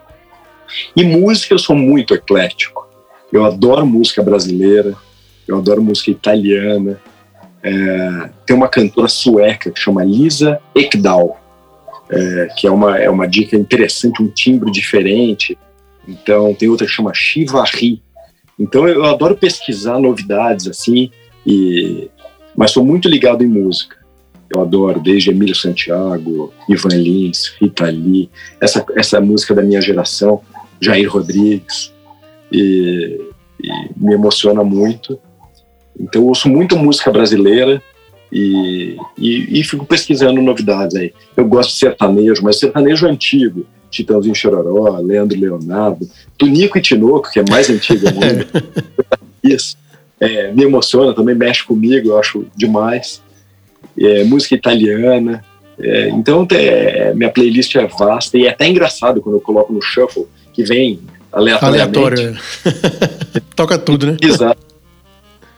E 0.95 1.03
música, 1.03 1.53
eu 1.53 1.60
sou 1.60 1.75
muito 1.75 2.13
eclético. 2.13 2.88
Eu 3.32 3.45
adoro 3.45 3.86
música 3.86 4.21
brasileira, 4.21 4.95
eu 5.47 5.58
adoro 5.58 5.82
música 5.82 6.12
italiana. 6.12 6.99
É, 7.62 8.29
tem 8.45 8.55
uma 8.55 8.67
cantora 8.67 9.08
sueca 9.08 9.71
que 9.71 9.79
chama 9.79 10.03
Lisa 10.03 10.60
Ekdahl, 10.75 11.39
é, 12.10 12.47
que 12.58 12.67
é 12.67 12.71
uma, 12.71 12.97
é 12.97 13.10
uma 13.10 13.27
dica 13.27 13.55
interessante, 13.55 14.21
um 14.21 14.27
timbre 14.27 14.71
diferente. 14.71 15.58
Então, 16.10 16.54
tem 16.54 16.67
outra 16.67 16.88
que 16.88 16.93
chama 16.93 17.13
Shivari. 17.13 18.02
Então, 18.58 18.88
eu 18.88 19.06
adoro 19.06 19.38
pesquisar 19.38 20.00
novidades 20.00 20.67
assim, 20.67 21.12
e, 21.45 22.10
mas 22.56 22.72
sou 22.72 22.84
muito 22.84 23.08
ligado 23.08 23.43
em 23.43 23.48
música. 23.48 23.98
Eu 24.50 24.62
adoro 24.62 25.00
desde 25.00 25.30
Emílio 25.30 25.56
Santiago, 25.56 26.52
Ivan 26.67 26.95
Lins, 26.95 27.54
Rita 27.62 27.86
Lee, 27.86 28.30
essa, 28.60 28.84
essa 28.95 29.22
música 29.22 29.54
da 29.54 29.62
minha 29.62 29.80
geração, 29.80 30.41
Jair 30.82 31.10
Rodrigues, 31.10 31.93
e, 32.52 33.22
e 33.62 33.69
me 33.95 34.15
emociona 34.15 34.63
muito. 34.63 35.19
Então, 36.00 36.26
ouço 36.26 36.50
muito 36.50 36.76
música 36.76 37.12
brasileira 37.12 37.82
e, 38.32 38.98
e, 39.17 39.60
e, 39.60 39.63
fico 39.63 39.86
pesquisando 39.86 40.41
novidades 40.41 40.95
aí. 40.95 41.13
Eu 41.38 41.48
gosto 41.48 41.72
de 41.72 41.78
sertanejo, 41.78 42.43
mas 42.43 42.60
sertanejo 42.60 43.08
antigo, 43.08 43.65
Titãozinho 43.89 44.36
Chororó, 44.36 44.99
Leandro 44.99 45.39
Leonardo, 45.39 46.10
Tunico 46.38 46.78
e 46.78 46.82
Tinoco, 46.82 47.32
que 47.32 47.39
é 47.39 47.45
mais 47.49 47.69
antigo 47.69 48.08
ainda. 48.08 48.47
Isso. 49.43 49.78
É, 50.19 50.52
me 50.52 50.63
emociona, 50.63 51.13
também 51.13 51.36
mexe 51.36 51.63
comigo, 51.63 52.10
eu 52.10 52.19
acho 52.19 52.45
demais 52.56 53.21
é, 53.97 54.23
música 54.23 54.56
italiana. 54.56 55.43
É, 55.80 56.10
então, 56.10 56.45
é, 56.52 57.13
minha 57.13 57.30
playlist 57.30 57.75
é 57.75 57.88
vasta 57.88 58.38
e 58.38 58.45
é 58.45 58.49
até 58.49 58.67
engraçado 58.67 59.21
quando 59.21 59.36
eu 59.36 59.41
coloco 59.41 59.71
no 59.71 59.82
shuffle, 59.82 60.28
que 60.54 60.63
vem 60.63 60.99
aleatoriamente. 61.32 61.97
Aleatório. 61.97 62.39
Toca 63.56 63.78
tudo, 63.78 64.08
né? 64.08 64.17
Exato. 64.21 64.60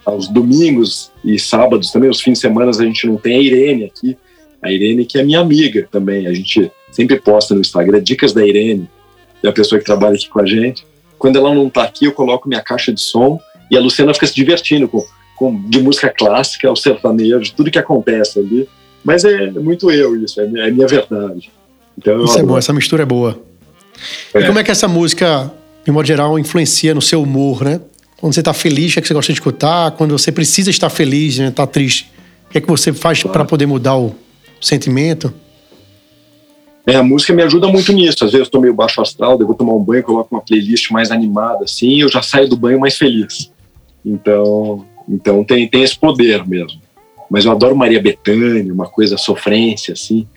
Aos 0.05 0.27
domingos 0.27 1.11
e 1.23 1.39
sábados 1.39 1.91
também, 1.91 2.09
os 2.09 2.21
fins 2.21 2.33
de 2.33 2.39
semana, 2.39 2.71
a 2.71 2.73
gente 2.73 3.05
não 3.07 3.17
tem 3.17 3.35
a 3.37 3.41
Irene 3.41 3.85
aqui. 3.85 4.17
A 4.61 4.71
Irene, 4.71 5.05
que 5.05 5.17
é 5.17 5.23
minha 5.23 5.39
amiga 5.39 5.87
também. 5.91 6.27
A 6.27 6.33
gente 6.33 6.71
sempre 6.91 7.19
posta 7.19 7.53
no 7.53 7.61
Instagram 7.61 8.01
dicas 8.01 8.33
da 8.33 8.45
Irene, 8.45 8.89
é 9.43 9.47
a 9.47 9.51
pessoa 9.51 9.79
que 9.79 9.85
trabalha 9.85 10.15
aqui 10.15 10.29
com 10.29 10.39
a 10.39 10.45
gente. 10.45 10.85
Quando 11.17 11.37
ela 11.37 11.53
não 11.53 11.69
tá 11.69 11.83
aqui, 11.83 12.05
eu 12.05 12.11
coloco 12.11 12.47
minha 12.47 12.61
caixa 12.61 12.91
de 12.91 13.01
som 13.01 13.39
e 13.69 13.77
a 13.77 13.79
Luciana 13.79 14.13
fica 14.13 14.27
se 14.27 14.35
divertindo 14.35 14.87
com 14.87 15.05
com, 15.41 15.59
de 15.67 15.81
música 15.81 16.07
clássica 16.15 16.67
ao 16.67 16.75
sertanejo, 16.75 17.51
tudo 17.57 17.71
que 17.71 17.79
acontece 17.79 18.37
ali. 18.37 18.69
Mas 19.03 19.25
é 19.25 19.49
muito 19.49 19.89
eu 19.89 20.15
isso, 20.15 20.39
é 20.39 20.45
minha, 20.45 20.67
é 20.67 20.69
minha 20.69 20.87
verdade. 20.87 21.49
Então, 21.97 22.23
isso 22.23 22.37
é 22.37 22.43
bom, 22.43 22.55
essa 22.55 22.71
mistura 22.71 23.01
é 23.01 23.05
boa. 23.07 23.39
É. 24.35 24.41
E 24.41 24.45
como 24.45 24.59
é 24.59 24.63
que 24.63 24.69
essa 24.69 24.87
música, 24.87 25.51
de 25.83 25.91
modo 25.91 26.05
geral, 26.05 26.37
influencia 26.37 26.93
no 26.93 27.01
seu 27.01 27.23
humor, 27.23 27.63
né? 27.63 27.81
Quando 28.17 28.35
você 28.35 28.41
está 28.41 28.53
feliz, 28.53 28.91
o 28.91 28.93
que, 28.93 28.99
é 28.99 29.01
que 29.01 29.07
você 29.07 29.13
gosta 29.15 29.33
de 29.33 29.39
escutar? 29.39 29.91
Quando 29.93 30.11
você 30.11 30.31
precisa 30.31 30.69
estar 30.69 30.91
feliz, 30.91 31.39
né? 31.39 31.49
Tá 31.49 31.65
triste, 31.65 32.11
o 32.47 32.51
que 32.51 32.59
é 32.59 32.61
que 32.61 32.67
você 32.67 32.93
faz 32.93 33.23
claro. 33.23 33.33
para 33.33 33.45
poder 33.45 33.65
mudar 33.65 33.97
o 33.97 34.15
sentimento? 34.61 35.33
É, 36.85 36.95
a 36.95 37.03
música 37.03 37.33
me 37.33 37.43
ajuda 37.43 37.67
muito 37.67 37.91
nisso. 37.93 38.25
Às 38.25 38.31
vezes 38.31 38.47
eu 38.47 38.51
tô 38.51 38.59
meio 38.59 38.73
baixo 38.73 39.01
astral, 39.01 39.37
devo 39.37 39.53
tomar 39.53 39.73
um 39.73 39.83
banho, 39.83 40.03
coloco 40.03 40.33
uma 40.35 40.41
playlist 40.41 40.89
mais 40.91 41.11
animada, 41.11 41.65
assim, 41.65 42.01
eu 42.01 42.09
já 42.09 42.21
saio 42.21 42.49
do 42.49 42.57
banho 42.57 42.79
mais 42.79 42.97
feliz. 42.97 43.51
Então, 44.05 44.85
então 45.07 45.43
tem, 45.43 45.67
tem 45.67 45.83
esse 45.83 45.97
poder 45.97 46.47
mesmo. 46.47 46.81
Mas 47.29 47.45
eu 47.45 47.51
adoro 47.51 47.75
Maria 47.75 48.01
Bethânia, 48.01 48.73
uma 48.73 48.87
coisa 48.87 49.17
sofrência, 49.17 49.93
assim. 49.93 50.27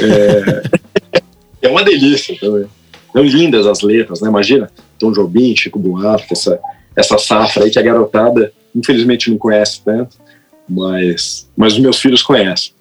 É, 0.00 1.62
é 1.66 1.68
uma 1.68 1.82
delícia 1.82 2.36
também. 2.38 2.66
São 3.12 3.22
lindas 3.22 3.66
as 3.66 3.80
letras, 3.80 4.20
né? 4.20 4.28
Imagina 4.28 4.70
Tom 4.98 5.12
Jobim, 5.12 5.56
Chico 5.56 5.78
Buarque, 5.78 6.32
essa, 6.32 6.60
essa 6.94 7.16
safra 7.18 7.64
aí 7.64 7.70
que 7.70 7.78
a 7.78 7.82
garotada, 7.82 8.52
infelizmente, 8.74 9.30
não 9.30 9.38
conhece 9.38 9.80
tanto, 9.84 10.16
mas, 10.68 11.48
mas 11.56 11.74
os 11.74 11.78
meus 11.78 12.00
filhos 12.00 12.22
conhecem. 12.22 12.72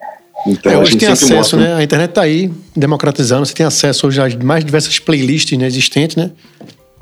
Então, 0.45 0.71
é, 0.71 0.77
hoje 0.77 0.97
tem 0.97 1.07
acesso, 1.07 1.33
mostra... 1.33 1.59
né? 1.59 1.73
A 1.75 1.83
internet 1.83 2.09
está 2.09 2.21
aí 2.21 2.51
democratizando, 2.75 3.45
você 3.45 3.53
tem 3.53 3.65
acesso 3.65 4.07
hoje 4.07 4.21
às 4.21 4.35
mais 4.35 4.63
diversas 4.63 4.99
playlists 4.99 5.57
né, 5.57 5.65
existentes, 5.65 6.15
né? 6.15 6.31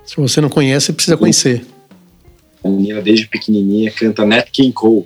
Se 0.06 0.16
você 0.18 0.42
não 0.42 0.50
conhece, 0.50 0.94
precisa 0.94 1.18
conhecer. 1.18 1.66
A 2.64 2.70
menina, 2.70 3.02
desde 3.02 3.28
pequenininha, 3.28 3.92
canta 3.92 4.26
Nat 4.26 4.50
King 4.52 4.72
Cole. 4.72 5.06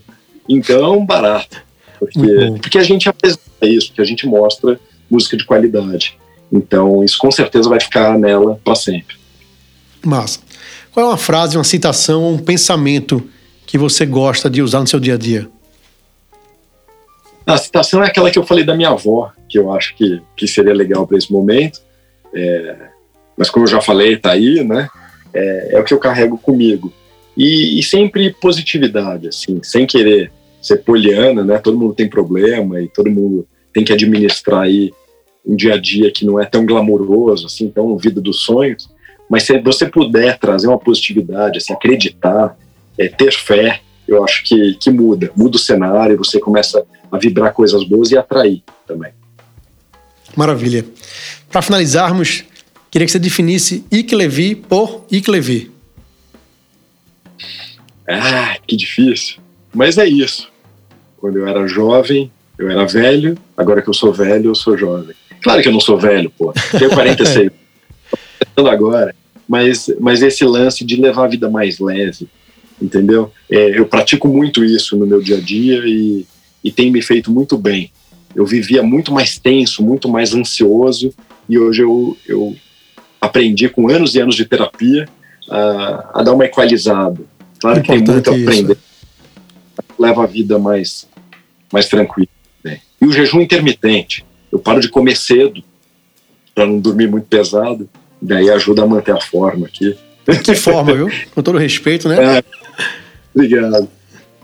Então, 0.50 1.06
barato. 1.06 1.64
Porque, 1.98 2.20
porque 2.62 2.78
a 2.78 2.84
gente 2.84 3.08
apresenta 3.08 3.42
isso, 3.64 3.88
porque 3.88 4.02
a 4.02 4.06
gente 4.06 4.28
mostra 4.28 4.80
música 5.10 5.38
de 5.38 5.46
qualidade. 5.46 6.18
Então, 6.52 7.04
isso 7.04 7.18
com 7.18 7.32
certeza 7.32 7.70
vai 7.70 7.80
ficar 7.80 8.18
nela 8.18 8.60
para 8.64 8.76
sempre. 8.76 9.16
Massa. 10.04 10.40
Qual 10.92 11.06
é 11.06 11.10
uma 11.10 11.18
frase, 11.18 11.58
uma 11.58 11.64
citação, 11.64 12.34
um 12.34 12.38
pensamento 12.38 13.24
que 13.66 13.78
você 13.78 14.06
gosta 14.06 14.50
de 14.50 14.62
usar 14.62 14.80
no 14.80 14.88
seu 14.88 15.00
dia 15.00 15.16
a 15.16 15.18
dia? 15.18 15.50
A 17.46 17.58
citação 17.58 18.04
é 18.04 18.08
aquela 18.08 18.32
que 18.32 18.40
eu 18.40 18.46
falei 18.46 18.64
da 18.64 18.76
minha 18.76 18.90
avó, 18.90 19.32
que 19.48 19.58
eu 19.58 19.72
acho 19.72 19.96
que, 19.96 20.22
que 20.36 20.48
seria 20.48 20.74
legal 20.74 21.06
para 21.06 21.18
esse 21.18 21.32
momento. 21.32 21.80
É, 22.34 22.76
mas 23.38 23.50
como 23.50 23.66
eu 23.66 23.70
já 23.70 23.80
falei, 23.80 24.18
tá 24.18 24.32
aí, 24.32 24.64
né? 24.64 24.90
É, 25.34 25.76
é 25.76 25.80
o 25.80 25.84
que 25.84 25.94
eu 25.94 26.00
carrego 26.00 26.38
comigo. 26.38 26.92
E, 27.38 27.80
e, 27.80 27.84
sempre 27.84 28.34
positividade, 28.34 29.28
assim, 29.28 29.60
sem 29.62 29.86
querer 29.86 30.32
ser 30.62 30.78
poliana, 30.78 31.44
né? 31.44 31.58
Todo 31.60 31.78
mundo 31.78 31.94
tem 31.94 32.10
problema 32.10 32.82
e 32.82 32.88
todo 32.88 33.12
mundo 33.12 33.46
tem 33.74 33.84
que 33.84 33.94
administrar 33.94 34.62
aí 34.62 34.92
um 35.46 35.56
dia 35.56 35.76
a 35.76 35.78
dia 35.78 36.12
que 36.12 36.26
não 36.26 36.40
é 36.40 36.46
tão 36.46 36.66
glamouroso, 36.66 37.46
assim, 37.46 37.70
tão 37.70 37.98
vida 37.98 38.22
dos 38.22 38.42
sonhos. 38.42 38.90
Mas 39.30 39.44
se 39.44 39.60
você 39.60 39.86
puder 39.86 40.40
trazer 40.40 40.68
uma 40.68 40.80
positividade, 40.80 41.58
assim, 41.58 41.74
acreditar, 41.74 42.58
é, 42.98 43.08
ter 43.08 43.34
fé, 43.34 43.82
eu 44.08 44.24
acho 44.24 44.44
que, 44.44 44.76
que 44.76 44.90
muda, 44.90 45.32
muda 45.36 45.56
o 45.58 45.60
cenário, 45.60 46.18
você 46.18 46.40
começa 46.40 46.86
a 47.12 47.18
vibrar 47.18 47.54
coisas 47.54 47.84
boas 47.84 48.12
e 48.12 48.18
atrair 48.18 48.64
também. 48.88 49.12
Maravilha. 50.36 50.86
Para 51.50 51.62
finalizarmos, 51.62 52.44
queria 52.92 53.06
que 53.06 53.12
você 53.12 53.20
definisse 53.20 53.86
Ike 53.92 54.16
Levi 54.16 54.56
por 54.56 55.06
Ike 55.12 55.32
Levi. 55.32 55.72
Ah, 58.08 58.58
que 58.68 58.76
difícil. 58.76 59.38
Mas 59.74 59.98
é 59.98 60.06
isso. 60.06 60.50
Quando 61.18 61.38
eu 61.38 61.48
era 61.48 61.68
jovem, 61.68 62.32
eu 62.58 62.70
era 62.70 62.86
velho. 62.86 63.38
Agora 63.58 63.82
que 63.82 63.90
eu 63.90 63.94
sou 63.94 64.14
velho, 64.14 64.52
eu 64.52 64.56
sou 64.56 64.78
jovem. 64.78 65.16
Claro 65.42 65.62
que 65.62 65.68
eu 65.68 65.74
não 65.74 65.80
sou 65.80 65.98
velho, 65.98 66.30
pô. 66.30 66.54
Tenho 66.78 66.92
46. 66.92 67.52
Tô 68.56 68.68
agora. 68.68 69.16
Mas, 69.48 69.92
mas 70.00 70.22
esse 70.22 70.44
lance 70.44 70.84
de 70.84 70.96
levar 70.96 71.26
a 71.26 71.28
vida 71.28 71.50
mais 71.50 71.80
leve, 71.80 72.28
entendeu? 72.82 73.32
É, 73.50 73.80
eu 73.80 73.86
pratico 73.86 74.28
muito 74.28 74.64
isso 74.64 74.98
no 74.98 75.06
meu 75.06 75.22
dia 75.22 75.38
a 75.38 75.42
dia 75.42 75.82
e, 75.86 76.26
e 76.64 76.72
tem 76.72 76.92
me 76.92 77.02
feito 77.02 77.32
muito 77.32 77.58
bem. 77.58 77.92
Eu 78.36 78.46
vivia 78.46 78.84
muito 78.84 79.14
mais 79.14 79.38
tenso, 79.40 79.84
muito 79.84 80.10
mais 80.10 80.34
ansioso 80.34 81.14
e 81.48 81.58
hoje 81.58 81.82
eu, 81.82 82.18
eu 82.28 82.56
aprendi 83.22 83.70
com 83.70 83.90
anos 83.90 84.16
e 84.16 84.20
anos 84.20 84.36
de 84.36 84.46
terapia 84.46 85.08
a, 85.50 86.20
a 86.20 86.24
dar 86.24 86.34
uma 86.34 86.46
equalizada, 86.46 87.22
Claro 87.60 87.82
que 87.82 87.88
tem 87.88 87.98
muito 87.98 88.30
a 88.30 88.34
aprender. 88.34 88.78
Leva 89.98 90.24
a 90.24 90.28
vida 90.28 90.60
mais, 90.60 91.08
mais 91.72 91.88
tranquila. 91.88 92.28
Né? 92.64 92.80
E 93.02 93.06
o 93.06 93.12
jejum 93.12 93.42
intermitente. 93.42 94.26
Eu 94.52 94.60
paro 94.60 94.80
de 94.80 94.90
comer 94.90 95.18
cedo 95.18 95.64
para 96.54 96.66
não 96.66 96.80
dormir 96.80 97.08
muito 97.08 97.28
pesado. 97.28 97.90
Daí 98.22 98.50
ajuda 98.50 98.84
a 98.84 98.88
manter 98.88 99.16
a 99.16 99.22
forma 99.22 99.66
aqui. 99.66 99.98
Que 100.44 100.56
forma, 100.56 100.94
viu? 100.94 101.08
Com 101.34 101.42
todo 101.42 101.58
respeito, 101.58 102.08
né? 102.08 102.38
É, 102.38 102.44
obrigado. 103.36 103.88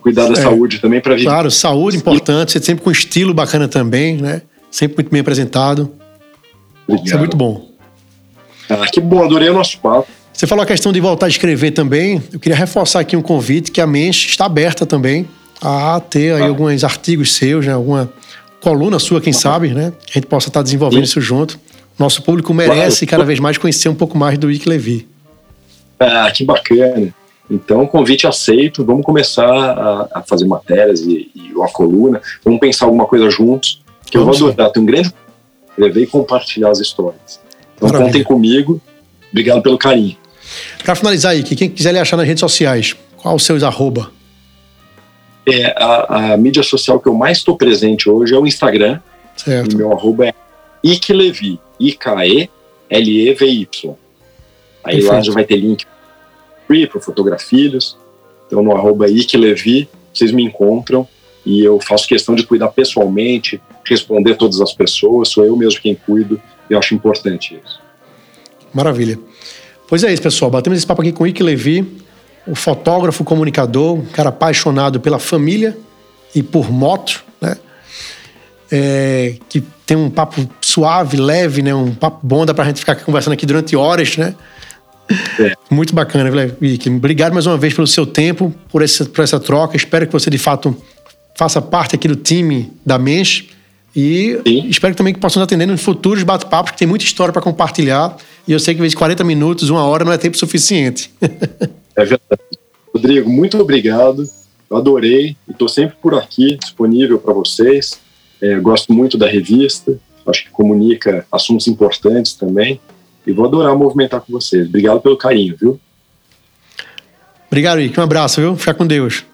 cuidar 0.01 0.27
da 0.27 0.33
é. 0.33 0.43
saúde 0.43 0.79
também 0.79 0.99
para 1.01 1.15
viver. 1.15 1.27
Claro, 1.27 1.49
saúde 1.49 1.97
importante, 1.97 2.51
você 2.51 2.61
sempre 2.61 2.83
com 2.83 2.91
estilo 2.91 3.33
bacana 3.33 3.67
também, 3.67 4.17
né? 4.17 4.41
Sempre 4.69 4.97
muito 4.97 5.11
bem 5.11 5.21
apresentado. 5.21 5.91
Obrigado. 6.87 7.05
Isso 7.05 7.15
é 7.15 7.17
muito 7.17 7.37
bom. 7.37 7.69
Ah, 8.69 8.85
que 8.91 9.01
bom, 9.01 9.23
adorei 9.23 9.49
o 9.49 9.53
nosso 9.53 9.79
papo. 9.79 10.07
Você 10.33 10.47
falou 10.47 10.63
a 10.63 10.65
questão 10.65 10.91
de 10.91 10.99
voltar 10.99 11.25
a 11.25 11.29
escrever 11.29 11.71
também. 11.71 12.21
Eu 12.31 12.39
queria 12.39 12.55
reforçar 12.55 13.01
aqui 13.01 13.15
um 13.15 13.21
convite 13.21 13.71
que 13.71 13.81
a 13.81 13.87
Mensch 13.87 14.27
está 14.27 14.45
aberta 14.45 14.85
também 14.85 15.27
a 15.61 15.99
ter 15.99 16.33
aí 16.33 16.41
ah. 16.41 16.47
alguns 16.47 16.83
artigos 16.83 17.33
seus, 17.33 17.65
né? 17.65 17.73
alguma 17.73 18.11
coluna 18.59 18.97
sua, 18.97 19.21
quem 19.21 19.31
ah. 19.31 19.35
sabe, 19.35 19.69
né? 19.69 19.91
Que 20.05 20.11
a 20.11 20.15
gente 20.15 20.27
possa 20.27 20.47
estar 20.47 20.63
desenvolvendo 20.63 21.05
Sim. 21.05 21.11
isso 21.11 21.21
junto. 21.21 21.59
Nosso 21.99 22.23
público 22.23 22.53
merece 22.53 23.05
claro. 23.05 23.21
cada 23.21 23.27
vez 23.27 23.39
mais 23.39 23.57
conhecer 23.57 23.89
um 23.89 23.95
pouco 23.95 24.17
mais 24.17 24.37
do 24.37 24.49
Ike 24.49 24.67
Levi. 24.67 25.07
Ah, 25.99 26.31
que 26.31 26.43
bacana. 26.43 27.13
Então, 27.51 27.85
convite 27.85 28.25
aceito. 28.25 28.85
Vamos 28.85 29.05
começar 29.05 29.45
a, 29.45 30.07
a 30.13 30.21
fazer 30.23 30.45
matérias 30.45 31.01
e, 31.01 31.29
e, 31.35 31.51
uma 31.53 31.67
coluna. 31.67 32.21
Vamos 32.45 32.61
pensar 32.61 32.85
alguma 32.85 33.05
coisa 33.05 33.29
juntos. 33.29 33.81
Que 34.05 34.17
eu 34.17 34.23
vou 34.23 34.33
adorar. 34.33 34.71
Tenho 34.71 34.83
um 34.83 34.87
grande 34.87 35.13
escrever 35.69 36.03
e 36.03 36.07
compartilhar 36.07 36.69
as 36.69 36.79
histórias. 36.79 37.41
Então, 37.75 37.89
Maravilha. 37.89 38.05
contem 38.07 38.23
comigo. 38.23 38.79
Obrigado 39.29 39.61
pelo 39.61 39.77
carinho. 39.77 40.15
Para 40.83 40.95
finalizar 40.95 41.33
aí, 41.33 41.43
quem 41.43 41.69
quiser 41.69 41.91
lhe 41.91 41.99
achar 41.99 42.15
nas 42.15 42.25
redes 42.25 42.39
sociais, 42.39 42.95
qual 43.17 43.35
os 43.35 43.43
seus 43.43 43.63
arroba? 43.63 44.09
É, 45.45 45.73
a, 45.77 46.33
a 46.33 46.37
mídia 46.37 46.63
social 46.63 46.99
que 46.99 47.07
eu 47.07 47.13
mais 47.13 47.39
estou 47.39 47.57
presente 47.57 48.09
hoje 48.09 48.33
é 48.33 48.37
o 48.37 48.47
Instagram. 48.47 49.01
Certo. 49.35 49.73
O 49.73 49.77
meu 49.77 49.91
arroba 49.91 50.27
é 50.27 50.33
Ikelevi, 50.83 51.59
I-K-E-L-E-V-Y. 51.79 52.47
Aí 54.83 54.95
Perfeito. 54.95 55.13
lá 55.13 55.21
já 55.21 55.31
vai 55.33 55.43
ter 55.43 55.57
link 55.57 55.85
para 56.87 56.99
fotografilhos. 56.99 57.97
Então 58.47 58.61
no 58.61 58.75
arroba 58.75 59.07
Ikelevi, 59.07 59.89
vocês 60.13 60.31
me 60.31 60.43
encontram 60.43 61.07
e 61.45 61.63
eu 61.63 61.79
faço 61.79 62.07
questão 62.07 62.35
de 62.35 62.45
cuidar 62.45 62.69
pessoalmente, 62.69 63.61
responder 63.85 64.35
todas 64.35 64.61
as 64.61 64.73
pessoas, 64.73 65.29
sou 65.29 65.45
eu 65.45 65.55
mesmo 65.55 65.81
quem 65.81 65.95
cuido 65.95 66.41
e 66.69 66.75
acho 66.75 66.93
importante 66.93 67.59
isso. 67.63 67.79
Maravilha. 68.73 69.19
Pois 69.87 70.03
é 70.03 70.13
isso, 70.13 70.21
pessoal. 70.21 70.49
Batemos 70.49 70.77
esse 70.77 70.87
papo 70.87 71.01
aqui 71.01 71.11
com 71.11 71.23
o 71.23 71.27
Ike 71.27 71.43
Levi, 71.43 71.85
o 72.47 72.55
fotógrafo, 72.55 73.23
comunicador, 73.23 73.95
um 73.95 74.05
cara 74.05 74.29
apaixonado 74.29 74.99
pela 74.99 75.19
família 75.19 75.77
e 76.33 76.41
por 76.41 76.71
moto, 76.71 77.23
né? 77.41 77.57
É, 78.71 79.35
que 79.49 79.61
tem 79.85 79.97
um 79.97 80.09
papo 80.09 80.47
suave, 80.61 81.17
leve, 81.17 81.61
né? 81.61 81.75
Um 81.75 81.93
papo 81.93 82.19
bom, 82.23 82.45
dá 82.45 82.53
pra 82.53 82.63
gente 82.63 82.79
ficar 82.79 82.95
conversando 82.95 83.33
aqui 83.33 83.45
durante 83.45 83.75
horas, 83.75 84.15
né? 84.15 84.33
É. 85.39 85.53
Muito 85.69 85.93
bacana, 85.93 86.29
Ike. 86.61 86.89
Obrigado 86.89 87.33
mais 87.33 87.45
uma 87.45 87.57
vez 87.57 87.73
pelo 87.73 87.87
seu 87.87 88.05
tempo, 88.05 88.53
por 88.69 88.81
essa, 88.81 89.05
por 89.05 89.23
essa 89.23 89.39
troca. 89.39 89.75
Espero 89.75 90.07
que 90.07 90.13
você, 90.13 90.29
de 90.29 90.37
fato, 90.37 90.75
faça 91.35 91.61
parte 91.61 91.95
aqui 91.95 92.07
do 92.07 92.15
time 92.15 92.71
da 92.85 92.97
Mensch. 92.97 93.45
E 93.95 94.39
Sim. 94.47 94.67
espero 94.67 94.95
também 94.95 95.13
que 95.13 95.19
possam 95.19 95.43
atender 95.43 95.65
nos 95.65 95.81
futuros 95.81 96.23
bate-papos, 96.23 96.71
que 96.71 96.77
tem 96.77 96.87
muita 96.87 97.03
história 97.03 97.33
para 97.33 97.41
compartilhar. 97.41 98.15
E 98.47 98.51
eu 98.51 98.59
sei 98.59 98.73
que, 98.73 98.79
às 98.79 98.83
vezes, 98.83 98.95
40 98.95 99.23
minutos, 99.23 99.69
uma 99.69 99.83
hora 99.83 100.05
não 100.05 100.13
é 100.13 100.17
tempo 100.17 100.37
suficiente. 100.37 101.11
é 101.21 102.05
verdade. 102.05 102.41
Rodrigo, 102.93 103.29
muito 103.29 103.57
obrigado. 103.59 104.23
Eu 104.69 104.77
adorei 104.77 105.35
estou 105.49 105.67
sempre 105.67 105.97
por 106.01 106.15
aqui, 106.15 106.57
disponível 106.57 107.19
para 107.19 107.33
vocês. 107.33 107.99
É, 108.41 108.55
gosto 108.59 108.93
muito 108.93 109.17
da 109.17 109.27
revista, 109.27 109.99
acho 110.25 110.45
que 110.45 110.49
comunica 110.49 111.25
assuntos 111.31 111.67
importantes 111.67 112.33
também. 112.33 112.79
E 113.25 113.31
vou 113.31 113.45
adorar 113.45 113.75
movimentar 113.75 114.21
com 114.21 114.31
vocês. 114.31 114.67
Obrigado 114.67 114.99
pelo 115.01 115.17
carinho, 115.17 115.55
viu? 115.59 115.79
Obrigado, 117.47 117.79
Rick. 117.79 117.99
Um 117.99 118.03
abraço, 118.03 118.41
viu? 118.41 118.55
Fica 118.55 118.73
com 118.73 118.87
Deus. 118.87 119.25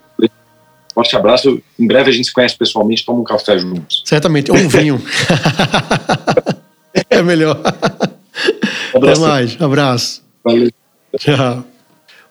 Forte 0.94 1.16
abraço. 1.16 1.62
Em 1.80 1.86
breve 1.86 2.10
a 2.10 2.14
gente 2.14 2.26
se 2.26 2.34
conhece 2.34 2.58
pessoalmente, 2.58 3.06
toma 3.06 3.20
um 3.20 3.24
café 3.24 3.58
juntos. 3.60 4.02
Certamente. 4.04 4.52
Ou 4.52 4.58
um 4.58 4.68
vinho. 4.68 5.00
é 7.10 7.22
melhor. 7.22 7.62
Um 8.96 9.08
Até 9.08 9.20
mais. 9.20 9.62
Abraço. 9.62 10.24
Valeu. 10.44 10.72
Tchau. 11.20 11.64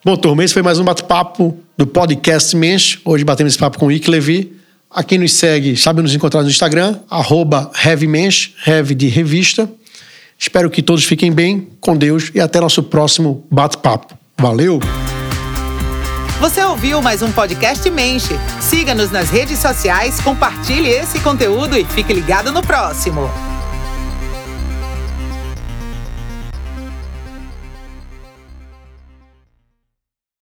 Bom, 0.05 0.17
turma, 0.17 0.45
esse 0.45 0.53
foi 0.53 0.63
mais 0.63 0.81
um 0.81 0.85
bate-papo 0.85 1.57
do 1.77 1.87
podcast 1.87 2.57
Mensch. 2.57 2.99
Hoje 3.05 3.25
batemos 3.25 3.53
esse 3.53 3.59
papo 3.59 3.79
com 3.79 3.87
o 3.87 3.93
Ike 3.93 4.11
Levi. 4.11 4.57
A 4.91 5.05
quem 5.05 5.19
nos 5.19 5.33
segue, 5.35 5.77
sabe 5.77 6.03
nos 6.03 6.15
encontrar 6.15 6.43
no 6.43 6.49
Instagram, 6.49 6.99
arroba 7.11 7.71
HeavyMensch, 7.85 8.55
Heavy 8.67 8.95
de 8.95 9.09
revista. 9.09 9.71
Espero 10.39 10.71
que 10.71 10.83
todos 10.83 11.05
fiquem 11.05 11.33
bem, 11.33 11.69
com 11.81 11.97
Deus 11.97 12.31
e 12.35 12.41
até 12.41 12.61
nosso 12.61 12.83
próximo 12.83 13.45
bate-papo. 13.51 14.17
Valeu! 14.39 14.81
Você 16.41 16.63
ouviu 16.63 17.01
mais 17.01 17.23
um 17.23 17.33
podcast 17.33 17.89
Menche. 17.89 18.35
Siga-nos 18.61 19.11
nas 19.11 19.31
redes 19.31 19.59
sociais, 19.59 20.21
compartilhe 20.21 20.91
esse 20.91 21.19
conteúdo 21.21 21.77
e 21.77 21.85
fique 21.85 22.13
ligado 22.13 22.53
no 22.53 22.63
próximo. 22.63 23.31